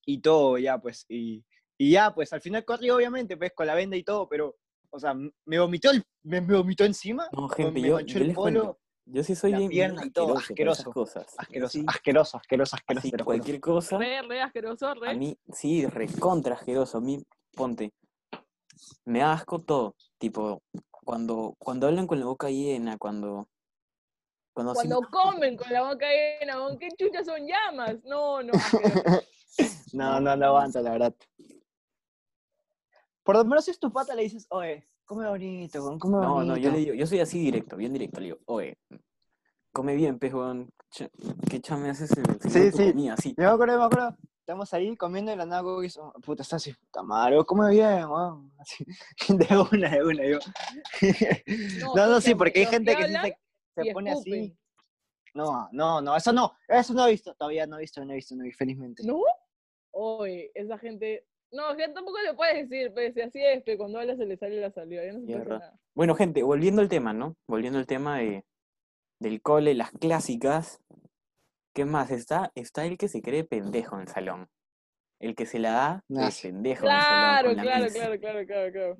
y 0.05 0.19
todo, 0.19 0.57
ya, 0.57 0.77
pues, 0.77 1.05
y, 1.07 1.45
y 1.77 1.91
ya, 1.91 2.13
pues, 2.13 2.33
al 2.33 2.41
final 2.41 2.65
corrí, 2.65 2.89
obviamente, 2.89 3.37
pues, 3.37 3.53
con 3.53 3.67
la 3.67 3.75
venda 3.75 3.95
y 3.97 4.03
todo, 4.03 4.27
pero, 4.27 4.55
o 4.89 4.99
sea, 4.99 5.13
me 5.13 5.59
vomitó, 5.59 5.91
el- 5.91 6.03
me, 6.23 6.41
me 6.41 6.55
vomitó 6.55 6.83
encima, 6.85 7.27
No, 7.31 7.47
me- 7.47 7.55
gente, 7.55 7.81
me 7.81 7.87
yo, 7.87 7.93
manchó 7.95 8.19
yo 8.19 8.25
el 8.25 8.33
polo. 8.33 8.79
Yo 9.09 9.23
sí 9.23 9.35
soy 9.35 9.51
la 9.51 9.59
bien, 9.59 9.69
bien 9.69 9.95
y 10.03 10.09
todo, 10.11 10.37
asqueroso 10.37 10.91
cosas. 10.91 11.33
asqueroso, 11.37 11.71
Sí, 11.79 11.85
asqueroso, 11.87 12.37
asqueroso, 12.37 12.75
asqueroso, 12.75 13.23
cualquier 13.23 13.61
cosa, 13.61 13.97
Re, 13.97 14.21
re 14.23 14.41
asqueroso, 14.41 14.93
re. 14.95 15.11
a 15.11 15.13
mí, 15.13 15.37
sí, 15.53 15.85
recontra 15.85 16.55
asqueroso. 16.55 16.97
A 16.97 17.01
mí, 17.01 17.23
ponte, 17.55 17.93
me 19.05 19.19
da 19.19 19.31
asco 19.33 19.59
todo. 19.61 19.95
Tipo, 20.17 20.61
cuando, 21.05 21.55
cuando 21.57 21.87
hablan 21.87 22.05
con 22.07 22.19
la 22.19 22.25
boca 22.25 22.49
llena, 22.49 22.97
cuando... 22.97 23.47
Cuando, 24.53 24.73
Cuando 24.73 25.01
comen 25.09 25.55
con 25.55 25.71
la 25.71 25.83
boca 25.83 26.07
llena, 26.09 26.55
¿con 26.57 26.77
qué 26.79 26.89
chuchas 26.97 27.25
son 27.27 27.45
llamas? 27.47 27.97
No, 28.03 28.41
no. 28.43 28.51
No, 29.93 30.19
no, 30.19 30.35
no 30.35 30.45
aguanta, 30.47 30.81
la 30.81 30.91
verdad. 30.91 31.15
Por 33.27 33.35
lo 33.35 33.43
menos 33.43 33.65
si 33.65 33.71
es 33.71 33.77
tu 33.79 33.91
pata 33.91 34.15
le 34.15 34.23
dices, 34.23 34.47
oye, 34.51 34.87
come 35.03 35.27
bonito, 35.27 35.83
weón, 35.83 35.99
come 35.99 36.15
No, 36.17 36.35
bonito. 36.35 36.53
no, 36.53 36.57
yo 36.57 36.71
le 36.71 36.77
digo, 36.77 36.93
yo 36.93 37.05
soy 37.05 37.19
así 37.19 37.37
directo, 37.37 37.75
bien 37.75 37.91
directo. 37.91 38.21
Le 38.21 38.27
digo, 38.27 38.37
oye, 38.45 38.77
come 39.73 39.95
bien, 39.95 40.17
pez, 40.17 40.33
weón. 40.33 40.69
Ch- 40.89 41.11
¿Qué 41.49 41.59
chame 41.59 41.89
haces 41.89 42.09
el 42.11 42.25
Sí, 42.49 42.71
sí. 42.71 42.91
comida? 42.93 43.15
Así. 43.15 43.35
Yo 43.37 43.43
me 43.43 43.45
acuerdo, 43.47 43.79
me 43.79 43.83
acuerdo, 43.83 44.15
estamos 44.39 44.73
ahí 44.73 44.95
comiendo 44.95 45.33
y 45.33 45.35
la 45.35 45.45
nada 45.45 45.61
hizo, 45.85 46.13
puta, 46.23 46.41
está 46.43 46.55
así, 46.55 46.71
puta 46.73 47.03
madre, 47.03 47.43
come 47.43 47.69
bien, 47.71 48.05
weón. 48.09 48.53
Así, 48.59 48.85
de 49.27 49.57
una, 49.73 49.89
de 49.89 50.05
una, 50.05 50.25
yo. 50.25 50.39
No, 51.93 52.07
no, 52.07 52.21
sí, 52.21 52.33
porque 52.33 52.59
hay 52.61 52.65
gente 52.67 52.95
que 52.95 53.07
sí 53.07 53.13
se, 53.13 53.37
se 53.83 53.93
pone 53.93 54.11
así. 54.11 54.57
No, 55.33 55.67
no, 55.73 55.99
no, 55.99 56.15
eso 56.15 56.31
no, 56.31 56.53
eso 56.69 56.93
no 56.93 57.05
he 57.05 57.11
visto, 57.11 57.35
todavía 57.35 57.67
no 57.67 57.75
he 57.75 57.81
visto, 57.81 58.05
no 58.05 58.13
he 58.13 58.15
visto, 58.15 58.35
no 58.37 58.43
he 58.43 58.45
visto, 58.45 58.57
felizmente. 58.59 59.03
¿No? 59.05 59.19
Oye, 59.91 60.49
esa 60.55 60.77
gente. 60.77 61.27
No, 61.51 61.75
que 61.77 61.87
tampoco 61.89 62.17
le 62.21 62.33
puedes 62.33 62.69
decir, 62.69 62.93
pues, 62.93 63.13
si 63.13 63.21
así 63.21 63.39
es, 63.41 63.63
pero 63.63 63.77
cuando 63.77 63.99
habla 63.99 64.15
se 64.17 64.25
le 64.25 64.35
sale 64.37 64.59
la 64.59 64.71
saliva, 64.71 65.03
ya 65.05 65.13
no 65.13 65.25
se 65.25 65.45
nada. 65.45 65.79
Bueno, 65.95 66.13
gente, 66.15 66.43
volviendo 66.43 66.81
al 66.81 66.89
tema, 66.89 67.13
¿no? 67.13 67.35
Volviendo 67.47 67.79
al 67.79 67.87
tema 67.87 68.17
de, 68.19 68.43
del 69.19 69.41
cole, 69.41 69.73
las 69.73 69.91
clásicas. 69.91 70.81
¿Qué 71.73 71.85
más? 71.85 72.11
Está, 72.11 72.51
está 72.55 72.85
el 72.85 72.97
que 72.97 73.07
se 73.07 73.21
cree 73.21 73.43
pendejo 73.43 73.95
en 73.95 74.01
el 74.01 74.07
salón. 74.07 74.47
El 75.19 75.35
que 75.35 75.45
se 75.45 75.59
la 75.59 75.71
da 75.71 76.03
de 76.07 76.23
Ah, 76.23 76.31
sí. 76.31 76.47
pendejo 76.49 76.85
en 76.85 76.91
el 76.91 77.01
salón 77.01 77.53
Claro, 77.53 77.53
claro, 77.61 77.85
claro, 77.93 78.19
claro, 78.19 78.45
claro, 78.45 78.71
claro. 78.71 78.97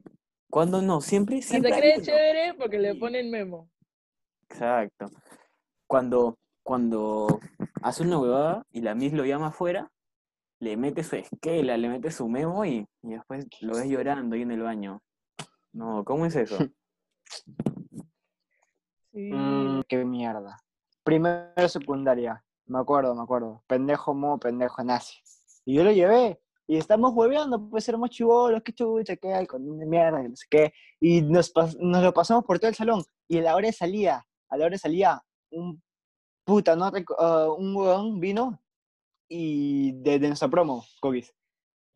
¿Cuándo 0.50 0.82
no? 0.82 1.02
Siempre, 1.02 1.38
Que 1.38 1.42
se 1.42 1.50
siempre 1.50 1.74
hay 1.74 1.80
cree 1.82 2.02
chévere 2.02 2.54
porque 2.54 2.80
le 2.80 2.96
ponen 2.96 3.30
memo. 3.30 3.70
Exacto. 4.50 5.08
Cuando, 5.88 6.38
cuando 6.64 7.40
hace 7.82 8.04
una 8.04 8.20
huevada 8.20 8.66
y 8.72 8.82
la 8.82 8.96
miss 8.96 9.14
lo 9.14 9.26
llama 9.26 9.48
afuera, 9.48 9.92
le 10.60 10.76
mete 10.78 11.04
su 11.04 11.16
esquela, 11.16 11.78
le 11.78 11.90
mete 11.90 12.12
su 12.12 12.28
memo 12.28 12.66
y, 12.66 12.88
y 13.04 13.10
después 13.10 13.48
lo 13.62 13.74
ves 13.76 13.88
llorando 13.88 14.36
ahí 14.36 14.42
en 14.42 14.52
el 14.52 14.62
baño. 14.62 15.02
No, 15.74 16.04
¿cómo 16.04 16.26
es 16.26 16.36
eso? 16.36 16.58
Sí. 19.14 19.32
Mm, 19.34 19.82
qué 19.88 20.06
mierda. 20.06 20.58
Primero 21.04 21.68
secundaria, 21.70 22.44
me 22.66 22.80
acuerdo, 22.80 23.16
me 23.16 23.24
acuerdo. 23.24 23.64
Pendejo 23.68 24.14
mo, 24.14 24.38
pendejo 24.40 24.84
nazi. 24.84 25.18
Y 25.66 25.76
yo 25.76 25.84
lo 25.84 25.92
llevé. 25.92 26.40
Y 26.68 26.78
estamos 26.78 27.14
hueveando, 27.16 27.70
pues 27.70 27.88
éramos 27.90 28.10
chivolos, 28.10 28.62
qué 28.62 28.74
chucha, 28.74 29.16
qué 29.16 29.34
hay, 29.34 29.48
con 29.48 29.80
de 29.80 29.86
mierda, 29.86 30.22
que 30.22 30.30
no 30.30 30.36
sé 30.36 30.46
qué. 30.50 30.74
Y 31.00 31.22
nos, 31.22 31.54
pas- 31.54 31.78
nos 31.80 32.04
lo 32.04 32.14
pasamos 32.14 32.44
por 32.44 32.60
todo 32.60 32.70
el 32.70 32.76
salón. 32.76 33.04
Y 33.28 33.38
a 33.40 33.42
la 33.42 33.56
hora 33.56 33.68
de 33.68 33.74
salida, 33.74 34.28
a 34.50 34.58
la 34.58 34.66
hora 34.66 34.74
de 34.74 34.80
salida, 34.80 35.24
un 35.52 35.82
puta, 36.44 36.76
¿no? 36.76 36.92
Ah, 37.18 37.48
un 37.58 37.76
huevón 37.76 38.20
vino 38.20 38.62
y 39.30 39.94
de, 40.02 40.20
de 40.20 40.28
nuestra 40.28 40.50
promo, 40.50 40.86
Cookies. 41.02 41.34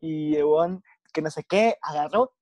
Y 0.00 0.36
el 0.36 0.44
huevón, 0.44 0.82
que 1.12 1.22
no 1.22 1.30
sé 1.30 1.44
qué, 1.44 1.76
agarró, 1.82 2.34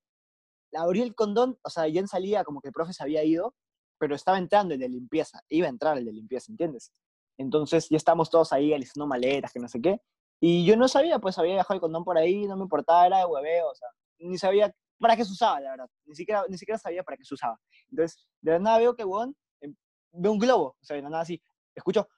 abrió 0.74 1.02
el 1.04 1.14
condón, 1.14 1.58
o 1.62 1.70
sea, 1.70 1.88
ya 1.88 2.00
en 2.00 2.08
salida 2.08 2.44
como 2.44 2.60
que 2.60 2.68
el 2.68 2.72
profe 2.72 2.92
se 2.92 3.02
había 3.02 3.24
ido, 3.24 3.54
pero 3.98 4.14
estaba 4.14 4.38
entrando 4.38 4.74
el 4.74 4.80
de 4.80 4.88
limpieza, 4.88 5.42
iba 5.48 5.66
a 5.66 5.70
entrar 5.70 5.98
el 5.98 6.04
de 6.04 6.12
limpieza, 6.12 6.50
¿entiendes? 6.50 6.92
Entonces 7.36 7.88
ya 7.88 7.96
estábamos 7.96 8.30
todos 8.30 8.52
ahí 8.52 8.72
alisando 8.72 9.06
maletas, 9.06 9.52
que 9.52 9.60
no 9.60 9.68
sé 9.68 9.80
qué, 9.80 10.00
y 10.40 10.64
yo 10.64 10.76
no 10.76 10.88
sabía, 10.88 11.18
pues 11.18 11.38
había 11.38 11.56
dejado 11.56 11.74
el 11.74 11.80
condón 11.80 12.04
por 12.04 12.16
ahí, 12.16 12.46
no 12.46 12.56
me 12.56 12.62
importaba, 12.62 13.06
era 13.06 13.18
de 13.18 13.26
hueveo, 13.26 13.68
o 13.70 13.74
sea, 13.74 13.88
ni 14.18 14.38
sabía 14.38 14.74
para 14.98 15.16
qué 15.16 15.24
se 15.24 15.32
usaba, 15.32 15.60
la 15.60 15.70
verdad, 15.72 15.90
ni 16.06 16.14
siquiera, 16.14 16.44
ni 16.48 16.56
siquiera 16.56 16.78
sabía 16.78 17.02
para 17.02 17.16
qué 17.16 17.24
se 17.24 17.34
usaba. 17.34 17.58
Entonces, 17.90 18.26
de 18.40 18.52
la 18.52 18.58
nada 18.58 18.78
veo 18.78 18.94
que, 18.94 19.04
weón, 19.04 19.36
em, 19.60 19.74
veo 20.12 20.32
un 20.32 20.38
globo, 20.38 20.76
o 20.80 20.84
sea, 20.84 20.96
de 20.96 21.02
la 21.02 21.10
nada 21.10 21.22
así, 21.22 21.42
escucho, 21.74 22.08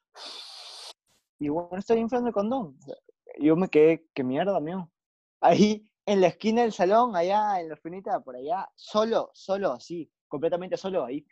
y 1.42 1.48
bueno, 1.48 1.76
estoy 1.78 1.98
inflando 1.98 2.28
el 2.28 2.34
condón. 2.34 2.78
Yo 3.40 3.56
me 3.56 3.68
quedé, 3.68 4.06
qué 4.14 4.22
mierda, 4.22 4.60
mío. 4.60 4.88
Ahí, 5.40 5.88
en 6.06 6.20
la 6.20 6.28
esquina 6.28 6.62
del 6.62 6.72
salón, 6.72 7.16
allá, 7.16 7.60
en 7.60 7.68
la 7.68 7.74
esquinita, 7.74 8.20
por 8.20 8.36
allá, 8.36 8.70
solo, 8.76 9.30
solo, 9.34 9.72
así, 9.72 10.08
completamente 10.28 10.76
solo, 10.76 11.04
ahí. 11.04 11.26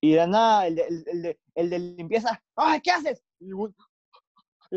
Y 0.00 0.12
de 0.14 0.26
nada, 0.26 0.66
el 0.66 0.74
de, 0.74 0.82
el, 0.88 1.04
el 1.06 1.22
de, 1.22 1.40
el 1.54 1.70
de 1.70 1.78
limpieza, 1.78 2.42
¡ay, 2.56 2.80
qué 2.80 2.90
haces! 2.90 3.22
Y, 3.38 3.50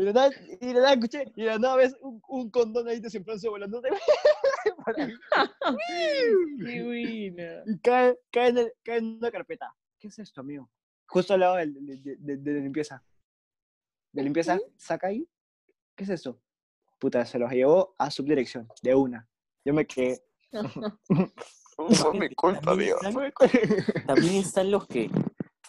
de 0.04 0.12
nada, 0.12 0.30
y 0.60 0.66
de 0.66 0.74
nada 0.74 0.92
escuché, 0.92 1.32
y 1.34 1.42
de 1.42 1.58
nada 1.58 1.76
ves 1.76 1.96
un, 2.00 2.22
un 2.28 2.50
condón 2.50 2.86
ahí 2.88 3.00
desenfrancio 3.00 3.50
volando 3.50 3.82
y 7.66 7.78
cae, 7.80 8.16
cae, 8.30 8.48
en 8.50 8.58
el- 8.58 8.72
cae 8.84 8.98
en 8.98 9.16
una 9.18 9.32
carpeta. 9.32 9.74
¿Qué 9.98 10.08
es 10.08 10.18
esto, 10.18 10.40
amigo? 10.40 10.70
Justo 11.06 11.34
al 11.34 11.40
lado 11.40 11.56
de, 11.56 11.66
de, 11.66 12.16
de- 12.18 12.36
de 12.36 12.60
limpieza. 12.60 13.02
De 14.12 14.22
limpieza, 14.22 14.58
saca 14.76 15.08
ahí. 15.08 15.26
¿Qué 15.96 16.04
es 16.04 16.10
esto? 16.10 16.38
Puta, 16.98 17.24
se 17.26 17.38
los 17.38 17.50
llevó 17.50 17.94
a 17.98 18.10
subdirección, 18.10 18.68
de 18.82 18.94
una. 18.94 19.28
Yo 19.64 19.74
me 19.74 19.86
quedé. 19.86 20.22
Fue 21.76 22.12
mi 22.14 22.28
culpa, 22.34 22.74
culpa. 23.34 23.46
También 24.06 24.34
están 24.36 24.70
los 24.70 24.86
que 24.86 25.10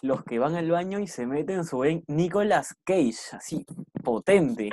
los 0.02 0.22
que 0.24 0.38
van 0.38 0.54
al 0.54 0.70
baño 0.70 0.98
y 0.98 1.06
se 1.06 1.26
meten 1.26 1.64
su 1.64 1.76
buen 1.78 2.04
Nicolas 2.08 2.74
Cage, 2.84 3.16
así, 3.32 3.64
potente. 4.02 4.68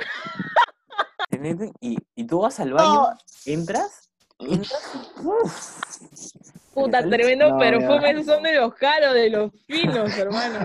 Se 1.30 1.38
meten 1.38 1.72
y, 1.80 1.96
y 2.14 2.26
tú 2.26 2.40
vas 2.40 2.60
al 2.60 2.74
baño, 2.74 2.92
No. 2.94 3.16
entras, 3.46 4.10
entras 4.38 4.92
y 4.94 5.26
¡uf! 5.26 6.41
Puta, 6.74 7.06
tremendo 7.08 7.50
No, 7.50 7.58
perfume. 7.58 8.10
Esos 8.10 8.26
son 8.26 8.42
de 8.42 8.54
los 8.54 8.74
caros, 8.74 9.12
de 9.14 9.28
los 9.30 9.50
finos, 9.66 10.16
hermano. 10.16 10.60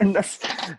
No. 0.00 0.20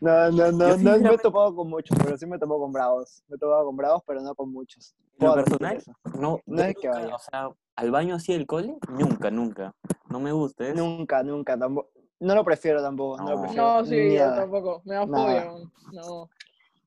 No, 0.01 0.31
no, 0.31 0.51
no, 0.51 0.51
no, 0.51 0.69
Yo 0.69 0.77
no, 0.77 0.97
no 0.97 1.09
me 1.09 1.15
he 1.15 1.17
topado 1.19 1.55
con 1.55 1.69
muchos, 1.69 1.95
pero 2.03 2.17
sí 2.17 2.25
me 2.25 2.37
he 2.37 2.39
topado 2.39 2.59
con 2.61 2.71
bravos. 2.73 3.23
Me 3.27 3.35
he 3.35 3.39
topado 3.39 3.65
con 3.65 3.77
bravos, 3.77 4.01
pero 4.07 4.21
no 4.21 4.33
con 4.33 4.51
muchos. 4.51 4.95
Lo 5.19 5.33
personal, 5.35 5.81
no, 6.19 6.39
No 6.45 6.63
es 6.63 6.75
que 6.81 6.87
vaya. 6.89 7.15
o 7.15 7.19
sea, 7.19 7.49
al 7.75 7.91
baño 7.91 8.15
así 8.15 8.33
del 8.33 8.45
cole, 8.47 8.75
nunca, 8.89 9.29
nunca. 9.29 9.73
No 10.09 10.19
me 10.19 10.31
gusta 10.31 10.65
eso. 10.67 10.75
Nunca, 10.75 11.21
nunca, 11.23 11.57
tampoco. 11.57 11.91
No 12.19 12.33
lo 12.33 12.43
prefiero 12.43 12.81
tampoco, 12.81 13.17
no, 13.17 13.29
lo 13.29 13.35
No. 13.35 13.41
prefiero. 13.43 13.63
No, 13.63 13.85
sí, 13.85 14.13
yo 14.15 14.33
tampoco. 14.33 14.81
Me 14.85 14.95
da 14.95 15.05
fobia. 15.05 15.51
No. 15.93 16.29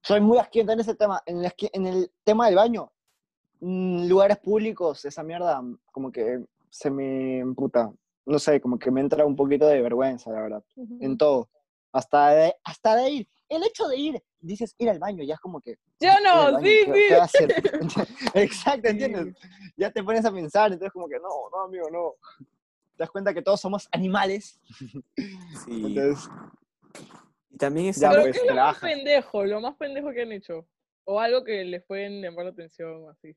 Soy 0.03 0.21
muy 0.21 0.39
asquiento 0.39 0.73
en 0.73 0.81
ese 0.81 0.95
tema. 0.95 1.23
En 1.27 1.39
el, 1.39 1.45
asqui- 1.47 1.71
en 1.73 1.87
el 1.87 2.11
tema 2.25 2.47
del 2.47 2.57
baño, 2.57 2.91
mm, 3.61 4.09
lugares 4.09 4.39
públicos, 4.39 5.05
esa 5.05 5.23
mierda, 5.23 5.63
como 5.93 6.11
que 6.11 6.45
se 6.79 6.91
me 6.91 7.43
puta. 7.55 7.93
No 8.25 8.39
sé, 8.39 8.61
como 8.61 8.79
que 8.79 8.91
me 8.91 9.01
entra 9.01 9.25
un 9.25 9.35
poquito 9.35 9.67
de 9.67 9.83
vergüenza, 9.83 10.31
la 10.31 10.43
verdad. 10.43 10.65
En 11.01 11.17
todo. 11.19 11.49
Hasta 11.93 12.31
de, 12.31 12.55
hasta 12.63 12.95
de 12.95 13.11
ir. 13.11 13.29
El 13.49 13.65
hecho 13.65 13.89
de 13.89 13.97
ir, 13.97 14.23
dices 14.39 14.75
ir 14.79 14.91
al 14.91 14.99
baño, 14.99 15.25
ya 15.25 15.35
es 15.35 15.41
como 15.41 15.61
que. 15.61 15.77
Yo 15.99 16.11
al 16.13 16.23
no, 16.23 16.53
baño, 16.53 16.59
sí, 16.61 16.81
¿qué, 16.85 16.93
sí. 16.93 17.03
qué 17.09 17.15
va 17.15 17.23
a 17.23 17.25
hacer? 17.25 17.55
Exacto, 18.35 18.89
Sí. 18.89 18.91
¿entiendes? 18.91 19.37
Ya 19.77 19.91
te 19.91 20.05
pones 20.05 20.25
a 20.25 20.31
pensar, 20.33 20.71
entonces 20.73 20.93
como 20.93 21.09
que 21.09 21.17
no, 21.17 21.29
no, 21.51 21.65
amigo, 21.65 21.91
no. 21.91 22.15
Te 22.97 23.05
das 23.05 23.11
cuenta 23.11 23.35
que 23.35 23.43
todos 23.43 23.61
somos 23.61 23.89
animales. 23.91 24.61
Sí. 25.65 25.87
Entonces, 25.87 26.29
Y 27.51 27.57
también 27.57 27.87
Ya, 27.87 27.91
está 27.91 28.11
Pero 28.11 28.23
pues, 28.23 28.37
¿qué 28.37 28.47
es 28.47 28.55
lo 28.55 28.61
más 28.61 28.79
pendejo? 28.79 29.45
Lo 29.45 29.61
más 29.61 29.77
pendejo 29.77 30.11
que 30.13 30.23
han 30.23 30.33
hecho. 30.33 30.69
O 31.05 31.19
algo 31.19 31.43
que 31.43 31.65
les 31.65 31.83
pueden 31.85 32.21
llamar 32.21 32.45
la 32.45 32.51
atención, 32.51 33.09
así. 33.09 33.35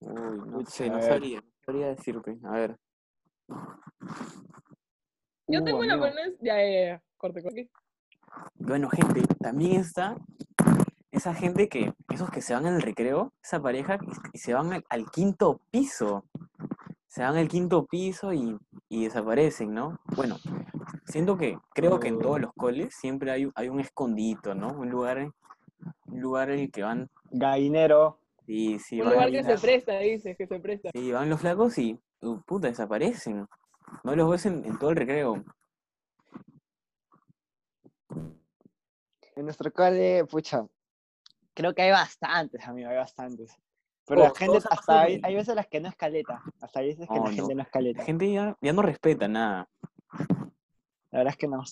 Uy, 0.00 0.38
no 0.46 0.64
sé, 0.66 0.90
no 0.90 1.00
sabría, 1.02 1.40
no 1.40 1.46
sabría 1.64 1.86
decirte. 1.88 2.38
A 2.44 2.50
ver. 2.52 2.76
Yo 5.48 5.60
Uh, 5.60 5.64
tengo 5.64 5.78
una 5.78 5.94
es- 5.94 6.34
Ya, 6.40 6.56
ya, 6.58 6.86
ya. 6.86 7.02
Corte, 7.16 7.42
corte. 7.42 7.70
Bueno, 8.56 8.88
gente, 8.90 9.22
también 9.40 9.80
está 9.80 10.16
esa 11.10 11.32
gente 11.34 11.68
que, 11.68 11.94
esos 12.10 12.30
que 12.30 12.42
se 12.42 12.52
van 12.52 12.66
al 12.66 12.82
recreo, 12.82 13.32
esa 13.42 13.60
pareja, 13.62 13.98
y 14.32 14.38
se 14.38 14.52
van 14.54 14.72
al, 14.72 14.84
al 14.90 15.10
quinto 15.10 15.60
piso. 15.70 16.24
Se 17.08 17.22
van 17.22 17.36
al 17.36 17.48
quinto 17.48 17.86
piso 17.86 18.32
y, 18.34 18.58
y 18.90 19.04
desaparecen, 19.04 19.72
¿no? 19.72 19.98
Bueno, 20.14 20.36
siento 21.06 21.38
que, 21.38 21.56
creo 21.72 21.98
que 21.98 22.08
en 22.08 22.18
todos 22.18 22.40
los 22.40 22.52
coles 22.52 22.94
siempre 22.94 23.30
hay, 23.30 23.50
hay 23.54 23.68
un 23.70 23.80
escondito, 23.80 24.54
¿no? 24.54 24.68
Un 24.72 24.90
lugar, 24.90 25.18
un 26.06 26.20
lugar 26.20 26.50
en 26.50 26.58
el 26.60 26.70
que 26.70 26.82
van, 26.82 27.08
Gallinero. 27.30 28.18
Y 28.46 28.78
si 28.78 29.00
Un 29.00 29.06
van, 29.06 29.14
lugar 29.14 29.30
que 29.30 29.42
se 29.44 29.58
presta, 29.58 29.98
dices, 29.98 30.36
que 30.36 30.46
se 30.46 30.60
presta. 30.60 30.90
sí, 30.92 31.12
van 31.12 31.28
los 31.30 31.40
flacos 31.40 31.76
y, 31.78 31.98
uh, 32.22 32.40
puta, 32.42 32.68
desaparecen. 32.68 33.46
No 34.04 34.16
los 34.16 34.30
ves 34.30 34.46
en, 34.46 34.64
en 34.64 34.78
todo 34.78 34.90
el 34.90 34.96
recreo. 34.96 35.44
En 39.34 39.44
nuestro 39.44 39.70
cole, 39.72 40.24
pucha, 40.24 40.66
creo 41.54 41.74
que 41.74 41.82
hay 41.82 41.90
bastantes, 41.90 42.66
amigo, 42.66 42.88
hay 42.88 42.96
bastantes. 42.96 43.54
Pero 44.06 44.20
la 44.22 44.26
Todos, 44.32 44.38
gente, 44.38 44.58
hasta 44.70 45.02
hay, 45.02 45.20
hay 45.22 45.34
veces 45.34 45.54
las 45.54 45.66
que 45.66 45.80
no 45.80 45.88
es 45.88 45.96
caleta. 45.96 46.40
Hasta 46.60 46.80
hay 46.80 46.88
veces 46.88 47.08
que 47.08 47.14
No, 47.14 47.24
la 47.24 47.30
no. 47.30 47.36
gente 47.36 47.54
no 47.54 47.62
es 47.62 47.66
La 47.66 47.70
caleta. 47.72 48.04
gente 48.04 48.32
ya, 48.32 48.56
ya 48.60 48.72
no 48.72 48.82
respeta 48.82 49.26
nada. 49.28 49.68
La 51.10 51.18
verdad 51.18 51.32
es 51.32 51.36
que 51.36 51.48
no. 51.48 51.62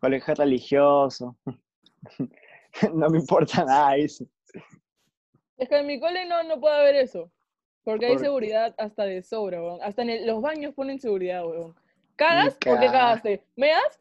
Colegio 0.00 0.34
religioso. 0.34 1.36
no 2.94 3.10
me 3.10 3.18
importa 3.18 3.64
nada 3.64 3.96
eso. 3.96 4.24
Es 5.60 5.68
que 5.68 5.76
en 5.78 5.86
mi 5.86 6.00
cole 6.00 6.26
no, 6.26 6.42
no 6.42 6.58
puede 6.58 6.74
haber 6.76 6.96
eso. 6.96 7.30
Porque 7.84 8.06
hay 8.06 8.12
¿Por 8.14 8.20
seguridad 8.22 8.74
hasta 8.78 9.04
de 9.04 9.22
sobra, 9.22 9.62
weón. 9.62 9.78
Hasta 9.82 10.02
en 10.02 10.10
el- 10.10 10.26
los 10.26 10.42
baños 10.42 10.74
ponen 10.74 10.98
seguridad, 11.00 11.44
weón. 11.46 11.74
¿Cagas? 12.16 12.56
Ni 12.64 12.70
¿Por 12.70 12.80
qué 12.80 12.86
ca- 12.86 12.92
cagaste? 12.92 13.44
¿Meas? 13.56 13.98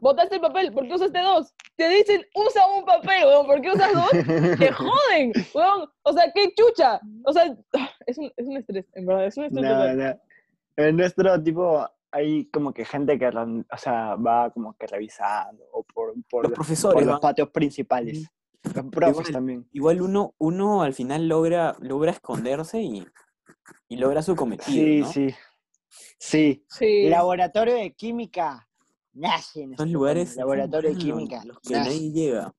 ¿Botaste 0.00 0.34
el 0.36 0.40
papel? 0.42 0.72
¿Por 0.72 0.86
qué 0.86 0.94
usaste 0.94 1.18
dos? 1.20 1.54
Te 1.76 1.88
dicen, 1.88 2.22
usa 2.34 2.62
un 2.76 2.84
papel, 2.84 3.24
weón. 3.24 3.46
¿Por 3.46 3.60
qué 3.60 3.70
usas 3.72 3.92
dos? 3.92 4.10
Te 4.58 4.72
joden, 4.72 5.32
weón. 5.54 5.88
O 6.02 6.12
sea, 6.12 6.30
qué 6.34 6.52
chucha. 6.54 7.00
O 7.24 7.32
sea, 7.32 7.56
es 8.06 8.18
un, 8.18 8.32
es 8.36 8.46
un 8.46 8.56
estrés, 8.56 8.86
en 8.94 9.06
verdad, 9.06 9.26
es 9.26 9.36
un 9.36 9.44
estrés. 9.44 9.64
No, 9.64 9.70
total. 9.70 9.96
no. 9.98 10.20
En 10.84 10.96
nuestro 10.96 11.42
tipo 11.42 11.88
hay 12.12 12.46
como 12.46 12.72
que 12.72 12.84
gente 12.84 13.18
que 13.18 13.26
o 13.28 13.78
sea, 13.78 14.14
va 14.16 14.50
como 14.50 14.74
que 14.76 14.86
revisando 14.86 15.64
o 15.72 15.82
por, 15.82 16.14
por, 16.30 16.44
Los 16.44 16.52
profesores 16.52 16.94
por 16.94 17.04
los 17.12 17.20
patios 17.20 17.50
principales. 17.50 18.28
Los 18.62 18.84
profes 18.90 19.10
Igual. 19.18 19.32
también. 19.32 19.68
Igual 19.72 20.02
uno, 20.02 20.34
uno 20.38 20.82
al 20.82 20.94
final 20.94 21.28
logra, 21.28 21.76
logra 21.80 22.10
esconderse 22.12 22.80
y, 22.80 23.06
y 23.88 23.96
logra 23.96 24.22
su 24.22 24.34
cometido, 24.36 24.70
Sí, 24.72 25.00
¿no? 25.00 25.12
sí. 25.12 25.34
Sí. 26.18 26.64
Sí. 26.68 27.08
Laboratorio 27.08 27.74
de 27.74 27.92
química. 27.94 28.68
Nace 29.12 29.62
en 29.62 29.72
Esos 29.72 29.86
nuestro 29.86 29.98
lugares 29.98 30.36
Laboratorio 30.36 30.90
de 30.90 30.96
son 30.96 31.02
química. 31.04 31.42
los 31.44 31.58
que 31.60 31.72
nace. 31.74 31.88
nadie 31.90 32.12
llega. 32.12 32.54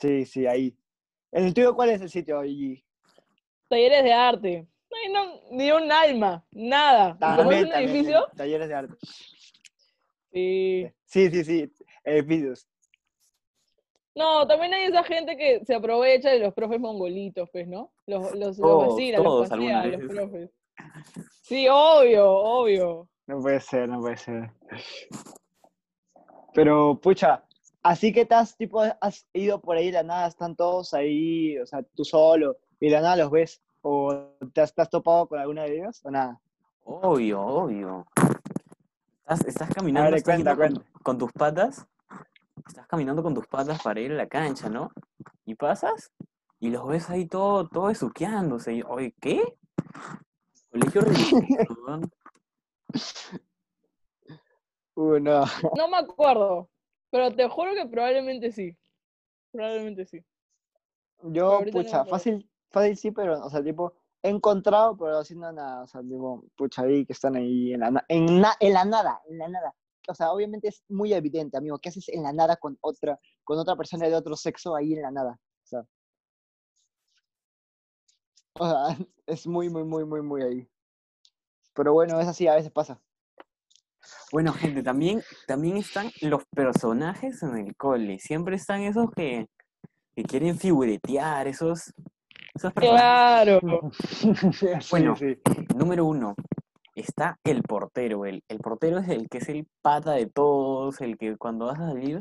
Sí, 0.00 0.24
sí, 0.24 0.46
ahí. 0.46 0.76
¿En 1.32 1.44
el 1.44 1.54
tuyo 1.54 1.74
cuál 1.74 1.90
es 1.90 2.00
el 2.00 2.08
sitio, 2.08 2.42
Gigi? 2.42 2.82
Talleres 3.68 4.04
de 4.04 4.12
arte. 4.12 4.68
No 5.12 5.40
ni 5.50 5.70
un 5.70 5.92
alma, 5.92 6.44
nada. 6.50 7.10
Es 7.10 7.14
un 7.14 7.18
también, 7.18 7.72
edificio, 7.72 8.26
Talleres 8.36 8.68
de 8.68 8.74
arte. 8.74 8.94
sí. 10.32 10.86
Sí, 11.04 11.30
sí, 11.30 11.44
sí. 11.44 11.72
Edificios. 12.04 12.66
No, 14.18 14.44
también 14.48 14.74
hay 14.74 14.86
esa 14.86 15.04
gente 15.04 15.36
que 15.36 15.64
se 15.64 15.76
aprovecha 15.76 16.30
de 16.30 16.40
los 16.40 16.52
profes 16.52 16.80
mongolitos, 16.80 17.48
pues, 17.52 17.68
¿no? 17.68 17.92
Los, 18.04 18.32
los, 18.32 18.34
los 18.34 18.56
Todos, 18.56 19.00
los 19.00 19.48
todos 19.48 19.50
los 19.50 20.08
profes. 20.08 20.50
Sí, 21.42 21.68
obvio, 21.70 22.28
obvio. 22.28 23.08
No 23.28 23.40
puede 23.40 23.60
ser, 23.60 23.88
no 23.88 24.00
puede 24.00 24.16
ser. 24.16 24.50
Pero, 26.52 26.98
pucha, 27.00 27.44
así 27.84 28.12
que 28.12 28.26
te 28.26 28.34
has, 28.34 28.56
tipo, 28.56 28.82
has 29.00 29.24
ido 29.32 29.60
por 29.60 29.76
ahí 29.76 29.86
de 29.86 29.92
la 29.92 30.02
nada, 30.02 30.26
están 30.26 30.56
todos 30.56 30.94
ahí, 30.94 31.56
o 31.58 31.66
sea, 31.66 31.84
tú 31.94 32.04
solo, 32.04 32.56
y 32.80 32.86
de 32.86 32.94
la 32.94 33.02
nada 33.02 33.16
los 33.16 33.30
ves, 33.30 33.62
o 33.82 34.32
te 34.52 34.62
has, 34.62 34.74
te 34.74 34.82
has 34.82 34.90
topado 34.90 35.28
con 35.28 35.38
alguna 35.38 35.62
de 35.62 35.76
ellos, 35.76 36.00
o 36.04 36.10
nada. 36.10 36.40
Obvio, 36.82 37.40
obvio. 37.40 38.04
Estás, 39.20 39.44
estás 39.46 39.70
caminando, 39.72 40.10
ver, 40.10 40.18
estás 40.18 40.34
cuenta, 40.34 40.50
yendo 40.50 40.64
con, 40.64 40.74
cuenta. 40.74 41.02
con 41.04 41.18
tus 41.18 41.32
patas, 41.32 41.86
estás 42.68 42.86
caminando 42.86 43.22
con 43.22 43.34
tus 43.34 43.46
patas 43.46 43.82
para 43.82 44.00
ir 44.00 44.12
a 44.12 44.16
la 44.16 44.28
cancha, 44.28 44.68
¿no? 44.68 44.90
Y 45.44 45.54
pasas 45.54 46.12
y 46.60 46.70
los 46.70 46.86
ves 46.86 47.08
ahí 47.10 47.26
todo, 47.26 47.68
todo 47.68 47.86
besuqueándose. 47.86 48.74
Y, 48.74 48.82
Oye, 48.82 49.14
¿qué? 49.20 49.42
Colegio 50.70 51.00
religioso. 51.00 52.00
Uh, 54.94 55.20
no. 55.20 55.44
No 55.76 55.86
me 55.88 55.98
acuerdo, 55.98 56.68
pero 57.10 57.30
te 57.32 57.48
juro 57.48 57.72
que 57.74 57.86
probablemente 57.86 58.50
sí. 58.50 58.76
Probablemente 59.52 60.04
sí. 60.06 60.24
Yo, 61.22 61.60
no 61.64 61.70
pucha, 61.70 62.04
fácil, 62.04 62.50
fácil 62.70 62.96
sí, 62.96 63.10
pero, 63.12 63.44
o 63.44 63.48
sea, 63.48 63.62
tipo, 63.62 63.92
he 64.22 64.28
encontrado, 64.28 64.96
pero 64.96 65.18
haciendo 65.18 65.52
nada, 65.52 65.84
o 65.84 65.86
sea, 65.86 66.00
tipo, 66.00 66.42
pucha, 66.56 66.82
ahí 66.82 67.06
que 67.06 67.12
están 67.12 67.36
ahí 67.36 67.74
en 67.74 67.80
la, 67.80 68.04
en, 68.08 68.40
na- 68.40 68.56
en 68.58 68.72
la 68.72 68.84
nada, 68.84 69.20
en 69.28 69.38
la 69.38 69.48
nada. 69.48 69.74
O 70.10 70.14
sea, 70.14 70.32
obviamente 70.32 70.68
es 70.68 70.82
muy 70.88 71.12
evidente, 71.12 71.58
amigo, 71.58 71.78
¿qué 71.78 71.90
haces 71.90 72.08
en 72.08 72.22
la 72.22 72.32
nada 72.32 72.56
con 72.56 72.78
otra, 72.80 73.18
con 73.44 73.58
otra 73.58 73.76
persona 73.76 74.08
de 74.08 74.14
otro 74.14 74.36
sexo 74.36 74.74
ahí 74.74 74.94
en 74.94 75.02
la 75.02 75.10
nada? 75.10 75.32
O 75.32 75.66
sea, 75.66 75.84
o 78.54 78.66
sea, 78.66 79.06
es 79.26 79.46
muy, 79.46 79.68
muy, 79.68 79.84
muy, 79.84 80.04
muy, 80.06 80.22
muy 80.22 80.42
ahí. 80.42 80.68
Pero 81.74 81.92
bueno, 81.92 82.18
es 82.20 82.26
así, 82.26 82.48
a 82.48 82.54
veces 82.54 82.72
pasa. 82.72 83.00
Bueno, 84.32 84.52
gente, 84.54 84.82
también, 84.82 85.22
también 85.46 85.76
están 85.76 86.10
los 86.22 86.42
personajes 86.46 87.42
en 87.42 87.56
el 87.58 87.76
cole. 87.76 88.18
Siempre 88.18 88.56
están 88.56 88.82
esos 88.82 89.10
que, 89.14 89.48
que 90.16 90.22
quieren 90.22 90.58
figuretear, 90.58 91.46
esos, 91.46 91.92
esos 92.54 92.72
personajes. 92.72 93.60
Claro. 93.60 93.60
Sí, 94.52 94.66
Bueno. 94.90 95.16
sí. 95.16 95.38
Número 95.76 96.06
uno, 96.06 96.34
está 97.00 97.38
el 97.44 97.62
portero. 97.62 98.26
El, 98.26 98.42
el 98.48 98.58
portero 98.58 98.98
es 98.98 99.08
el 99.08 99.28
que 99.28 99.38
es 99.38 99.48
el 99.48 99.66
pata 99.82 100.12
de 100.12 100.26
todos, 100.26 101.00
el 101.00 101.16
que 101.16 101.36
cuando 101.36 101.66
vas 101.66 101.78
a 101.80 101.88
salir 101.90 102.18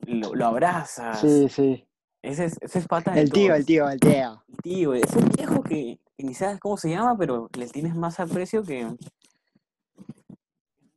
lo, 0.00 0.34
lo 0.34 0.46
abrazas. 0.46 1.20
Sí, 1.20 1.48
sí. 1.48 1.86
Ese 2.22 2.44
es, 2.44 2.56
ese 2.60 2.78
es 2.78 2.86
pata 2.86 3.12
de 3.12 3.22
El 3.22 3.32
tío, 3.32 3.54
el 3.54 3.64
tío, 3.66 3.88
el 3.88 3.98
tío. 3.98 4.42
El 4.48 4.56
tío, 4.62 4.94
es 4.94 5.16
un 5.16 5.28
viejo 5.30 5.62
que, 5.62 5.98
que 6.16 6.24
ni 6.24 6.34
sabes 6.34 6.60
cómo 6.60 6.76
se 6.76 6.90
llama, 6.90 7.16
pero 7.18 7.48
le 7.56 7.66
tienes 7.68 7.94
más 7.96 8.20
aprecio 8.20 8.62
que... 8.62 8.88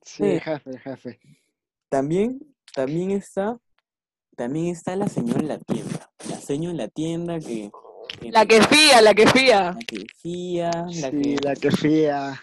Sí, 0.02 0.24
Sí. 0.24 0.40
jefe, 0.40 0.78
jefe. 0.80 1.20
También, 1.90 2.40
también 2.76 3.10
está, 3.12 3.58
también 4.36 4.68
está 4.68 4.96
la 4.96 5.08
señora 5.08 5.40
en 5.40 5.48
la 5.48 5.58
tienda. 5.58 6.12
La 6.30 6.36
señora 6.38 6.72
en 6.72 6.78
la 6.78 6.88
tienda 6.90 7.40
que... 7.40 7.72
La 8.22 8.46
que 8.46 8.62
fía, 8.62 9.02
la 9.02 9.14
que 9.14 9.28
fía. 9.28 9.74
la 9.74 9.80
que 9.88 10.06
fía, 10.22 10.72
la 10.72 11.12
Sí, 11.12 11.36
que... 11.36 11.38
la 11.44 11.56
que 11.56 11.72
fía. 11.72 12.42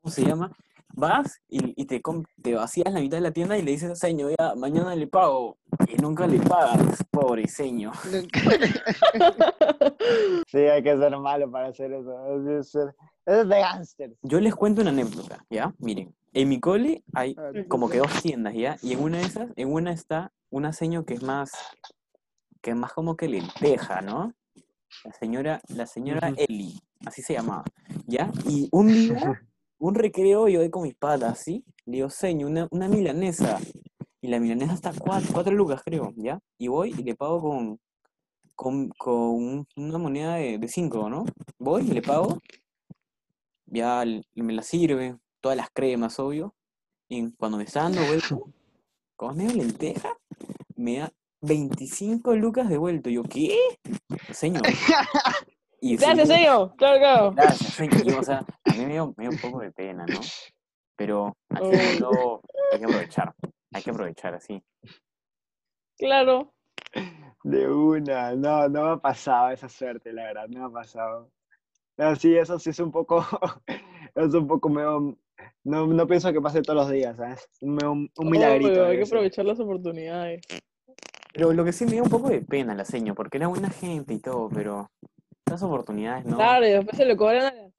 ¿cómo 0.00 0.12
se 0.12 0.24
llama? 0.24 0.50
Vas 0.92 1.40
y, 1.48 1.80
y 1.80 1.84
te, 1.86 2.02
te 2.42 2.54
vacías 2.54 2.92
la 2.92 3.00
mitad 3.00 3.16
de 3.18 3.22
la 3.22 3.30
tienda 3.30 3.56
y 3.56 3.62
le 3.62 3.70
dices, 3.70 3.96
señor, 3.98 4.34
ya, 4.38 4.54
mañana 4.56 4.94
le 4.96 5.06
pago. 5.06 5.56
Y 5.88 5.96
nunca 6.02 6.26
le 6.26 6.38
pagas, 6.40 7.04
pobre 7.10 7.46
señor. 7.48 7.94
Sí, 10.48 10.58
hay 10.58 10.82
que 10.82 10.96
ser 10.96 11.16
malo 11.18 11.50
para 11.50 11.68
hacer 11.68 11.92
eso. 11.92 12.36
Es 12.36 12.44
de, 12.44 12.64
ser- 12.64 12.94
es 13.26 13.48
de 13.48 13.60
gángster. 13.60 14.12
Yo 14.22 14.40
les 14.40 14.54
cuento 14.54 14.80
una 14.82 14.90
anécdota, 14.90 15.44
¿ya? 15.48 15.72
Miren, 15.78 16.14
en 16.32 16.48
mi 16.48 16.58
cole 16.58 17.04
hay 17.14 17.34
A 17.38 17.42
ver, 17.50 17.68
como 17.68 17.88
que 17.88 17.98
dos 17.98 18.10
tiendas, 18.22 18.54
¿ya? 18.54 18.76
Y 18.82 18.92
en 18.94 19.00
una 19.00 19.18
de 19.18 19.24
esas, 19.24 19.50
en 19.56 19.72
una 19.72 19.92
está 19.92 20.32
una 20.50 20.72
señora 20.72 21.06
que 21.06 21.14
es 21.14 21.22
más, 21.22 21.52
que 22.60 22.70
es 22.70 22.76
más 22.76 22.92
como 22.92 23.16
que 23.16 23.28
lenteja, 23.28 24.00
¿no? 24.00 24.32
La 25.04 25.12
señora, 25.12 25.60
la 25.68 25.86
señora. 25.86 26.32
Eli, 26.36 26.78
así 27.06 27.22
se 27.22 27.34
llamaba, 27.34 27.64
¿ya? 28.06 28.30
Y 28.48 28.68
un 28.72 28.88
día, 28.88 29.42
un 29.78 29.94
recreo, 29.94 30.48
yo 30.48 30.60
voy 30.60 30.70
con 30.70 30.82
mis 30.82 30.94
patas, 30.94 31.40
¿sí? 31.44 31.64
Le 31.86 31.96
digo, 31.96 32.10
señor, 32.10 32.50
una, 32.50 32.68
una 32.70 32.88
milanesa. 32.88 33.58
Y 34.20 34.28
la 34.28 34.38
milanesa 34.38 34.74
está 34.74 34.92
cuatro, 34.92 35.30
cuatro 35.32 35.54
lucas, 35.54 35.82
creo, 35.82 36.12
¿ya? 36.16 36.38
Y 36.58 36.68
voy 36.68 36.90
y 36.90 37.02
le 37.02 37.14
pago 37.14 37.40
con, 37.40 37.80
con, 38.54 38.88
con 38.90 39.66
una 39.76 39.98
moneda 39.98 40.34
de, 40.34 40.58
de 40.58 40.68
cinco, 40.68 41.08
¿no? 41.08 41.24
Voy 41.58 41.82
y 41.88 41.92
le 41.92 42.02
pago, 42.02 42.38
ya 43.66 44.04
me 44.34 44.52
la 44.52 44.62
sirve, 44.62 45.16
todas 45.40 45.56
las 45.56 45.70
cremas, 45.70 46.18
obvio. 46.18 46.54
Y 47.08 47.30
cuando 47.32 47.56
me 47.56 47.64
está 47.64 47.84
dando 47.84 48.04
vuelto, 48.06 48.44
como 49.16 49.34
medio 49.34 49.54
lenteja, 49.54 50.10
me 50.76 50.98
da 50.98 51.12
25 51.42 52.34
lucas 52.36 52.68
de 52.68 52.78
vuelto. 52.78 53.10
Yo, 53.10 53.22
¿qué? 53.22 53.56
Señor. 54.30 54.62
Y 55.82 55.96
Gracias, 55.96 56.28
señor, 56.28 56.36
señor. 56.38 56.76
Claro, 56.76 56.98
claro. 56.98 57.32
Gracias, 57.32 57.72
señor. 57.72 58.06
Y, 58.06 58.10
o 58.12 58.22
sea, 58.22 58.44
a 58.66 58.72
mí 58.74 58.84
me 58.84 58.92
dio, 58.92 59.14
me 59.16 59.24
dio 59.24 59.30
un 59.30 59.38
poco 59.38 59.60
de 59.60 59.72
pena, 59.72 60.04
¿no? 60.04 60.20
Pero 60.94 61.34
al 61.48 61.62
Oh. 61.62 61.70
final 61.72 62.40
hay 62.72 62.78
que 62.78 62.84
aprovechar. 62.84 63.34
Hay 63.72 63.82
que 63.82 63.90
aprovechar 63.90 64.34
así. 64.34 64.62
Claro. 65.96 66.52
De 67.44 67.66
una, 67.66 68.34
no, 68.34 68.68
no 68.68 68.82
me 68.84 68.90
ha 68.90 68.96
pasado 68.98 69.52
esa 69.52 69.70
suerte, 69.70 70.12
la 70.12 70.24
verdad, 70.24 70.48
no 70.48 70.60
me 70.60 70.66
ha 70.66 70.82
pasado. 70.82 71.30
Pero 71.96 72.14
sí, 72.16 72.36
eso 72.36 72.58
sí 72.58 72.68
es 72.70 72.78
un 72.80 72.92
poco, 72.92 73.24
es 74.14 74.34
un 74.34 74.46
poco 74.46 74.68
medio, 74.68 75.16
no, 75.64 75.86
no 75.86 76.06
pienso 76.06 76.30
que 76.30 76.42
pase 76.42 76.60
todos 76.60 76.76
los 76.80 76.90
días, 76.90 77.16
¿sabes? 77.16 77.48
Un, 77.62 77.72
un 77.82 78.10
Obvio, 78.16 78.30
milagrito. 78.30 78.84
hay 78.84 78.98
que 78.98 79.04
aprovechar 79.04 79.46
las 79.46 79.60
oportunidades. 79.60 80.42
Pero 81.32 81.52
lo 81.52 81.64
que 81.64 81.72
sí 81.72 81.84
me 81.84 81.92
dio 81.92 82.02
un 82.02 82.10
poco 82.10 82.28
de 82.28 82.40
pena 82.40 82.74
la 82.74 82.84
seño, 82.84 83.14
porque 83.14 83.38
era 83.38 83.48
buena 83.48 83.70
gente 83.70 84.14
y 84.14 84.18
todo, 84.18 84.48
pero 84.48 84.90
esas 85.46 85.62
oportunidades 85.62 86.24
no. 86.26 86.36
Claro, 86.36 86.66
y 86.66 86.70
después 86.70 86.96
se 86.96 87.04
lo 87.04 87.16
cobran 87.16 87.42
a 87.46 87.52
las 87.52 87.70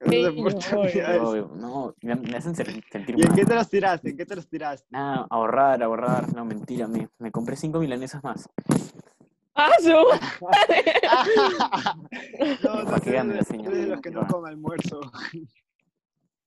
obvio. 0.72 1.30
Obvio, 1.30 1.50
no, 1.54 1.94
me, 2.02 2.14
me 2.16 2.36
hacen 2.36 2.54
sentir 2.54 2.82
¿Y 3.08 3.22
en 3.22 3.28
mal. 3.28 3.36
qué 3.36 3.44
te 3.46 3.54
los 3.54 3.68
tiraste? 3.68 4.10
¿En 4.10 4.16
qué 4.16 4.26
te 4.26 4.36
los 4.36 4.48
tiraste? 4.48 4.88
Ah, 4.92 5.26
ahorrar, 5.30 5.82
ahorrar, 5.82 6.34
no, 6.34 6.44
mentira, 6.44 6.86
me, 6.86 7.08
me 7.18 7.30
compré 7.30 7.56
cinco 7.56 7.78
milanesas 7.78 8.22
más. 8.22 8.48
¡Ah, 9.54 9.70
su 9.80 9.90
madre! 10.44 10.94
no, 12.62 12.82
no, 12.84 13.00
tú 13.00 13.10
eres 13.70 13.82
de 13.82 13.86
los 13.86 14.00
que 14.00 14.10
no 14.10 14.22
no. 14.22 15.00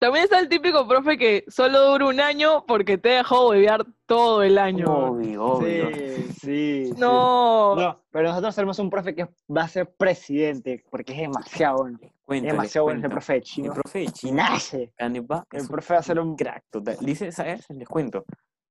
También 0.05 0.25
está 0.25 0.39
el 0.39 0.49
típico 0.49 0.87
profe 0.87 1.17
que 1.17 1.43
solo 1.47 1.91
dura 1.91 2.05
un 2.05 2.19
año 2.19 2.63
porque 2.67 2.97
te 2.99 3.09
dejó 3.09 3.49
huevear 3.49 3.83
todo 4.05 4.43
el 4.43 4.59
año. 4.59 4.85
Obvio, 4.87 5.43
obvio. 5.43 5.89
Sí, 5.95 6.23
sí. 6.39 6.85
sí. 6.85 6.93
No. 6.97 7.75
No, 7.75 8.03
pero 8.11 8.29
nosotros 8.29 8.53
tenemos 8.53 8.77
un 8.77 8.91
profe 8.91 9.15
que 9.15 9.27
va 9.49 9.63
a 9.63 9.67
ser 9.67 9.91
presidente, 9.95 10.83
porque 10.91 11.13
es 11.13 11.19
demasiado 11.21 11.77
bueno. 11.77 11.97
Es 12.01 12.11
Cuento, 12.23 12.43
les 12.45 12.53
demasiado 12.53 12.85
bueno 12.85 12.99
ese 12.99 13.09
profe 13.09 13.33
de 13.33 13.37
El 13.39 13.43
chino. 13.43 13.73
profe 13.73 13.99
de 13.99 14.05
Y 14.05 14.11
China, 14.11 14.49
nace. 14.51 14.93
Canepa, 14.95 15.43
El 15.51 15.61
es 15.61 15.67
profe 15.67 15.93
va 15.95 15.99
a 15.99 16.03
ser 16.03 16.19
un 16.19 16.35
crack 16.35 16.65
total. 16.69 16.97
Dice, 17.01 17.31
¿sabes? 17.31 17.65
Les 17.69 17.87
cuento. 17.87 18.25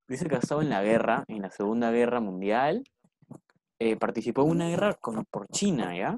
Dice 0.07 0.29
que 0.29 0.37
ha 0.37 0.39
estado 0.39 0.61
en 0.63 0.71
la 0.71 0.83
guerra, 0.83 1.25
en 1.27 1.43
la 1.43 1.51
Segunda 1.51 1.91
Guerra 1.91 2.21
Mundial. 2.21 2.85
eh, 3.81 3.97
participó 3.97 4.43
en 4.43 4.51
una 4.51 4.69
guerra 4.69 4.95
con, 4.95 5.25
por 5.25 5.49
China, 5.49 5.97
¿ya? 5.97 6.17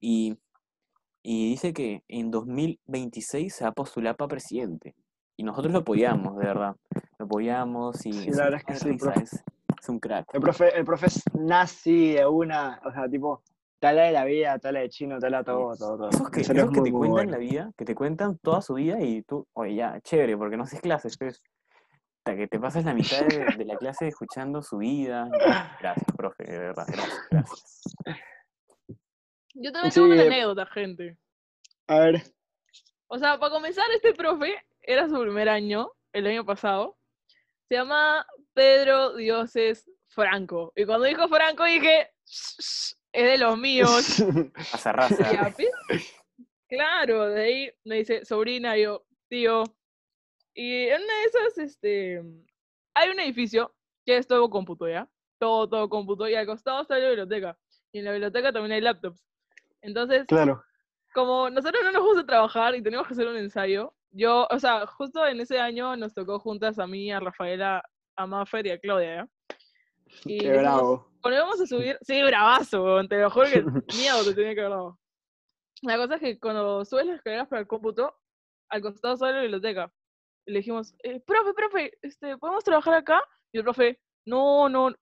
Y, 0.00 0.36
y 1.28 1.50
dice 1.50 1.72
que 1.72 2.04
en 2.06 2.30
2026 2.30 3.52
se 3.52 3.64
va 3.64 3.70
a 3.70 3.74
postular 3.74 4.16
para 4.16 4.28
presidente. 4.28 4.94
Y 5.36 5.42
nosotros 5.42 5.72
lo 5.72 5.80
apoyamos, 5.80 6.36
de 6.38 6.46
verdad. 6.46 6.76
Lo 7.18 7.26
apoyamos 7.26 8.06
y 8.06 8.12
Sí, 8.12 8.28
es 8.28 8.36
la 8.36 8.44
verdad 8.44 8.60
es 8.60 8.64
que 8.64 8.74
sí, 8.76 8.96
profe. 8.96 9.22
es, 9.24 9.32
es 9.82 9.88
un 9.88 9.98
crack. 9.98 10.32
El 10.32 10.40
profe, 10.40 10.78
el 10.78 10.84
profe 10.84 11.06
es 11.06 11.24
nazi 11.34 12.12
de 12.12 12.26
una, 12.26 12.80
o 12.84 12.92
sea, 12.92 13.08
tipo, 13.08 13.42
te 13.80 13.88
habla 13.88 14.04
de 14.04 14.12
la 14.12 14.24
vida, 14.24 14.56
te 14.60 14.68
habla 14.68 14.80
de 14.80 14.88
chino, 14.88 15.18
te 15.18 15.26
habla 15.26 15.42
todo, 15.42 15.76
todo, 15.76 15.96
todo. 15.96 16.08
Esos 16.10 16.30
que, 16.30 16.42
esos 16.42 16.56
es 16.56 16.62
que 16.62 16.70
muy, 16.70 16.74
te 16.74 16.92
muy 16.92 17.08
cuentan 17.08 17.10
bueno. 17.10 17.30
la 17.32 17.38
vida, 17.38 17.72
que 17.76 17.84
te 17.84 17.94
cuentan 17.96 18.38
toda 18.38 18.62
su 18.62 18.74
vida 18.74 19.00
y 19.00 19.22
tú, 19.22 19.48
oye, 19.54 19.74
ya, 19.74 20.00
chévere, 20.02 20.36
porque 20.36 20.56
no 20.56 20.62
haces 20.62 20.80
clases, 20.80 21.18
pues. 21.18 21.42
Hasta 22.18 22.36
que 22.36 22.46
te 22.46 22.60
pasas 22.60 22.84
la 22.84 22.94
mitad 22.94 23.20
de, 23.26 23.46
de 23.58 23.64
la 23.64 23.76
clase 23.76 24.06
escuchando 24.06 24.62
su 24.62 24.78
vida. 24.78 25.28
Gracias, 25.80 26.06
profe, 26.16 26.44
de 26.44 26.58
verdad, 26.58 26.86
gracias, 26.86 27.26
gracias. 27.30 27.96
Yo 29.58 29.72
también 29.72 29.92
Sí, 29.92 30.00
tengo 30.00 30.12
una 30.12 30.22
eh. 30.22 30.26
anécdota, 30.26 30.66
gente. 30.66 31.18
A 31.88 32.00
ver, 32.00 32.22
O 33.08 33.18
sea, 33.18 33.38
para 33.38 33.52
comenzar, 33.52 33.84
este 33.94 34.12
profe 34.12 34.54
era 34.82 35.08
su 35.08 35.18
primer 35.20 35.48
año, 35.48 35.90
el 36.12 36.26
año 36.26 36.44
pasado. 36.44 36.98
Se 37.68 37.76
llama 37.76 38.26
Pedro 38.54 39.14
Dioses 39.14 39.90
Franco. 40.08 40.72
Y 40.76 40.84
cuando 40.84 41.06
dijo 41.06 41.28
Franco 41.28 41.64
dije, 41.64 42.10
es 42.24 42.96
de 43.12 43.38
los 43.38 43.58
míos. 43.58 44.22
Pasa 44.72 44.92
raza. 44.92 45.54
Claro, 46.68 47.28
de 47.30 47.42
ahí 47.42 47.72
me 47.84 47.96
dice, 47.96 48.24
sobrina, 48.24 48.76
yo, 48.76 49.06
tío. 49.28 49.64
Y 50.54 50.88
en 50.88 51.02
una 51.02 51.14
de 51.18 51.24
esas, 51.24 51.58
este, 51.58 52.22
hay 52.94 53.10
un 53.10 53.20
edificio 53.20 53.74
que 54.04 54.16
es 54.16 54.26
todo 54.26 54.50
cómputo, 54.50 54.88
¿ya? 54.88 55.08
Todo, 55.38 55.68
todo 55.68 55.88
cómputo. 55.88 56.28
Y 56.28 56.34
al 56.34 56.46
costado 56.46 56.82
está 56.82 56.98
la 56.98 57.08
biblioteca. 57.08 57.58
Y 57.92 58.00
en 58.00 58.04
la 58.04 58.12
biblioteca 58.12 58.52
también 58.52 58.72
hay 58.72 58.80
laptops. 58.80 59.24
Entonces, 59.86 60.26
claro. 60.26 60.64
como 61.14 61.48
nosotros 61.48 61.82
no 61.84 61.92
nos 61.92 62.02
gusta 62.02 62.26
trabajar 62.26 62.74
y 62.74 62.82
tenemos 62.82 63.06
que 63.06 63.14
hacer 63.14 63.28
un 63.28 63.36
ensayo, 63.36 63.94
yo, 64.10 64.48
o 64.50 64.58
sea, 64.58 64.84
justo 64.86 65.24
en 65.24 65.40
ese 65.40 65.60
año 65.60 65.96
nos 65.96 66.12
tocó 66.12 66.40
juntas 66.40 66.78
a 66.80 66.86
mí, 66.88 67.12
a 67.12 67.20
Rafaela, 67.20 67.82
a 68.16 68.26
Maffer 68.26 68.66
y 68.66 68.70
a 68.70 68.80
Claudia, 68.80 69.14
¿ya? 69.14 69.28
Y 70.24 70.38
Qué 70.38 70.58
bravo. 70.58 71.10
cuando 71.20 71.38
íbamos 71.38 71.60
a 71.60 71.66
subir, 71.66 71.98
sí, 72.02 72.22
bravazo, 72.22 73.06
te 73.08 73.20
lo 73.20 73.30
juro 73.30 73.46
que 73.46 73.62
miedo 73.96 74.24
te 74.24 74.34
tenía 74.34 74.54
que 74.54 74.60
haber 74.60 74.70
dado. 74.72 74.98
La 75.82 75.96
cosa 75.96 76.14
es 76.14 76.20
que 76.20 76.38
cuando 76.40 76.84
subes 76.84 77.06
las 77.06 77.16
escaleras 77.16 77.48
para 77.48 77.60
el 77.60 77.66
cómputo, 77.66 78.14
al 78.70 78.82
costado 78.82 79.14
está 79.14 79.30
la 79.30 79.42
biblioteca. 79.42 79.92
Y 80.46 80.52
le 80.52 80.58
dijimos, 80.60 80.94
eh, 81.02 81.20
profe, 81.20 81.54
profe, 81.54 81.98
este, 82.02 82.38
¿podemos 82.38 82.64
trabajar 82.64 82.94
acá? 82.94 83.22
Y 83.52 83.58
el 83.58 83.64
profe, 83.64 84.00
no, 84.24 84.68
no, 84.68 84.94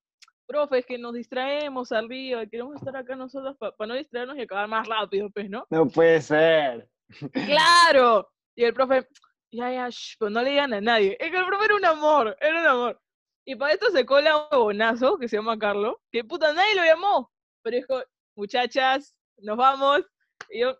profe, 0.46 0.78
es 0.78 0.86
que 0.86 0.98
nos 0.98 1.14
distraemos 1.14 1.92
arriba, 1.92 2.46
queremos 2.46 2.76
estar 2.76 2.96
acá 2.96 3.16
nosotros 3.16 3.56
para 3.58 3.72
no 3.86 3.94
distraernos 3.94 4.36
y 4.36 4.42
acabar 4.42 4.68
más 4.68 4.86
rápido, 4.86 5.30
pues, 5.30 5.48
¿no? 5.48 5.66
No 5.70 5.86
puede 5.86 6.20
ser. 6.20 6.88
¡Claro! 7.32 8.30
Y 8.56 8.64
el 8.64 8.74
profe, 8.74 9.06
ya, 9.50 9.72
ya, 9.72 9.88
shh, 9.88 10.16
pero 10.18 10.30
no 10.30 10.42
le 10.42 10.50
digan 10.50 10.74
a 10.74 10.80
nadie. 10.80 11.16
Es 11.20 11.30
que 11.30 11.36
el 11.36 11.46
profe 11.46 11.64
era 11.64 11.76
un 11.76 11.84
amor, 11.84 12.36
era 12.40 12.60
un 12.60 12.66
amor. 12.66 13.00
Y 13.46 13.56
para 13.56 13.72
esto 13.72 13.90
se 13.90 14.06
cola 14.06 14.48
un 14.50 14.58
bonazo 14.58 15.18
que 15.18 15.28
se 15.28 15.36
llama 15.36 15.58
Carlos, 15.58 15.96
que 16.10 16.24
puta, 16.24 16.52
nadie 16.52 16.74
lo 16.74 16.84
llamó. 16.84 17.30
Pero 17.62 17.76
dijo, 17.76 18.02
muchachas, 18.36 19.16
nos 19.38 19.56
vamos. 19.56 20.02
Y 20.50 20.60
yo, 20.60 20.78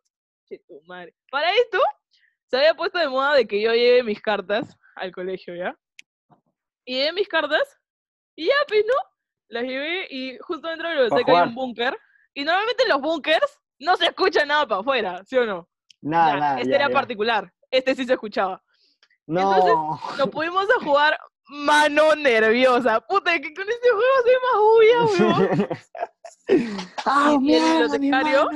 che, 0.49 0.59
tu 0.61 0.81
madre. 0.87 1.15
Para 1.31 1.53
esto, 1.55 1.79
se 2.47 2.57
había 2.57 2.75
puesto 2.75 2.99
de 2.99 3.09
moda 3.09 3.35
de 3.35 3.47
que 3.47 3.61
yo 3.61 3.73
lleve 3.73 4.03
mis 4.03 4.21
cartas 4.21 4.77
al 4.97 5.13
colegio, 5.13 5.55
¿ya? 5.57 5.77
Y 6.87 6.97
llevé 6.97 7.13
mis 7.13 7.29
cartas, 7.29 7.79
y 8.37 8.47
ya, 8.47 8.55
pues, 8.69 8.85
¿no? 8.87 8.95
Llevé 9.63 10.07
y 10.11 10.39
justo 10.39 10.69
dentro 10.69 10.89
de 10.89 10.95
la 10.95 11.01
biblioteca 11.03 11.43
hay 11.43 11.49
un 11.49 11.55
búnker. 11.55 11.99
Y 12.35 12.45
normalmente 12.45 12.83
en 12.83 12.89
los 12.89 13.01
búnkers 13.01 13.61
no 13.79 13.97
se 13.97 14.07
escucha 14.07 14.45
nada 14.45 14.67
para 14.67 14.81
afuera, 14.81 15.23
¿sí 15.25 15.37
o 15.37 15.47
no? 15.47 15.69
Nada, 16.01 16.37
nada. 16.37 16.59
este 16.59 16.71
ya, 16.71 16.77
era 16.77 16.89
ya. 16.89 16.95
particular. 16.95 17.53
Este 17.71 17.95
sí 17.95 18.05
se 18.05 18.13
escuchaba. 18.15 18.63
No. 19.27 19.99
Nos 20.19 20.29
pudimos 20.29 20.67
a 20.71 20.85
jugar 20.85 21.19
mano 21.49 22.15
nerviosa. 22.15 23.01
Puta, 23.01 23.39
que 23.41 23.55
con 23.55 23.67
este 23.69 23.89
juego 23.91 24.15
soy 24.23 24.35
más 24.43 25.19
bulla, 25.19 25.49
weón. 25.49 25.69
¡Ah, 27.07 27.37
Y- 27.41 27.55
el 27.55 27.63
bibliotecario-! 27.63 28.49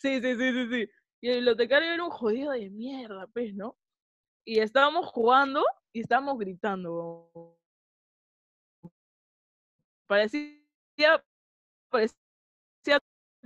Sí, 0.00 0.20
sí, 0.20 0.34
sí, 0.36 0.52
sí, 0.52 0.68
sí. 0.70 0.90
Y 1.20 1.28
el 1.28 1.34
bibliotecario 1.36 1.92
era 1.92 2.04
un 2.04 2.10
jodido 2.10 2.52
de 2.52 2.68
mierda, 2.70 3.26
pues, 3.32 3.54
¿no? 3.54 3.76
Y 4.44 4.58
estábamos 4.58 5.06
jugando 5.06 5.64
y 5.92 6.00
estábamos 6.00 6.36
gritando. 6.38 7.30
Parecía, 10.06 11.24
parecía 11.90 12.18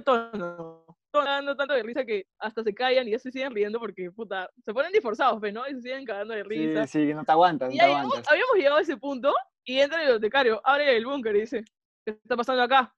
tono. 0.04 0.84
Dando 1.12 1.56
tanto 1.56 1.72
de 1.72 1.82
risa 1.82 2.04
que 2.04 2.26
hasta 2.38 2.62
se 2.62 2.74
callan 2.74 3.08
y 3.08 3.12
ya 3.12 3.18
se 3.18 3.32
siguen 3.32 3.54
riendo 3.54 3.78
porque, 3.78 4.10
puta, 4.10 4.50
se 4.62 4.74
ponen 4.74 4.92
disforzados, 4.92 5.40
pues, 5.40 5.52
¿no? 5.52 5.66
Y 5.66 5.74
se 5.74 5.80
siguen 5.80 6.04
cagando 6.04 6.34
de 6.34 6.44
risa. 6.44 6.86
Sí, 6.86 7.06
sí, 7.06 7.14
no 7.14 7.24
te 7.24 7.32
aguantas, 7.32 7.70
no 7.70 7.74
te 7.74 7.82
habíamos, 7.82 8.04
aguantas. 8.04 8.32
habíamos 8.32 8.54
llegado 8.56 8.76
a 8.76 8.82
ese 8.82 8.96
punto 8.98 9.34
y 9.64 9.80
entra 9.80 10.00
el 10.00 10.06
bibliotecario, 10.08 10.60
abre 10.62 10.94
el 10.94 11.06
búnker 11.06 11.36
y 11.36 11.40
dice, 11.40 11.64
¿qué 12.04 12.12
está 12.12 12.36
pasando 12.36 12.62
acá? 12.62 12.94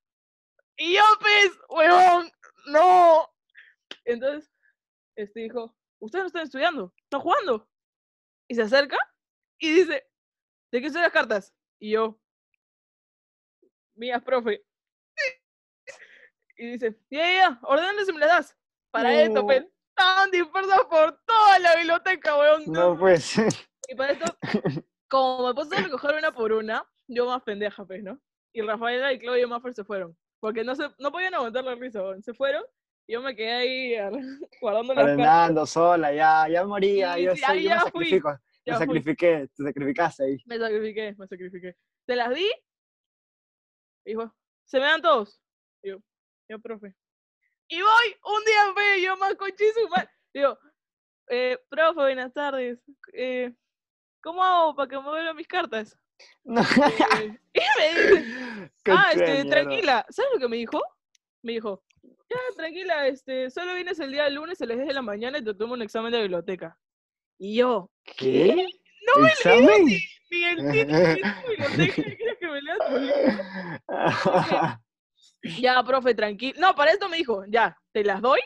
Y 0.76 0.94
yo, 0.94 1.02
pues, 1.20 1.58
huevón, 1.68 2.30
no. 2.66 3.28
Entonces, 4.04 4.50
este 5.16 5.40
dijo, 5.40 5.74
ustedes 6.00 6.24
no 6.24 6.26
están 6.26 6.42
estudiando, 6.42 6.92
están 7.04 7.20
jugando. 7.20 7.68
Y 8.48 8.54
se 8.54 8.62
acerca 8.62 8.98
y 9.58 9.72
dice, 9.72 10.08
¿de 10.72 10.80
qué 10.80 10.90
son 10.90 11.02
las 11.02 11.12
cartas? 11.12 11.54
Y 11.80 11.92
yo, 11.92 12.18
mías, 13.98 14.22
profe. 14.22 14.62
Y 16.56 16.72
dice, 16.72 16.98
ya, 17.10 17.20
ya, 17.20 17.32
ya, 17.34 17.60
ordénale 17.62 18.04
si 18.04 18.12
me 18.12 18.18
las 18.20 18.28
das. 18.28 18.56
Para 18.90 19.22
esto, 19.22 19.44
pues, 19.44 19.64
estaban 19.90 20.30
dispersas 20.30 20.80
por 20.90 21.20
toda 21.24 21.58
la 21.60 21.76
biblioteca, 21.76 22.36
huevón. 22.36 22.62
No 22.66 22.98
puede 22.98 23.18
ser. 23.18 23.52
Y 23.88 23.94
para 23.94 24.12
esto, 24.12 24.24
como 25.08 25.48
me 25.48 25.54
puse 25.54 25.76
a 25.76 25.80
recoger 25.82 26.16
una 26.16 26.32
por 26.32 26.52
una, 26.52 26.84
yo 27.06 27.26
más 27.26 27.42
pendeja, 27.42 27.84
pues, 27.84 28.02
¿no? 28.02 28.18
Y 28.52 28.62
Rafaela 28.62 29.12
y 29.12 29.18
Claudia 29.18 29.44
y 29.44 29.46
Maffer 29.46 29.74
se 29.74 29.84
fueron. 29.84 30.16
Porque 30.40 30.64
no, 30.64 30.74
se, 30.74 30.88
no 30.98 31.12
podían 31.12 31.34
aguantar 31.34 31.64
la 31.64 31.74
risa, 31.74 32.02
weón. 32.02 32.22
se 32.22 32.34
fueron. 32.34 32.64
Y 33.06 33.12
yo 33.14 33.22
me 33.22 33.34
quedé 33.36 33.52
ahí 33.52 33.94
ar- 33.94 34.12
guardando 34.60 34.94
las. 34.94 35.04
Fernando, 35.04 35.66
sola, 35.66 36.12
ya, 36.12 36.48
ya 36.48 36.64
moría. 36.64 37.14
Sí, 37.14 37.22
yo 37.22 37.34
sí, 37.36 37.40
yo 37.62 37.70
me 37.70 37.76
fui, 37.80 37.84
sacrifico. 38.10 38.38
ya 38.66 38.72
me 38.72 38.78
fui. 38.78 38.86
sacrifiqué, 38.86 39.48
te 39.56 39.62
sacrificaste 39.62 40.24
ahí. 40.24 40.36
Me 40.46 40.58
sacrifiqué, 40.58 41.14
me 41.16 41.26
sacrifiqué. 41.26 41.76
Se 42.06 42.16
las 42.16 42.34
di. 42.34 42.50
Y 44.08 44.12
dijo, 44.12 44.34
¿se 44.64 44.78
me 44.78 44.86
dan 44.86 45.02
todos? 45.02 45.38
Y 45.82 45.90
yo, 45.90 45.98
yo, 46.48 46.58
profe. 46.60 46.94
Y 47.68 47.82
voy, 47.82 48.16
un 48.24 48.44
día 48.46 48.74
feo, 48.74 49.04
yo 49.04 49.16
más 49.18 49.36
man. 49.94 50.08
Digo, 50.32 50.58
eh, 51.28 51.58
profe, 51.68 52.00
buenas 52.00 52.32
tardes. 52.32 52.80
Eh, 53.12 53.52
¿Cómo 54.22 54.42
hago 54.42 54.74
para 54.74 54.88
que 54.88 54.96
me 54.96 55.02
vuelvan 55.02 55.36
mis 55.36 55.46
cartas? 55.46 55.94
No. 56.42 56.62
Eh, 56.62 57.38
y 57.52 57.60
me 57.78 57.88
dice, 57.88 58.70
Qué 58.84 58.92
ah, 58.92 59.12
este, 59.12 59.44
tranquila. 59.44 60.06
¿Sabes 60.08 60.30
lo 60.32 60.40
que 60.40 60.48
me 60.48 60.56
dijo? 60.56 60.82
Me 61.42 61.52
dijo, 61.52 61.84
ya, 62.02 62.38
tranquila, 62.56 63.08
este, 63.08 63.50
solo 63.50 63.74
vienes 63.74 64.00
el 64.00 64.12
día 64.12 64.30
lunes 64.30 64.62
a 64.62 64.64
las 64.64 64.78
10 64.78 64.88
de 64.88 64.94
la 64.94 65.02
mañana 65.02 65.36
y 65.36 65.44
te 65.44 65.52
tomo 65.52 65.74
un 65.74 65.82
examen 65.82 66.12
de 66.12 66.22
biblioteca. 66.22 66.78
Y 67.38 67.56
yo, 67.56 67.90
¿Qué? 68.16 68.68
No 69.06 69.22
me 69.22 69.28
¿Examen? 69.28 69.84
ni 69.84 70.44
el 70.44 70.72
título 70.72 70.98
de 70.98 71.14
biblioteca, 71.48 72.16
¿quieres 72.16 72.16
que 72.16 72.27
me? 72.50 72.60
Ya, 75.60 75.82
profe, 75.84 76.14
tranquilo. 76.14 76.58
No, 76.58 76.74
para 76.74 76.90
esto 76.90 77.08
me 77.08 77.16
dijo, 77.16 77.44
ya, 77.48 77.76
te 77.92 78.02
las 78.02 78.20
doy, 78.20 78.40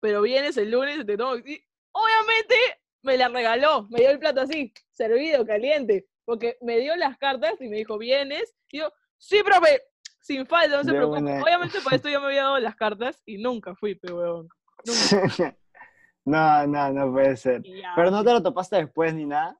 pero 0.00 0.22
vienes 0.22 0.56
el 0.56 0.70
lunes 0.70 0.98
y 0.98 1.04
te 1.04 1.16
tomo. 1.16 1.36
y 1.36 1.64
obviamente 1.92 2.54
me 3.02 3.16
la 3.16 3.28
regaló, 3.28 3.86
me 3.90 4.00
dio 4.00 4.10
el 4.10 4.18
plato 4.18 4.40
así, 4.40 4.72
servido, 4.90 5.46
caliente, 5.46 6.06
porque 6.24 6.58
me 6.60 6.78
dio 6.78 6.96
las 6.96 7.16
cartas 7.18 7.54
y 7.60 7.68
me 7.68 7.76
dijo, 7.76 7.96
vienes. 7.96 8.54
Y 8.70 8.78
yo, 8.78 8.92
sí, 9.16 9.42
profe, 9.44 9.82
sin 10.20 10.46
falta, 10.46 10.78
no 10.78 10.84
se 10.84 10.90
preocupe. 10.90 11.20
una. 11.20 11.42
Obviamente 11.42 11.80
por 11.80 11.94
esto 11.94 12.08
ya 12.08 12.18
me 12.18 12.26
había 12.26 12.42
dado 12.42 12.58
las 12.58 12.74
cartas 12.74 13.22
y 13.24 13.38
nunca 13.38 13.74
fui, 13.76 13.94
pero 13.94 14.16
weón. 14.16 14.48
Nunca. 14.84 15.56
no, 16.24 16.66
no, 16.66 16.92
no 16.92 17.12
puede 17.12 17.36
ser. 17.36 17.62
Ya, 17.62 17.92
Pero 17.94 18.10
no 18.10 18.24
te 18.24 18.32
lo 18.32 18.42
topaste 18.42 18.76
después 18.76 19.14
ni 19.14 19.24
nada. 19.24 19.56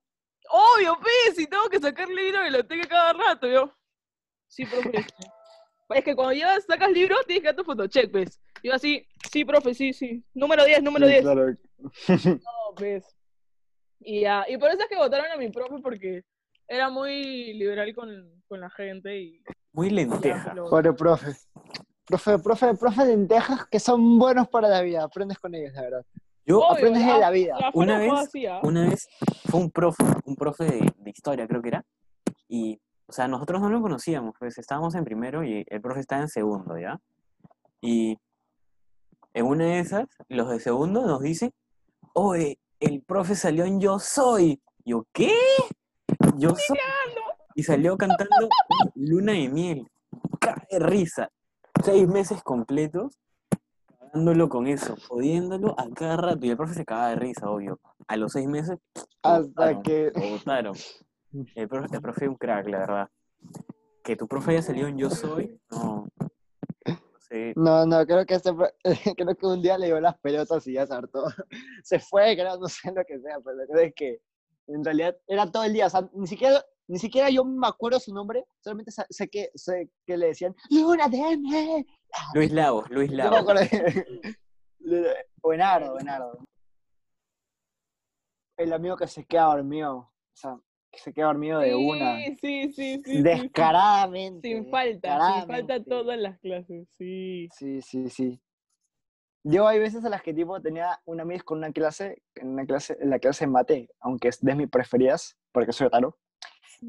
Obvio, 0.50 0.98
pe, 1.00 1.34
si 1.34 1.46
tengo 1.46 1.68
que 1.68 1.78
sacar 1.80 2.08
libro 2.08 2.46
y 2.46 2.50
lo 2.50 2.64
tengo 2.66 2.84
cada 2.88 3.12
rato, 3.12 3.46
yo. 3.46 3.70
Sí, 4.48 4.64
profe. 4.64 5.04
Es 5.90 6.04
que 6.04 6.14
cuando 6.16 6.32
llevas, 6.34 6.64
sacas 6.64 6.90
libro, 6.90 7.16
tienes 7.26 7.42
que 7.42 7.48
dar 7.48 7.56
tu 7.56 7.64
fotocheck, 7.64 8.10
pues. 8.10 8.40
Yo 8.62 8.74
así, 8.74 9.06
sí, 9.30 9.44
profe, 9.44 9.74
sí, 9.74 9.92
sí. 9.92 10.24
Número 10.34 10.64
10, 10.64 10.82
número 10.82 11.06
Sí, 11.06 11.12
10. 11.12 11.22
claro. 11.22 11.46
No, 12.08 12.74
pues. 12.76 13.04
Y 14.00 14.20
ya, 14.22 14.44
y 14.48 14.56
por 14.58 14.70
eso 14.70 14.82
es 14.82 14.88
que 14.88 14.96
votaron 14.96 15.30
a 15.30 15.36
mi 15.36 15.50
profe, 15.50 15.76
porque 15.82 16.22
era 16.68 16.88
muy 16.90 17.54
liberal 17.54 17.94
con, 17.94 18.42
con 18.48 18.60
la 18.60 18.70
gente 18.70 19.16
y 19.18 19.42
Muy 19.72 19.88
ya, 19.90 19.94
lenteja. 19.96 20.54
lo- 20.54 20.68
Pobre 20.70 20.92
profe. 20.92 21.34
Profe, 22.04 22.38
profe, 22.38 22.74
profe 22.74 23.02
de 23.04 23.16
lentejas 23.16 23.66
que 23.66 23.80
son 23.80 24.18
buenos 24.18 24.48
para 24.48 24.68
la 24.68 24.80
vida. 24.82 25.02
Aprendes 25.04 25.38
con 25.38 25.54
ellos, 25.54 25.72
la 25.74 25.82
verdad. 25.82 26.06
Yo 26.46 26.60
Obvio, 26.60 26.70
aprendes 26.72 27.04
de 27.06 27.18
la 27.18 27.30
vida. 27.30 27.56
la 27.58 27.70
Una 27.74 27.98
vez- 27.98 28.12
así, 28.12 28.46
¿ah? 28.46 28.60
una 28.62 28.88
vez 28.88 29.08
fue 29.50 29.60
un 29.60 29.70
profe, 29.70 30.04
un 30.24 30.36
profe 30.36 30.64
de, 30.64 30.92
de 30.96 31.10
historia 31.10 31.46
creo 31.48 31.60
que 31.60 31.68
era, 31.68 31.84
y, 32.48 32.80
o 33.06 33.12
sea, 33.12 33.26
nosotros 33.26 33.60
no 33.60 33.68
lo 33.68 33.82
conocíamos, 33.82 34.34
pues 34.38 34.56
estábamos 34.58 34.94
en 34.94 35.04
primero 35.04 35.42
y 35.44 35.64
el 35.68 35.80
profe 35.80 36.00
estaba 36.00 36.22
en 36.22 36.28
segundo, 36.28 36.78
¿ya? 36.78 37.00
Y 37.80 38.16
en 39.34 39.46
una 39.46 39.64
de 39.64 39.80
esas, 39.80 40.06
los 40.28 40.48
de 40.48 40.60
segundo 40.60 41.04
nos 41.06 41.20
dicen, 41.20 41.52
oye, 42.14 42.58
el 42.80 43.02
profe 43.02 43.34
salió 43.34 43.64
en 43.64 43.80
Yo 43.80 43.98
Soy. 43.98 44.62
Yo, 44.84 45.04
¿qué? 45.12 45.34
Yo 46.36 46.50
Soy. 46.50 46.78
Y 47.54 47.62
salió 47.64 47.96
cantando 47.96 48.48
Luna 48.94 49.32
de 49.32 49.48
Miel. 49.48 49.90
Cae 50.40 50.78
risa. 50.78 51.30
Seis 51.84 52.06
meses 52.08 52.42
completos 52.42 53.18
cagándolo 54.16 54.48
con 54.48 54.66
eso, 54.66 54.96
jodiéndolo 55.08 55.78
a 55.78 55.88
cada 55.90 56.16
rato. 56.16 56.46
Y 56.46 56.50
el 56.50 56.56
profe 56.56 56.74
se 56.74 56.84
cagaba 56.84 57.10
de 57.10 57.16
risa, 57.16 57.50
obvio. 57.50 57.78
A 58.08 58.16
los 58.16 58.32
seis 58.32 58.48
meses, 58.48 58.78
Hasta 59.22 59.40
botaron, 59.42 59.82
que. 59.82 60.12
lo 60.14 60.30
botaron. 60.30 60.74
El 61.54 61.68
profe, 61.68 61.94
el 61.94 62.00
profe 62.00 62.24
es 62.24 62.30
un 62.30 62.36
crack, 62.36 62.68
la 62.68 62.78
verdad. 62.78 63.08
Que 64.02 64.16
tu 64.16 64.26
profe 64.26 64.52
haya 64.52 64.62
salido 64.62 64.88
en 64.88 64.96
Yo 64.96 65.10
Soy, 65.10 65.60
no. 65.70 66.08
No 66.86 66.98
sé. 67.18 67.52
No, 67.56 67.84
no, 67.84 68.06
creo 68.06 68.24
que 68.24 68.34
este, 68.34 68.52
creo 69.16 69.34
que 69.36 69.46
un 69.46 69.60
día 69.60 69.76
le 69.76 69.86
dio 69.86 70.00
las 70.00 70.18
pelotas 70.18 70.66
y 70.66 70.72
ya 70.74 70.86
se 70.86 70.94
hartó. 70.94 71.24
Se 71.84 71.98
fue, 71.98 72.34
creo, 72.36 72.56
no 72.58 72.68
sé 72.68 72.92
lo 72.92 73.04
que 73.04 73.18
sea, 73.20 73.38
pero 73.44 73.56
la 73.56 73.82
es 73.82 73.94
que 73.94 74.20
en 74.68 74.84
realidad 74.84 75.16
era 75.26 75.50
todo 75.50 75.64
el 75.64 75.74
día. 75.74 75.86
O 75.86 75.90
sea, 75.90 76.08
ni 76.14 76.26
siquiera, 76.26 76.64
ni 76.88 76.98
siquiera 76.98 77.28
yo 77.28 77.44
me 77.44 77.66
acuerdo 77.66 78.00
su 78.00 78.14
nombre, 78.14 78.46
solamente 78.60 78.92
sé 79.10 79.28
que, 79.28 79.50
sé 79.54 79.90
que 80.06 80.16
le 80.16 80.28
decían 80.28 80.54
Luna 80.70 81.08
de 81.08 81.36
miel". 81.36 81.86
Luis 82.34 82.52
Lagos, 82.52 82.88
Luis 82.90 83.10
me 83.10 83.16
Lagos. 83.16 83.40
acuerdo 83.40 83.60
de- 83.60 84.36
Buenardo, 85.42 85.92
Buenardo. 85.92 86.38
El 88.56 88.72
amigo 88.72 88.96
que 88.96 89.06
se 89.06 89.24
queda 89.24 89.44
dormido. 89.44 89.96
O 89.96 90.12
sea, 90.34 90.58
que 90.90 90.98
se 90.98 91.12
queda 91.12 91.26
dormido 91.26 91.60
de 91.60 91.74
una. 91.74 92.16
Sí, 92.18 92.36
sí, 92.36 92.36
sí, 92.40 92.72
sí, 92.72 93.02
sí, 93.04 93.12
sí. 93.16 93.22
Descaradamente. 93.22 94.48
Sin 94.48 94.70
falta, 94.70 95.34
sin 95.34 95.46
falta 95.46 95.82
todas 95.84 96.18
las 96.18 96.38
clases, 96.38 96.88
sí. 96.96 97.48
Sí, 97.52 97.82
sí, 97.82 98.08
sí. 98.10 98.40
Yo 99.44 99.68
hay 99.68 99.78
veces 99.78 100.04
a 100.04 100.08
las 100.08 100.22
que 100.22 100.34
tipo 100.34 100.60
tenía 100.60 101.00
una 101.04 101.22
amiga 101.22 101.42
con 101.44 101.58
una 101.58 101.70
clase, 101.72 102.22
en 102.34 102.48
una 102.48 102.66
clase, 102.66 102.96
en 103.00 103.10
la 103.10 103.18
clase 103.20 103.44
de 103.44 103.50
mate, 103.50 103.90
aunque 104.00 104.28
es 104.28 104.40
de 104.40 104.54
mis 104.56 104.68
preferidas, 104.68 105.38
porque 105.52 105.72
soy 105.72 105.86
otaro, 105.86 106.18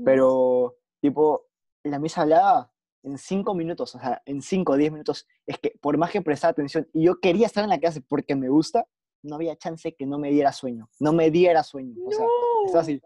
pero 0.03 0.75
tipo, 0.99 1.45
la 1.83 1.99
misa 1.99 2.23
hablaba 2.23 2.71
en 3.03 3.17
cinco 3.17 3.53
minutos, 3.53 3.95
o 3.95 3.99
sea, 3.99 4.21
en 4.25 4.41
cinco 4.41 4.73
o 4.73 4.77
diez 4.77 4.91
minutos, 4.91 5.27
es 5.45 5.57
que 5.59 5.73
por 5.81 5.97
más 5.97 6.11
que 6.11 6.21
prestaba 6.21 6.51
atención 6.51 6.87
y 6.93 7.03
yo 7.03 7.19
quería 7.19 7.45
estar 7.45 7.63
en 7.63 7.69
la 7.69 7.79
clase 7.79 8.01
porque 8.01 8.35
me 8.35 8.49
gusta, 8.49 8.85
no 9.23 9.35
había 9.35 9.55
chance 9.55 9.93
que 9.95 10.05
no 10.05 10.19
me 10.19 10.29
diera 10.29 10.51
sueño, 10.51 10.89
no 10.99 11.13
me 11.13 11.31
diera 11.31 11.63
sueño, 11.63 11.95
o 12.05 12.11
sea, 12.11 12.25
estaba 12.65 12.81
así, 12.81 13.01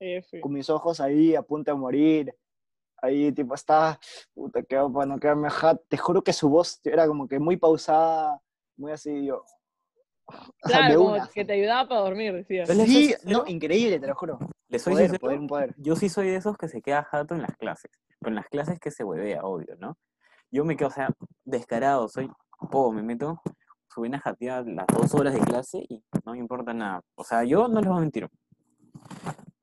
F. 0.00 0.40
con 0.40 0.52
mis 0.52 0.70
ojos 0.70 1.00
ahí 1.00 1.34
a 1.34 1.42
punto 1.42 1.70
de 1.72 1.76
morir. 1.76 2.34
Ahí, 3.00 3.30
tipo, 3.30 3.54
estaba, 3.54 3.96
puta, 4.34 4.60
qué 4.64 4.76
para 4.92 5.06
no 5.06 5.20
quedarme 5.20 5.48
jat. 5.50 5.80
Te 5.86 5.96
juro 5.96 6.22
que 6.22 6.32
su 6.32 6.48
voz 6.48 6.80
era 6.84 7.06
como 7.06 7.28
que 7.28 7.38
muy 7.38 7.56
pausada, 7.56 8.42
muy 8.76 8.90
así, 8.90 9.24
yo. 9.24 9.44
O 10.26 10.68
sea, 10.68 10.80
Claro, 10.80 10.98
como 10.98 11.12
una. 11.12 11.28
que 11.32 11.44
te 11.44 11.52
ayudaba 11.52 11.88
para 11.88 12.00
dormir, 12.00 12.32
decía. 12.34 12.64
Yo 12.64 12.74
le 12.74 12.86
soy 12.86 13.04
Sí, 13.04 13.14
no, 13.24 13.44
increíble, 13.46 14.00
te 14.00 14.06
lo 14.08 14.16
juro. 14.16 14.40
Le 14.68 14.78
soy 14.78 14.92
Poder, 14.92 15.06
sincero, 15.06 15.20
poder, 15.20 15.38
un 15.38 15.46
poder. 15.46 15.74
yo 15.78 15.96
sí 15.96 16.08
soy 16.08 16.28
de 16.28 16.36
esos 16.36 16.56
que 16.56 16.68
se 16.68 16.82
queda 16.82 17.04
jato 17.04 17.34
en 17.34 17.42
las 17.42 17.56
clases. 17.56 17.90
Pero 18.18 18.30
en 18.30 18.36
las 18.36 18.46
clases 18.48 18.78
que 18.78 18.90
se 18.90 19.04
huevea, 19.04 19.42
obvio, 19.42 19.76
¿no? 19.78 19.96
Yo 20.50 20.64
me 20.64 20.76
quedo, 20.76 20.88
o 20.88 20.92
sea, 20.92 21.08
descarado, 21.44 22.08
soy 22.08 22.30
poco, 22.70 22.92
me 22.92 23.02
meto, 23.02 23.40
subí 23.88 24.08
una 24.08 24.20
jateada 24.20 24.62
las 24.66 24.86
dos 24.86 25.14
horas 25.14 25.34
de 25.34 25.40
clase 25.40 25.84
y 25.88 26.02
no 26.24 26.32
me 26.32 26.38
importa 26.38 26.72
nada. 26.72 27.00
O 27.14 27.24
sea, 27.24 27.44
yo 27.44 27.68
no 27.68 27.80
les 27.80 27.88
voy 27.88 27.98
a 27.98 28.00
mentir. 28.00 28.28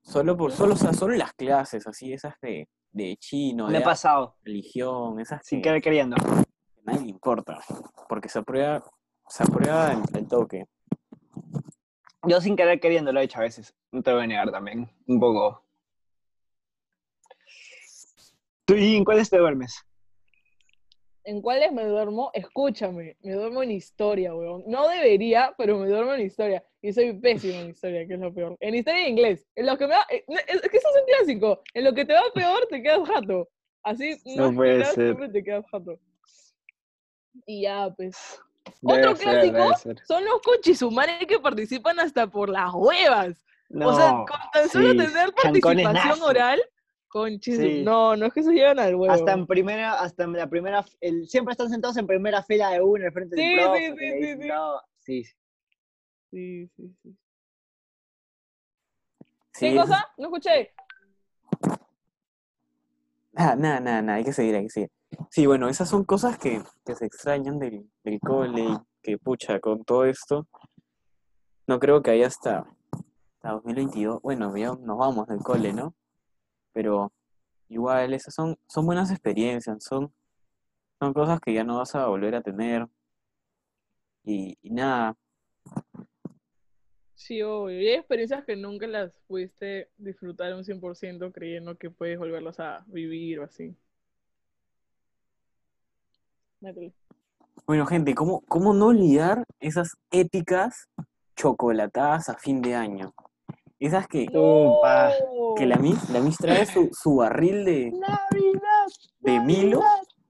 Solo 0.01 0.37
por, 0.37 0.51
solo, 0.51 0.75
o 0.75 0.77
sea, 0.77 0.93
solo 0.93 1.15
las 1.15 1.33
clases, 1.33 1.85
así, 1.87 2.13
esas 2.13 2.35
de, 2.41 2.69
de 2.91 3.17
chino, 3.17 3.67
de 3.67 3.81
pasado, 3.81 4.35
religión, 4.43 5.19
esas 5.19 5.45
sin 5.45 5.59
que 5.59 5.69
querer 5.69 5.81
queriendo. 5.81 6.15
a 6.15 6.43
nadie 6.83 7.01
le 7.01 7.09
importa. 7.09 7.59
Porque 8.07 8.29
se 8.29 8.39
aprueba, 8.39 8.83
se 9.27 9.43
aprueba 9.43 10.01
el 10.13 10.27
toque. 10.27 10.65
Yo 12.27 12.41
sin 12.41 12.55
querer 12.55 12.79
queriendo 12.79 13.11
lo 13.11 13.19
he 13.19 13.23
hecho 13.23 13.39
a 13.39 13.43
veces. 13.43 13.75
No 13.91 14.01
te 14.01 14.11
voy 14.13 14.23
a 14.23 14.27
negar 14.27 14.51
también, 14.51 14.89
un 15.07 15.19
poco. 15.19 15.63
¿Tú 18.65 18.75
y 18.75 18.95
en 18.95 19.05
cuáles 19.05 19.29
te 19.29 19.37
duermes? 19.37 19.85
¿En 21.23 21.41
cuáles 21.41 21.71
me 21.71 21.83
duermo? 21.85 22.29
Escúchame, 22.33 23.17
me 23.21 23.33
duermo 23.33 23.63
en 23.63 23.71
historia, 23.71 24.35
weón. 24.35 24.63
No 24.67 24.87
debería, 24.87 25.53
pero 25.57 25.77
me 25.77 25.87
duermo 25.87 26.13
en 26.13 26.21
historia. 26.21 26.63
Y 26.81 26.93
soy 26.93 27.13
pésimo 27.19 27.61
en 27.61 27.69
historia, 27.71 28.05
que 28.07 28.13
es 28.13 28.19
lo 28.19 28.33
peor. 28.33 28.55
En 28.59 28.75
historia 28.75 29.07
y 29.07 29.11
inglés. 29.11 29.47
En 29.55 29.65
lo 29.65 29.77
que 29.77 29.87
me 29.87 29.95
va, 29.95 30.05
eh, 30.09 30.23
es 30.27 30.61
que 30.61 30.77
eso 30.77 30.87
es 30.87 31.01
un 31.01 31.07
clásico. 31.07 31.61
En 31.73 31.83
lo 31.83 31.93
que 31.93 32.05
te 32.05 32.13
va 32.13 32.21
peor, 32.33 32.67
te 32.69 32.81
quedas 32.81 33.07
jato. 33.07 33.49
Así, 33.83 34.19
No 34.35 34.51
no, 34.51 34.55
puede 34.57 34.85
ser. 34.85 34.93
siempre 34.93 35.29
te 35.29 35.43
quedas 35.43 35.65
jato. 35.71 35.99
Y 37.47 37.63
ya, 37.63 37.91
pues. 37.95 38.39
Debe 38.81 38.99
Otro 38.99 39.15
ser, 39.15 39.51
clásico 39.51 39.99
son 40.07 40.25
los 40.25 40.41
conchisumares 40.41 41.25
que 41.27 41.39
participan 41.39 41.99
hasta 41.99 42.27
por 42.27 42.49
las 42.49 42.73
huevas. 42.73 43.45
No, 43.69 43.89
o 43.89 43.95
sea, 43.95 44.11
con 44.11 44.39
tan 44.53 44.69
solo 44.69 44.91
sí, 44.91 44.97
tener 44.97 45.33
participación 45.33 46.21
oral, 46.21 46.61
conchis, 47.07 47.57
Sí. 47.57 47.83
no, 47.83 48.15
no 48.15 48.27
es 48.27 48.33
que 48.33 48.43
se 48.43 48.51
llegan 48.51 48.79
al 48.79 48.95
huevo. 48.95 49.13
Hasta 49.13 49.31
en 49.33 49.47
primera, 49.47 49.99
hasta 49.99 50.23
en 50.23 50.33
la 50.33 50.47
primera, 50.47 50.85
el, 51.01 51.27
siempre 51.27 51.53
están 51.53 51.69
sentados 51.69 51.97
en 51.97 52.05
primera 52.05 52.43
fila 52.43 52.69
de 52.71 52.81
uno, 52.81 53.05
al 53.05 53.11
frente 53.11 53.35
Sí, 53.35 53.41
del 53.41 53.63
profe, 53.63 53.95
sí, 53.97 54.11
sí, 54.11 54.35
sí, 55.01 55.23
sí. 55.23 55.25
Sí, 56.29 56.69
sí. 56.75 57.17
¿Qué 59.59 59.75
cosa? 59.75 60.07
No 60.17 60.25
escuché. 60.25 60.73
Nada, 63.31 63.55
nada, 63.55 64.01
nada, 64.01 64.17
hay 64.17 64.23
que 64.23 64.33
seguir, 64.33 64.55
hay 64.55 64.63
que 64.63 64.69
seguir. 64.69 64.89
Sí, 65.29 65.45
bueno, 65.45 65.69
esas 65.69 65.89
son 65.89 66.03
cosas 66.03 66.37
que, 66.37 66.61
que 66.85 66.95
se 66.95 67.05
extrañan 67.05 67.59
del, 67.59 67.89
del 68.03 68.19
cole 68.19 68.65
que, 69.01 69.17
pucha, 69.17 69.59
con 69.59 69.83
todo 69.83 70.05
esto, 70.05 70.47
no 71.67 71.79
creo 71.79 72.01
que 72.01 72.11
haya 72.11 72.27
hasta, 72.27 72.65
hasta 73.35 73.51
2022, 73.51 74.21
bueno, 74.21 74.55
ya 74.57 74.73
nos 74.75 74.97
vamos 74.97 75.27
del 75.27 75.39
cole, 75.39 75.73
¿no? 75.73 75.93
Pero 76.73 77.11
igual, 77.69 78.13
esas 78.13 78.33
son, 78.33 78.57
son 78.67 78.85
buenas 78.85 79.11
experiencias, 79.11 79.83
son, 79.83 80.13
son 80.99 81.13
cosas 81.13 81.39
que 81.39 81.53
ya 81.53 81.63
no 81.63 81.77
vas 81.77 81.95
a 81.95 82.07
volver 82.07 82.35
a 82.35 82.41
tener. 82.41 82.87
Y, 84.23 84.57
nada, 84.63 85.15
Sí, 87.13 87.41
obvio. 87.41 87.79
Hay 87.79 87.89
experiencias 87.89 88.43
que 88.45 88.55
nunca 88.55 88.87
las 88.87 89.11
pudiste 89.27 89.89
disfrutar 89.97 90.53
un 90.53 90.63
100% 90.63 91.31
creyendo 91.31 91.77
que 91.77 91.89
puedes 91.89 92.19
volverlas 92.19 92.59
a 92.59 92.83
vivir 92.87 93.39
o 93.39 93.43
así. 93.45 93.75
Bueno, 97.65 97.85
gente, 97.85 98.13
¿cómo, 98.15 98.41
cómo 98.47 98.73
no 98.73 98.87
olvidar 98.87 99.43
esas 99.59 99.89
épicas 100.11 100.87
chocolatadas 101.35 102.29
a 102.29 102.37
fin 102.37 102.61
de 102.61 102.75
año? 102.75 103.13
Esas 103.79 104.07
que, 104.07 104.25
que 105.57 105.65
la 105.65 105.77
Miss, 105.77 106.09
la 106.09 106.19
Miss 106.21 106.37
trae 106.37 106.65
su, 106.65 106.89
su 106.93 107.17
barril 107.17 107.65
de, 107.65 107.91
Navidad. 107.91 108.85
de 109.19 109.39
Milo 109.41 109.81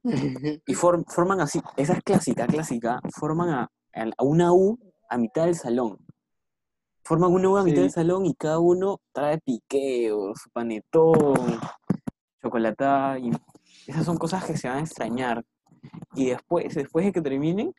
Navidad. 0.03 0.59
y 0.65 0.73
form- 0.73 1.05
forman 1.07 1.41
así, 1.41 1.61
esa 1.77 1.93
es 1.93 2.03
clásica, 2.03 2.47
clásica, 2.47 2.99
forman 3.19 3.49
a, 3.49 3.71
a- 3.93 4.23
una 4.23 4.51
U 4.53 4.79
a 5.09 5.17
mitad 5.17 5.45
del 5.45 5.55
salón. 5.55 5.97
Forman 7.03 7.31
una 7.31 7.49
U 7.49 7.57
a 7.57 7.63
mitad 7.63 7.81
del 7.81 7.91
salón 7.91 8.25
y 8.25 8.33
cada 8.33 8.57
uno 8.59 8.99
trae 9.13 9.37
piqueos, 9.39 10.39
panetón, 10.53 11.59
chocolatada, 12.41 13.19
y 13.19 13.29
esas 13.85 14.05
son 14.05 14.17
cosas 14.17 14.43
que 14.43 14.57
se 14.57 14.67
van 14.67 14.77
a 14.77 14.81
extrañar. 14.81 15.43
Y 16.15 16.29
después, 16.29 16.73
después 16.75 17.05
de 17.05 17.11
que 17.11 17.21
terminen, 17.21 17.73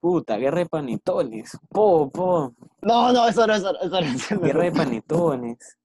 puta, 0.00 0.36
guerra 0.36 0.58
de 0.58 0.66
panetones. 0.66 1.58
Po, 1.68 2.10
po, 2.10 2.54
No, 2.82 3.12
no, 3.12 3.28
eso 3.28 3.46
no, 3.46 3.54
eso 3.54 3.72
no, 3.72 3.80
eso 3.80 4.00
no, 4.00 4.06
eso 4.06 4.34
no. 4.34 4.40
guerra 4.40 4.64
de 4.64 4.72
panetones. 4.72 5.78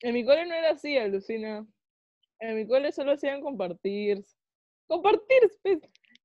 En 0.00 0.14
mi 0.14 0.24
cole 0.24 0.46
no 0.46 0.54
era 0.54 0.70
así, 0.70 0.98
alucina. 0.98 1.64
En 2.40 2.56
mi 2.56 2.66
cole 2.66 2.90
solo 2.90 3.12
hacían 3.12 3.40
compartir. 3.40 4.24
Compartir, 4.88 5.50
pues. 5.62 5.78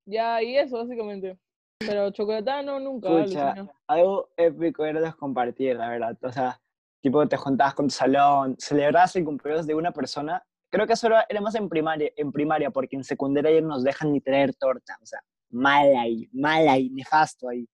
Ya, 0.06 0.42
y 0.42 0.58
eso, 0.58 0.78
básicamente. 0.78 1.38
Pero 1.80 2.10
chocolatada 2.12 2.64
no, 2.64 2.80
nunca, 2.80 3.10
Pucha, 3.10 3.68
algo 3.86 4.30
épico 4.36 4.84
era 4.84 5.00
los 5.00 5.16
compartir, 5.16 5.76
la 5.76 5.90
verdad. 5.90 6.18
O 6.24 6.32
sea, 6.32 6.60
tipo, 7.02 7.28
te 7.28 7.38
juntabas 7.38 7.76
con 7.76 7.88
tu 7.88 7.94
salón, 7.94 8.56
celebrabas 8.58 9.16
el 9.16 9.26
cumpleaños 9.26 9.68
de 9.68 9.76
una 9.76 9.92
persona. 9.92 10.44
Creo 10.70 10.86
que 10.86 10.94
eso 10.94 11.08
era, 11.08 11.26
más 11.42 11.56
en 11.56 11.70
primaria, 11.70 12.12
en 12.16 12.32
primaria, 12.32 12.72
porque 12.72 12.96
en 12.96 13.04
secundaria 13.04 13.52
ya 13.52 13.62
no 13.62 13.70
nos 13.70 13.84
dejan 13.84 14.12
ni 14.12 14.22
traer 14.22 14.54
torta. 14.56 14.98
O 15.02 15.06
sea, 15.06 15.20
mal 15.50 15.96
ahí, 15.96 16.28
mal 16.34 16.68
ahí, 16.68 16.90
nefasto 16.90 17.50
ahí. 17.50 17.68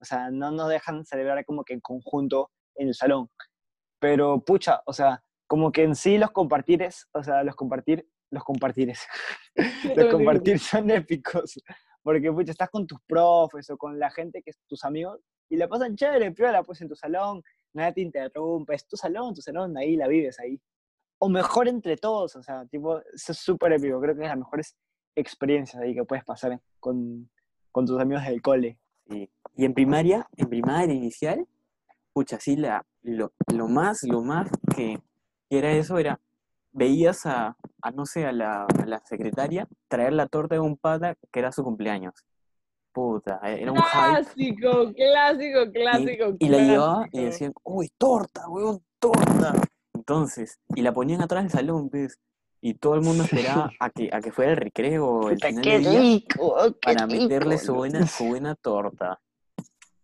O 0.00 0.04
sea, 0.04 0.30
no 0.30 0.50
nos 0.50 0.68
dejan 0.68 1.04
celebrar 1.04 1.44
como 1.44 1.64
que 1.64 1.74
en 1.74 1.80
conjunto 1.80 2.50
en 2.76 2.88
el 2.88 2.94
salón. 2.94 3.28
Pero, 3.98 4.40
pucha, 4.40 4.80
o 4.86 4.92
sea, 4.92 5.22
como 5.46 5.72
que 5.72 5.82
en 5.82 5.94
sí 5.94 6.18
los 6.18 6.30
compartires, 6.30 7.08
o 7.12 7.22
sea, 7.22 7.42
los 7.42 7.56
compartir, 7.56 8.08
los 8.30 8.44
compartires, 8.44 9.06
los 9.96 10.06
compartir 10.06 10.58
son 10.58 10.90
épicos. 10.90 11.60
Porque, 12.02 12.32
pucha, 12.32 12.52
estás 12.52 12.70
con 12.70 12.86
tus 12.86 13.00
profes 13.06 13.68
o 13.70 13.76
con 13.76 13.98
la 13.98 14.10
gente 14.10 14.42
que 14.42 14.50
es 14.50 14.58
tus 14.66 14.84
amigos 14.84 15.20
y 15.50 15.56
la 15.56 15.68
pasan 15.68 15.96
chévere, 15.96 16.30
piola, 16.30 16.62
pues 16.62 16.80
en 16.80 16.88
tu 16.88 16.94
salón, 16.94 17.42
nadie 17.74 17.92
te 17.94 18.00
interrumpe, 18.02 18.74
es 18.74 18.86
tu 18.86 18.96
salón, 18.96 19.34
tu 19.34 19.42
salón, 19.42 19.76
ahí 19.76 19.96
la 19.96 20.06
vives 20.06 20.38
ahí. 20.38 20.60
O 21.22 21.28
mejor 21.28 21.68
entre 21.68 21.96
todos, 21.98 22.34
o 22.36 22.42
sea, 22.42 22.64
tipo, 22.66 22.98
eso 22.98 23.32
es 23.32 23.38
súper 23.38 23.72
épico, 23.74 24.00
creo 24.00 24.16
que 24.16 24.22
es 24.22 24.28
las 24.28 24.38
mejores 24.38 24.74
experiencias 25.14 25.82
ahí 25.82 25.94
que 25.94 26.04
puedes 26.04 26.24
pasar 26.24 26.58
con, 26.78 27.28
con 27.70 27.84
tus 27.84 28.00
amigos 28.00 28.24
del 28.24 28.40
cole. 28.40 28.78
Sí. 29.08 29.30
Y 29.54 29.64
en 29.66 29.74
primaria, 29.74 30.26
en 30.36 30.48
primaria 30.48 30.94
inicial, 30.94 31.46
pucha, 32.14 32.40
sí, 32.40 32.56
la, 32.56 32.86
lo, 33.02 33.32
lo 33.52 33.68
más, 33.68 34.02
lo 34.04 34.22
más 34.22 34.48
que 34.74 34.98
era 35.50 35.70
eso 35.72 35.98
era, 35.98 36.18
veías 36.72 37.26
a, 37.26 37.56
a, 37.82 37.90
no 37.90 38.06
sé, 38.06 38.24
a 38.24 38.32
la, 38.32 38.64
a 38.64 38.86
la 38.86 39.00
secretaria 39.04 39.68
traer 39.88 40.14
la 40.14 40.26
torta 40.26 40.54
de 40.54 40.60
un 40.60 40.76
pata 40.76 41.16
que 41.30 41.40
era 41.40 41.52
su 41.52 41.62
cumpleaños. 41.62 42.14
Puta, 42.92 43.40
era 43.44 43.72
un 43.72 43.78
hype. 43.78 43.90
Clásico, 43.92 44.92
clásico, 44.94 45.72
clásico. 45.72 46.36
Y, 46.38 46.46
y 46.46 46.48
la 46.48 46.58
llevaba 46.58 47.06
y 47.06 47.10
clásico. 47.10 47.26
decían, 47.26 47.52
uy, 47.62 47.90
torta, 47.98 48.48
weón, 48.48 48.82
torta. 48.98 49.52
Entonces, 50.10 50.58
y 50.74 50.82
la 50.82 50.92
ponían 50.92 51.22
atrás 51.22 51.44
del 51.44 51.52
salón, 51.52 51.88
pues, 51.88 52.18
y 52.60 52.74
todo 52.74 52.96
el 52.96 53.00
mundo 53.00 53.22
esperaba 53.22 53.70
a 53.80 53.90
que, 53.90 54.10
a 54.12 54.20
que 54.20 54.32
fuera 54.32 54.50
el 54.50 54.56
recreo 54.56 55.06
o 55.06 55.28
el 55.28 55.36
Puta, 55.36 55.48
final 55.48 55.62
¡Qué 55.62 55.70
del 55.70 55.82
día 55.84 56.00
rico! 56.00 56.46
oh, 56.46 56.64
¡Qué 56.72 56.94
para 56.94 57.06
meterle 57.06 57.58
su 57.58 57.74
buena, 57.74 58.04
su 58.08 58.24
buena 58.24 58.56
torta. 58.56 59.20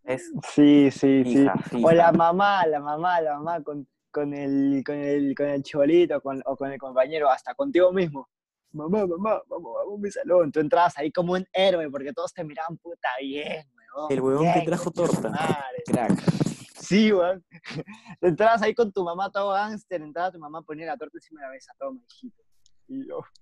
Es 0.04 0.30
Sí, 0.54 0.92
sí, 0.92 1.24
sí. 1.24 1.24
fija, 1.24 1.54
O 1.82 1.90
la 1.90 2.12
mamá, 2.12 2.64
la 2.68 2.78
mamá, 2.78 3.20
la 3.20 3.34
mamá 3.34 3.60
con, 3.64 3.88
con 4.12 4.32
el, 4.32 4.84
con 4.86 4.94
el, 4.94 5.34
con 5.34 5.46
el 5.46 5.62
chibolito 5.64 6.20
con, 6.20 6.40
o 6.46 6.56
con 6.56 6.70
el 6.70 6.78
compañero, 6.78 7.28
hasta 7.28 7.54
contigo 7.56 7.90
mismo. 7.92 8.28
Mamá, 8.70 9.06
mamá, 9.08 9.42
vamos, 9.48 9.72
vamos 9.74 9.98
a 9.98 10.02
mi 10.02 10.10
salón. 10.12 10.52
Tú 10.52 10.60
entrabas 10.60 10.96
ahí 10.98 11.10
como 11.10 11.32
un 11.32 11.44
héroe 11.52 11.90
porque 11.90 12.12
todos 12.12 12.32
te 12.32 12.44
miraban 12.44 12.76
puta 12.78 13.08
bien, 13.20 13.66
weón. 13.96 14.12
El 14.12 14.20
huevón 14.20 14.52
que 14.54 14.62
trajo 14.62 14.92
torta. 14.92 15.30
madre. 15.30 15.82
Crack. 15.84 16.55
Sí, 16.86 17.12
weón. 17.12 17.44
Entrabas 18.20 18.62
ahí 18.62 18.74
con 18.74 18.92
tu 18.92 19.02
mamá 19.04 19.30
todo 19.30 19.52
gánster, 19.52 20.02
entraba 20.02 20.30
tu 20.30 20.38
mamá, 20.38 20.62
ponía 20.62 20.86
la 20.86 20.96
torta 20.96 21.16
encima 21.18 21.40
de 21.40 21.46
la 21.48 21.52
mesa, 21.52 21.72
toma, 21.78 22.00
hijito. 22.10 22.42
Y 22.88 23.06
yo. 23.08 23.20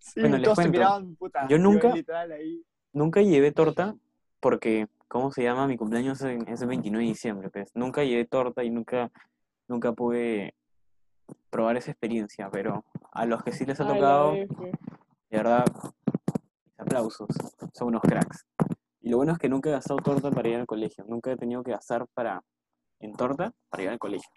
Sí, 0.00 0.20
Bueno, 0.20 0.40
todos 0.42 0.56
te 0.58 0.62
cuento, 0.62 0.70
miraban, 0.78 1.16
puta. 1.16 1.48
yo 1.48 1.58
nunca- 1.58 1.92
literal 1.92 2.30
ahí. 2.32 2.64
Nunca 2.92 3.20
llevé 3.22 3.50
torta 3.52 3.96
porque, 4.40 4.88
¿cómo 5.08 5.32
se 5.32 5.42
llama? 5.42 5.66
Mi 5.66 5.76
cumpleaños 5.76 6.20
es, 6.22 6.40
es 6.46 6.62
el 6.62 6.68
29 6.68 7.04
de 7.04 7.08
diciembre, 7.10 7.50
pues. 7.50 7.70
Nunca 7.74 8.04
llevé 8.04 8.24
torta 8.26 8.62
y 8.64 8.70
nunca, 8.70 9.10
nunca 9.68 9.92
pude 9.92 10.54
probar 11.50 11.76
esa 11.76 11.90
experiencia, 11.90 12.48
pero 12.50 12.84
a 13.12 13.26
los 13.26 13.42
que 13.42 13.50
sí 13.52 13.64
les 13.66 13.80
ha 13.80 13.86
tocado, 13.88 14.32
de 14.34 14.48
verdad, 15.30 15.64
aplausos, 16.78 17.28
son 17.74 17.88
unos 17.88 18.02
cracks. 18.02 18.46
Y 19.00 19.10
lo 19.10 19.16
bueno 19.16 19.32
es 19.32 19.38
que 19.38 19.48
nunca 19.48 19.70
he 19.70 19.72
gastado 19.72 20.00
torta 20.00 20.30
para 20.30 20.48
ir 20.48 20.56
al 20.56 20.66
colegio, 20.66 21.04
nunca 21.08 21.32
he 21.32 21.36
tenido 21.36 21.62
que 21.62 21.70
gastar 21.70 22.06
para, 22.08 22.42
en 22.98 23.14
torta 23.14 23.52
para 23.68 23.82
ir 23.82 23.88
al 23.88 23.98
colegio. 23.98 24.30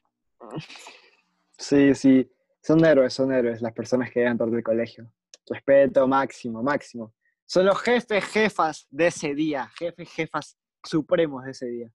Sí, 1.57 1.93
sí. 1.93 2.29
Son 2.61 2.83
héroes, 2.83 3.13
son 3.13 3.33
héroes 3.33 3.61
las 3.61 3.73
personas 3.73 4.09
que 4.09 4.21
llegan 4.21 4.37
torta 4.37 4.55
del 4.55 4.63
colegio. 4.63 5.11
Respeto 5.45 6.07
máximo, 6.07 6.63
máximo. 6.63 7.13
Son 7.45 7.65
los 7.65 7.79
jefes, 7.81 8.23
jefas 8.23 8.87
de 8.89 9.07
ese 9.07 9.35
día. 9.35 9.69
Jefes, 9.77 10.09
jefas 10.09 10.57
supremos 10.81 11.43
de 11.43 11.51
ese 11.51 11.65
día. 11.67 11.91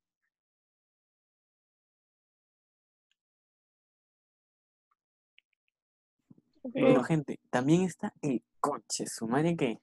Bueno, 6.62 7.03
gente, 7.03 7.41
también 7.49 7.83
está 7.83 8.12
el 8.21 8.43
coche, 8.61 9.07
su 9.07 9.27
madre 9.27 9.57
que, 9.57 9.81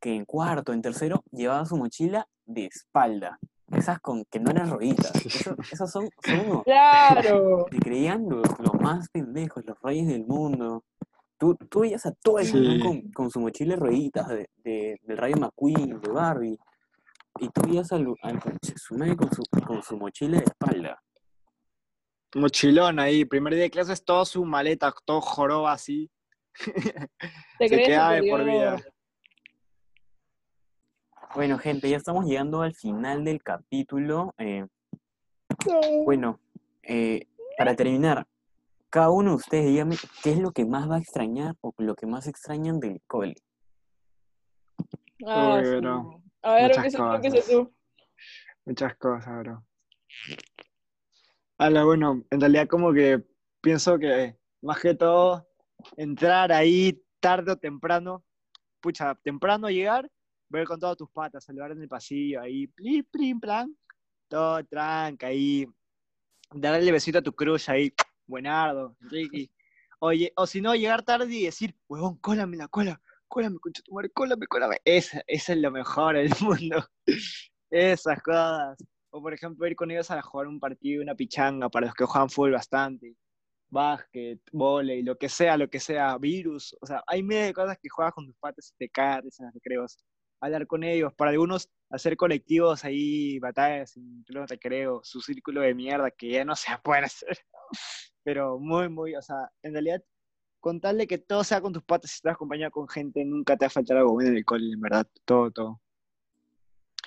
que 0.00 0.14
en 0.14 0.24
cuarto, 0.24 0.72
en 0.72 0.82
tercero, 0.82 1.24
llevaba 1.30 1.64
su 1.66 1.76
mochila 1.76 2.26
de 2.46 2.66
espalda. 2.66 3.38
Esas 3.70 4.00
con 4.00 4.24
que 4.30 4.40
no 4.40 4.50
eran 4.50 4.70
rueditas. 4.70 5.14
Eso- 5.26 5.54
Esos 5.72 5.90
son, 5.90 6.08
son 6.24 6.40
unos 6.50 6.62
Claro. 6.64 7.66
se 7.70 7.78
creían 7.78 8.28
los, 8.28 8.42
los 8.60 8.74
más 8.80 9.08
pendejos, 9.10 9.64
los 9.66 9.76
reyes 9.82 10.08
del 10.08 10.24
mundo. 10.24 10.84
Tú, 11.38 11.54
tú 11.68 11.80
veías 11.80 12.04
a 12.06 12.12
todo 12.12 12.38
el 12.38 12.46
Sí. 12.46 12.56
mundo 12.56 12.84
con, 12.86 13.12
con 13.12 13.30
su 13.30 13.40
mochila 13.40 13.74
de 13.74 13.80
rueditas 13.80 14.28
de, 14.28 14.48
de- 14.56 14.98
del 15.02 15.16
Rayo 15.18 15.36
McQueen, 15.36 16.00
de 16.00 16.08
Barbie. 16.10 16.58
Y 17.40 17.48
tú 17.50 17.60
veías 17.62 17.92
al, 17.92 18.06
al 18.22 18.40
su 18.76 18.94
madre 18.96 19.16
con 19.16 19.30
su, 19.32 19.42
con 19.66 19.82
su 19.82 19.96
mochila 19.96 20.38
de 20.38 20.44
espalda. 20.44 21.00
Mochilón 22.34 22.98
ahí. 22.98 23.24
Primer 23.24 23.54
día 23.54 23.62
de 23.64 23.70
clases, 23.70 24.04
todo 24.04 24.24
su 24.24 24.44
maleta, 24.44 24.92
todo 25.04 25.20
joroba 25.20 25.72
así. 25.72 26.10
Te 26.54 26.64
Se 27.68 27.74
crees 27.74 27.88
queda 27.88 28.10
de 28.12 28.30
por 28.30 28.44
vida. 28.44 28.76
Bueno, 31.34 31.58
gente, 31.58 31.88
ya 31.88 31.96
estamos 31.96 32.24
llegando 32.26 32.62
al 32.62 32.74
final 32.74 33.24
del 33.24 33.42
capítulo. 33.42 34.34
eh, 34.38 34.66
bueno, 36.04 36.40
eh, 36.82 37.26
para 37.56 37.74
terminar, 37.74 38.26
cada 38.90 39.10
uno 39.10 39.30
de 39.30 39.36
ustedes 39.36 39.66
dígame 39.66 39.96
qué 40.22 40.32
es 40.32 40.38
lo 40.38 40.52
que 40.52 40.64
más 40.64 40.88
va 40.90 40.96
a 40.96 41.00
extrañar 41.00 41.54
o 41.60 41.74
lo 41.78 41.94
que 41.94 42.06
más 42.06 42.26
extrañan 42.26 42.80
del 42.80 43.02
cole. 43.06 43.34
Ah, 45.26 45.58
Uy, 45.58 45.64
sí. 45.64 45.76
bro. 45.76 46.22
A 46.42 46.54
ver, 46.54 46.68
Muchas 46.68 46.94
cosas. 46.96 47.46
tú. 47.48 47.72
Muchas 48.64 48.96
cosas, 48.96 49.38
bro. 49.40 49.64
Ala, 51.58 51.84
bueno, 51.84 52.22
en 52.30 52.40
realidad 52.40 52.68
como 52.68 52.92
que 52.92 53.22
pienso 53.60 53.98
que 53.98 54.36
más 54.62 54.80
que 54.80 54.94
todo 54.94 55.46
entrar 55.96 56.52
ahí 56.52 57.02
tarde 57.20 57.52
o 57.52 57.56
temprano, 57.56 58.24
pucha, 58.80 59.14
temprano 59.16 59.68
llegar, 59.68 60.08
ver 60.48 60.66
con 60.66 60.80
todos 60.80 60.96
tus 60.96 61.10
patas, 61.10 61.44
saludar 61.44 61.72
en 61.72 61.82
el 61.82 61.88
pasillo, 61.88 62.40
ahí, 62.40 62.66
plim, 62.66 63.04
plim, 63.04 63.40
plan, 63.40 63.76
todo 64.28 64.62
tranca 64.64 65.28
ahí, 65.28 65.66
darle 66.52 66.92
besito 66.92 67.18
a 67.18 67.22
tu 67.22 67.32
crush 67.32 67.70
ahí, 67.70 67.92
buenardo, 68.26 68.96
Ricky. 69.00 69.50
Oye, 70.00 70.32
o 70.36 70.46
si 70.46 70.60
no, 70.60 70.74
llegar 70.74 71.02
tarde 71.02 71.34
y 71.34 71.44
decir, 71.44 71.74
huevón, 71.88 72.18
cólame 72.18 72.56
la 72.56 72.68
cola, 72.68 73.00
cólame, 73.26 73.58
concha 73.58 73.82
tu 73.82 73.92
madre, 73.92 74.10
cólame, 74.10 74.46
cólame. 74.46 74.76
Esa, 74.84 75.22
esa 75.26 75.52
es 75.52 75.58
lo 75.58 75.70
mejor 75.70 76.16
del 76.16 76.30
mundo. 76.40 76.84
Esas 77.70 78.22
cosas. 78.22 78.78
O 79.10 79.22
por 79.22 79.32
ejemplo, 79.32 79.66
ir 79.66 79.74
con 79.74 79.90
ellos 79.90 80.10
a 80.10 80.22
jugar 80.22 80.46
un 80.46 80.60
partido, 80.60 81.02
una 81.02 81.14
pichanga, 81.14 81.68
para 81.68 81.86
los 81.86 81.94
que 81.94 82.04
juegan 82.04 82.30
fútbol 82.30 82.52
bastante. 82.52 83.16
Básquet, 83.70 84.40
volei, 84.52 85.02
lo 85.02 85.16
que 85.16 85.28
sea, 85.28 85.56
lo 85.56 85.68
que 85.68 85.80
sea, 85.80 86.16
virus. 86.18 86.76
O 86.80 86.86
sea, 86.86 87.02
hay 87.06 87.22
miles 87.22 87.48
de 87.48 87.54
cosas 87.54 87.78
que 87.82 87.88
juegas 87.88 88.14
con 88.14 88.26
tus 88.26 88.36
patas 88.36 88.70
y 88.70 88.76
te 88.78 88.88
cagas 88.88 89.38
en 89.40 89.46
los 89.46 89.54
recreos. 89.54 89.98
Hablar 90.40 90.66
con 90.66 90.84
ellos. 90.84 91.12
Para 91.14 91.30
algunos, 91.32 91.68
hacer 91.90 92.16
colectivos 92.16 92.84
ahí, 92.84 93.38
batallas 93.38 93.96
en 93.96 94.22
pleno 94.24 94.46
recreo, 94.46 95.00
su 95.02 95.20
círculo 95.20 95.60
de 95.60 95.74
mierda 95.74 96.10
que 96.10 96.30
ya 96.30 96.44
no 96.44 96.54
se 96.54 96.68
puede 96.82 97.04
hacer. 97.04 97.38
Pero 98.22 98.58
muy, 98.58 98.88
muy, 98.88 99.14
o 99.14 99.22
sea, 99.22 99.50
en 99.62 99.72
realidad, 99.72 100.02
con 100.60 100.80
tal 100.80 100.98
de 100.98 101.06
que 101.06 101.18
todo 101.18 101.44
sea 101.44 101.60
con 101.60 101.72
tus 101.72 101.82
patas 101.82 102.12
y 102.12 102.14
estás 102.16 102.34
acompañado 102.34 102.70
con 102.70 102.88
gente, 102.88 103.24
nunca 103.24 103.56
te 103.56 103.64
va 103.64 103.68
a 103.68 103.70
faltar 103.70 103.96
algo 103.96 104.12
bueno 104.12 104.30
en 104.30 104.36
el 104.36 104.44
cole, 104.44 104.72
en 104.72 104.80
verdad. 104.80 105.06
Todo, 105.24 105.50
todo. 105.50 105.80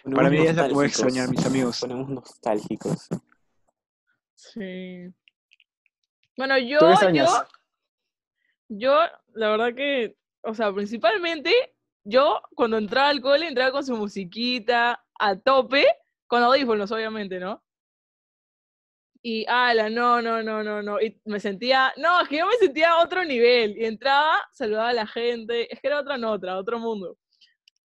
Para 0.04 0.30
mí 0.30 0.38
es 0.40 0.56
lo 0.56 0.68
que 0.68 0.74
voy 0.74 0.86
a 0.86 0.88
nostálgicos, 0.88 1.08
extrañar, 1.08 1.30
mis 1.30 1.46
amigos. 1.46 1.80
Ponemos 1.80 2.10
nostálgicos. 2.10 3.08
Sí. 4.36 5.14
Bueno, 6.38 6.58
yo, 6.58 6.80
yo, 7.14 7.26
yo, 8.70 9.00
la 9.34 9.50
verdad 9.50 9.76
que, 9.76 10.18
o 10.42 10.56
sea, 10.56 10.74
principalmente, 10.74 11.52
yo 12.04 12.41
cuando 12.56 12.78
entraba 12.78 13.10
al 13.10 13.22
cole, 13.22 13.47
entraba 13.47 13.72
con 13.72 13.86
su 13.86 13.95
musiquita 13.95 15.04
a 15.20 15.36
tope, 15.36 15.86
con 16.28 16.43
audífonos, 16.43 16.91
obviamente, 16.91 17.39
¿no? 17.39 17.64
Y, 19.24 19.45
ala, 19.47 19.89
no, 19.89 20.22
no, 20.22 20.41
no, 20.41 20.64
no, 20.64 20.82
no. 20.82 20.99
Y 20.99 21.22
me 21.26 21.39
sentía, 21.39 21.93
no, 21.97 22.22
es 22.22 22.28
que 22.28 22.38
yo 22.38 22.47
me 22.47 22.56
sentía 22.56 22.91
a 22.93 23.04
otro 23.04 23.24
nivel. 23.24 23.78
Y 23.78 23.86
entraba, 23.86 24.41
saludaba 24.52 24.89
a 24.89 24.93
la 24.93 25.06
gente. 25.06 25.72
Es 25.72 25.80
que 25.80 25.88
era 25.88 25.99
otra 25.99 26.18
nota, 26.18 26.58
otro 26.58 26.80
mundo. 26.80 27.18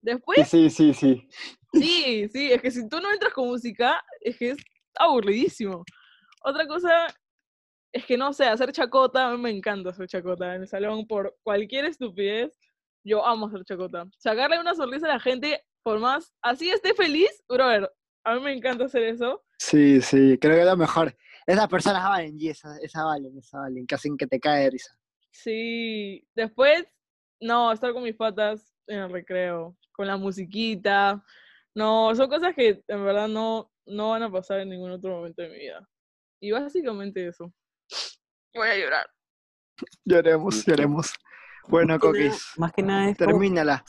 Después, 0.00 0.48
Sí, 0.48 0.70
sí, 0.70 0.94
sí, 0.94 0.94
sí. 0.94 1.28
sí, 1.74 2.28
sí, 2.28 2.52
es 2.52 2.62
que 2.62 2.70
si 2.70 2.88
tú 2.88 3.00
no 3.00 3.12
entras 3.12 3.34
con 3.34 3.48
música, 3.48 4.02
es 4.20 4.38
que 4.38 4.50
es 4.50 4.58
aburridísimo. 4.94 5.84
Otra 6.42 6.66
cosa 6.66 7.06
es 7.92 8.06
que 8.06 8.16
no 8.16 8.32
sé, 8.32 8.44
hacer 8.44 8.72
chacota, 8.72 9.26
a 9.26 9.32
mí 9.32 9.42
me 9.42 9.50
encanta 9.50 9.90
hacer 9.90 10.06
chacota 10.06 10.54
en 10.54 10.62
el 10.62 10.68
salón 10.68 11.06
por 11.06 11.36
cualquier 11.42 11.86
estupidez. 11.86 12.58
Yo 13.06 13.24
amo 13.24 13.46
hacer 13.46 13.64
chacota. 13.64 14.04
Sacarle 14.18 14.58
una 14.58 14.74
sonrisa 14.74 15.06
a 15.06 15.10
la 15.10 15.20
gente, 15.20 15.64
por 15.84 16.00
más 16.00 16.34
así 16.42 16.68
esté 16.70 16.92
feliz, 16.92 17.30
brother, 17.48 17.88
a 18.24 18.34
mí 18.34 18.40
me 18.40 18.52
encanta 18.52 18.86
hacer 18.86 19.04
eso. 19.04 19.44
Sí, 19.58 20.02
sí, 20.02 20.36
creo 20.40 20.54
que 20.54 20.62
es 20.62 20.66
lo 20.66 20.76
mejor. 20.76 21.16
Esas 21.46 21.68
personas 21.68 22.02
valen, 22.02 22.34
y 22.36 22.48
esa, 22.48 22.76
esa 22.78 23.04
valen, 23.04 23.38
esa 23.38 23.60
valen, 23.60 23.86
que 23.86 23.94
hacen 23.94 24.16
que 24.16 24.26
te 24.26 24.40
cae 24.40 24.64
de 24.64 24.70
risa. 24.70 24.98
Sí, 25.30 26.26
después, 26.34 26.84
no, 27.40 27.70
estar 27.70 27.92
con 27.92 28.02
mis 28.02 28.16
patas 28.16 28.74
en 28.88 28.98
el 28.98 29.10
recreo, 29.12 29.76
con 29.92 30.08
la 30.08 30.16
musiquita. 30.16 31.24
No, 31.76 32.12
son 32.16 32.28
cosas 32.28 32.56
que 32.56 32.82
en 32.88 33.04
verdad 33.04 33.28
no, 33.28 33.70
no 33.86 34.10
van 34.10 34.24
a 34.24 34.32
pasar 34.32 34.58
en 34.58 34.70
ningún 34.70 34.90
otro 34.90 35.12
momento 35.12 35.42
de 35.42 35.50
mi 35.50 35.58
vida. 35.58 35.88
Y 36.40 36.50
básicamente 36.50 37.28
eso. 37.28 37.54
Voy 38.52 38.66
a 38.66 38.76
llorar. 38.76 39.06
Lloremos, 40.04 40.66
lloremos. 40.66 41.14
Bueno, 41.68 41.98
Coquis, 41.98 42.52
Más 42.56 42.72
que 42.72 42.82
nada 42.82 43.08
es 43.08 43.16
termínala. 43.16 43.84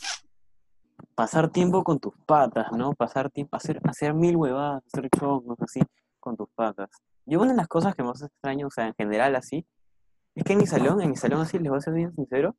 pasar 1.15 1.49
tiempo 1.49 1.83
con 1.83 1.99
tus 1.99 2.13
patas, 2.25 2.71
¿no? 2.71 2.93
Pasar 2.93 3.29
tiempo, 3.29 3.55
hacer, 3.55 3.79
hacer 3.83 4.13
mil 4.13 4.35
huevadas, 4.35 4.83
hacer 4.87 5.09
chongos 5.09 5.57
así 5.61 5.81
con 6.19 6.35
tus 6.35 6.49
patas. 6.55 6.89
Yo 7.25 7.39
una 7.41 7.51
de 7.51 7.57
las 7.57 7.67
cosas 7.67 7.95
que 7.95 8.03
más 8.03 8.21
extraño, 8.21 8.67
o 8.67 8.71
sea, 8.71 8.87
en 8.87 8.93
general 8.95 9.35
así, 9.35 9.65
es 10.35 10.43
que 10.43 10.53
en 10.53 10.59
mi 10.59 10.67
salón, 10.67 11.01
en 11.01 11.09
mi 11.09 11.15
salón 11.15 11.41
así, 11.41 11.57
les 11.59 11.69
voy 11.69 11.77
a 11.77 11.81
ser 11.81 11.93
bien 11.93 12.13
sincero, 12.13 12.55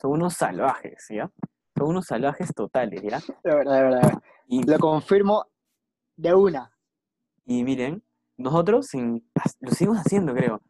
son 0.00 0.12
unos 0.12 0.34
salvajes, 0.34 1.06
¿ya? 1.10 1.30
Son 1.76 1.88
unos 1.88 2.06
salvajes 2.06 2.52
totales, 2.54 3.02
¿ya? 3.02 3.20
De 3.42 3.54
verdad, 3.54 3.76
de 3.76 3.82
verdad. 3.82 4.00
de 4.00 4.06
verdad. 4.06 4.22
Y, 4.46 4.62
Lo 4.64 4.78
confirmo 4.78 5.46
de 6.16 6.34
una. 6.34 6.70
y 7.46 7.64
miren, 7.64 8.02
nosotros 8.36 8.86
sin- 8.86 9.28
lo 9.60 9.70
seguimos 9.72 9.98
haciendo, 9.98 10.34
creo. 10.34 10.60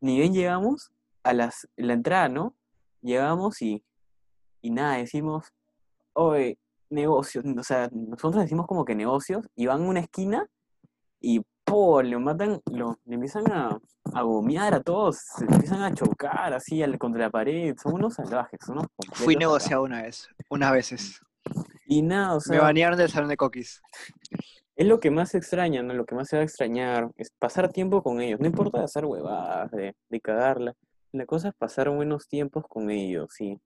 Ni 0.00 0.18
bien 0.18 0.32
llegamos 0.32 0.90
a 1.22 1.32
las, 1.32 1.68
la 1.76 1.92
entrada, 1.92 2.28
¿no? 2.28 2.54
Llegamos 3.02 3.60
y, 3.62 3.82
y 4.60 4.70
nada, 4.70 4.96
decimos, 4.96 5.46
oye, 6.14 6.58
negocios, 6.90 7.44
o 7.44 7.62
sea, 7.62 7.88
nosotros 7.92 8.42
decimos 8.42 8.66
como 8.66 8.84
que 8.84 8.94
negocios, 8.94 9.46
y 9.54 9.66
van 9.66 9.82
a 9.82 9.88
una 9.88 10.00
esquina 10.00 10.46
y 11.20 11.42
¡po! 11.64 12.00
le 12.02 12.16
matan, 12.18 12.60
lo, 12.72 12.98
le 13.04 13.14
empiezan 13.14 13.50
a, 13.52 13.78
a 14.14 14.22
gomear 14.22 14.74
a 14.74 14.80
todos, 14.80 15.18
se 15.36 15.44
empiezan 15.44 15.82
a 15.82 15.92
chocar 15.94 16.52
así 16.54 16.82
al- 16.82 16.98
contra 16.98 17.22
la 17.24 17.30
pared, 17.30 17.76
son 17.80 17.94
unos 17.94 18.14
salvajes, 18.14 18.58
son 18.64 18.78
unos 18.78 18.86
Fui 19.12 19.36
negociado 19.36 19.82
una 19.82 20.02
vez, 20.02 20.28
unas 20.50 20.72
veces. 20.72 21.20
Y 21.86 22.02
nada, 22.02 22.32
o 22.32 22.36
Me 22.36 22.40
sea, 22.40 22.60
banearon 22.62 22.98
del 22.98 23.10
salón 23.10 23.28
de 23.28 23.36
Coquis. 23.36 23.80
es 24.76 24.86
lo 24.86 24.98
que 25.00 25.10
más 25.10 25.30
se 25.30 25.38
extraña, 25.38 25.82
¿no? 25.82 25.92
Lo 25.94 26.04
que 26.06 26.14
más 26.14 26.28
se 26.28 26.36
va 26.36 26.42
a 26.42 26.44
extrañar 26.44 27.10
es 27.16 27.30
pasar 27.38 27.70
tiempo 27.70 28.02
con 28.02 28.20
ellos, 28.20 28.40
no 28.40 28.46
importa 28.46 28.78
de 28.78 28.84
hacer 28.84 29.04
huevadas, 29.04 29.70
de, 29.72 29.94
de 30.08 30.20
cagarla, 30.20 30.74
la 31.12 31.26
cosa 31.26 31.48
es 31.48 31.54
pasar 31.54 31.90
buenos 31.90 32.28
tiempos 32.28 32.64
con 32.68 32.90
ellos, 32.90 33.28
sí. 33.32 33.58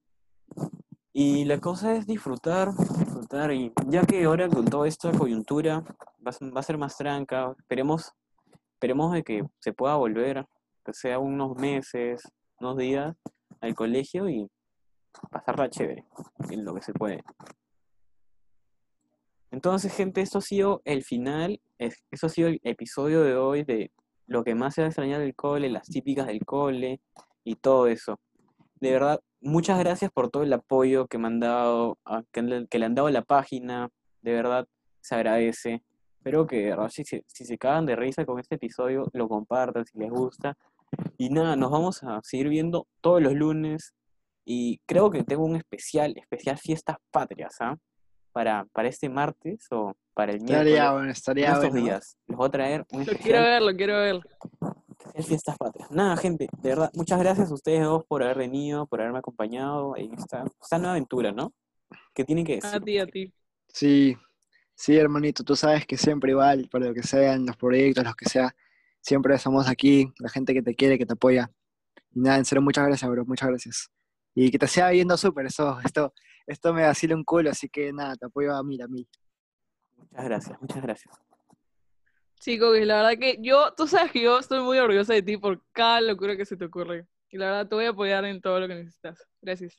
Y 1.13 1.45
la 1.45 1.59
cosa 1.59 1.95
es 1.95 2.07
disfrutar, 2.07 2.69
disfrutar, 2.99 3.53
y 3.53 3.73
ya 3.89 4.03
que 4.05 4.25
ahora 4.25 4.49
con 4.49 4.65
toda 4.65 4.89
esta 4.89 5.13
coyuntura 5.13 5.81
va 6.27 6.33
va 6.55 6.61
a 6.61 6.63
ser 6.63 6.79
más 6.79 6.97
tranca, 6.97 7.55
esperemos, 7.59 8.13
esperemos 8.75 9.13
de 9.13 9.23
que 9.23 9.43
se 9.59 9.73
pueda 9.73 9.97
volver, 9.97 10.47
que 10.85 10.95
sea 10.95 11.19
unos 11.19 11.57
meses, 11.57 12.23
unos 12.61 12.77
días, 12.79 13.15
al 13.61 13.75
colegio 13.75 14.29
y 14.29 14.49
pasarla 15.31 15.69
chévere, 15.69 16.05
en 16.51 16.65
lo 16.65 16.75
que 16.75 16.83
se 16.83 16.93
puede. 16.93 17.23
Entonces, 19.51 19.95
gente, 19.95 20.23
esto 20.23 20.39
ha 20.39 20.43
sido 20.43 20.81
el 20.85 21.05
final, 21.05 21.61
es- 21.79 22.03
esto 22.11 22.27
ha 22.27 22.31
sido 22.31 22.49
el 22.49 22.61
episodio 22.65 23.23
de 23.23 23.37
hoy 23.37 23.65
de 23.65 23.93
lo 24.27 24.45
que 24.45 24.55
más 24.55 24.75
se 24.75 24.81
va 24.81 24.87
a 24.87 24.89
extrañar 24.89 25.21
del 25.21 25.35
cole, 25.35 25.69
las 25.69 25.89
típicas 25.89 26.27
del 26.27 26.45
cole 26.47 27.01
y 27.45 27.57
todo 27.57 27.87
eso. 27.87 28.19
De 28.81 28.93
verdad, 28.93 29.21
muchas 29.41 29.79
gracias 29.79 30.11
por 30.13 30.31
todo 30.31 30.43
el 30.43 30.53
apoyo 30.53 31.07
que 31.07 31.19
me 31.19 31.29
han 31.29 31.41
dado, 31.41 31.99
que, 32.33 32.43
le, 32.43 32.67
que 32.69 32.79
le 32.79 32.87
han 32.87 32.95
dado 32.95 33.09
a 33.09 33.13
la 33.13 33.23
página, 33.23 33.89
de 34.23 34.33
verdad, 34.33 34.67
se 35.01 35.15
agradece. 35.15 35.83
Espero 36.19 36.47
que, 36.47 36.57
de 36.63 36.71
verdad, 36.71 36.89
si, 36.89 37.05
se- 37.05 37.25
si 37.27 37.45
se 37.45 37.59
cagan 37.59 37.87
de 37.87 37.97
risa 37.97 38.25
con 38.25 38.39
este 38.39 38.55
episodio, 38.57 39.05
lo 39.13 39.29
compartan 39.29 39.85
si 39.85 39.99
les 39.99 40.11
gusta. 40.11 40.57
Y 41.19 41.31
nada, 41.31 41.57
nos 41.57 41.71
vamos 41.71 42.03
a 42.05 42.21
seguir 42.23 42.49
viendo 42.49 42.87
todos 43.01 43.21
los 43.23 43.33
lunes. 43.35 43.95
Y 44.45 44.79
creo 44.87 45.11
que 45.11 45.23
tengo 45.25 45.45
un 45.45 45.57
especial, 45.57 46.15
especial 46.17 46.59
Fiestas 46.59 46.97
Patrias, 47.11 47.57
¿ah? 47.61 47.77
Para, 48.33 48.65
para 48.73 48.89
este 48.89 49.09
martes 49.09 49.67
o 49.71 49.95
para 50.15 50.33
el 50.33 50.41
miércoles. 50.41 50.73
Estaría 50.73 50.93
bueno, 50.93 51.11
estaría 51.11 51.59
bueno. 51.59 51.75
días. 51.75 52.17
Les 52.27 52.37
voy 52.37 52.47
a 52.47 52.51
traer 52.51 52.85
un 52.93 53.01
Lo 53.01 53.05
quiero 53.07 53.13
especial, 53.19 53.43
ver, 53.45 53.63
lo 53.63 53.77
quiero 53.77 53.99
ver. 53.99 54.21
Especial 55.07 55.25
Fiestas 55.25 55.59
Patrias. 55.59 55.91
Nada, 55.91 56.17
gente, 56.17 56.49
de 56.63 56.69
verdad, 56.69 56.91
muchas 56.95 57.19
gracias 57.19 57.51
a 57.51 57.55
ustedes 57.55 57.85
dos 57.85 58.05
por 58.07 58.23
haber 58.23 58.39
venido, 58.39 58.87
por 58.87 59.01
haberme 59.01 59.19
acompañado 59.19 59.97
en 59.97 60.15
esta, 60.15 60.45
esta 60.61 60.79
nueva 60.79 60.93
aventura, 60.93 61.33
¿no? 61.33 61.53
¿Qué 62.15 62.25
tienen 62.25 62.45
que 62.45 62.55
A 62.63 62.79
decir? 62.79 62.83
ti, 62.83 62.99
a 62.99 63.07
ti. 63.07 63.35
Sí, 63.69 64.17
sí, 64.75 64.97
hermanito, 64.97 65.45
tú 65.45 65.57
sabes 65.57 65.87
que 65.87 65.97
siempre 65.97 66.33
igual, 66.33 66.69
para 66.71 66.87
lo 66.87 66.95
que 66.95 67.03
sean 67.03 67.47
los 67.47 67.57
proyectos, 67.57 68.05
los 68.05 68.17
que 68.17 68.29
sea, 68.29 68.55
siempre 69.01 69.35
estamos 69.35 69.69
aquí, 69.69 70.13
la 70.19 70.29
gente 70.29 70.55
que 70.55 70.63
te 70.63 70.75
quiere, 70.75 70.99
que 70.99 71.07
te 71.07 71.15
apoya. 71.15 71.51
Y 72.13 72.21
nada, 72.21 72.39
en 72.39 72.45
serio, 72.45 72.63
muchas 72.63 72.87
gracias, 72.87 73.11
bro, 73.11 73.25
muchas 73.25 73.49
gracias. 73.49 73.91
Y 74.35 74.51
que 74.51 74.59
te 74.59 74.67
siga 74.67 74.91
viendo 74.91 75.17
súper, 75.17 75.47
eso, 75.47 75.79
esto, 75.85 76.13
esto 76.47 76.73
me 76.73 76.83
vacila 76.83 77.15
un 77.15 77.25
culo, 77.25 77.51
así 77.51 77.69
que 77.69 77.93
nada, 77.93 78.17
te 78.17 78.27
apoyo 78.27 78.55
a 78.55 78.63
mil, 78.63 78.81
a 78.83 78.89
mil. 78.89 79.09
Muchas 79.97 80.25
gracias, 80.25 80.61
muchas 80.61 80.83
gracias. 80.83 81.32
Sí, 82.43 82.59
la 82.59 82.97
verdad 82.97 83.19
que 83.21 83.39
yo, 83.41 83.73
tú 83.77 83.87
sabes 83.87 84.11
que 84.11 84.21
yo 84.21 84.37
estoy 84.37 84.59
muy 84.65 84.77
orgullosa 84.77 85.15
de 85.15 85.23
ti 85.23 85.37
por 85.37 85.63
cada 85.71 86.01
locura 86.01 86.37
que 86.37 86.45
se 86.45 86.57
te 86.57 86.65
ocurre. 86.65 87.07
Y 87.31 87.39
la 87.39 87.47
verdad 87.47 87.69
te 87.69 87.77
voy 87.77 87.85
a 87.85 87.91
apoyar 87.91 88.25
en 88.25 88.41
todo 88.41 88.59
lo 88.59 88.67
que 88.67 88.75
necesitas. 88.75 89.25
Gracias. 89.41 89.79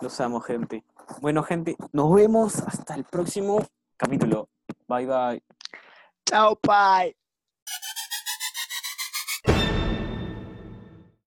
Los 0.00 0.18
amo, 0.22 0.40
gente. 0.40 0.84
Bueno, 1.20 1.42
gente, 1.42 1.76
nos 1.92 2.14
vemos 2.14 2.60
hasta 2.60 2.94
el 2.94 3.04
próximo 3.04 3.62
capítulo. 3.98 4.48
Bye, 4.88 5.04
bye. 5.04 5.42
Chao, 6.24 6.58
bye. 6.66 7.14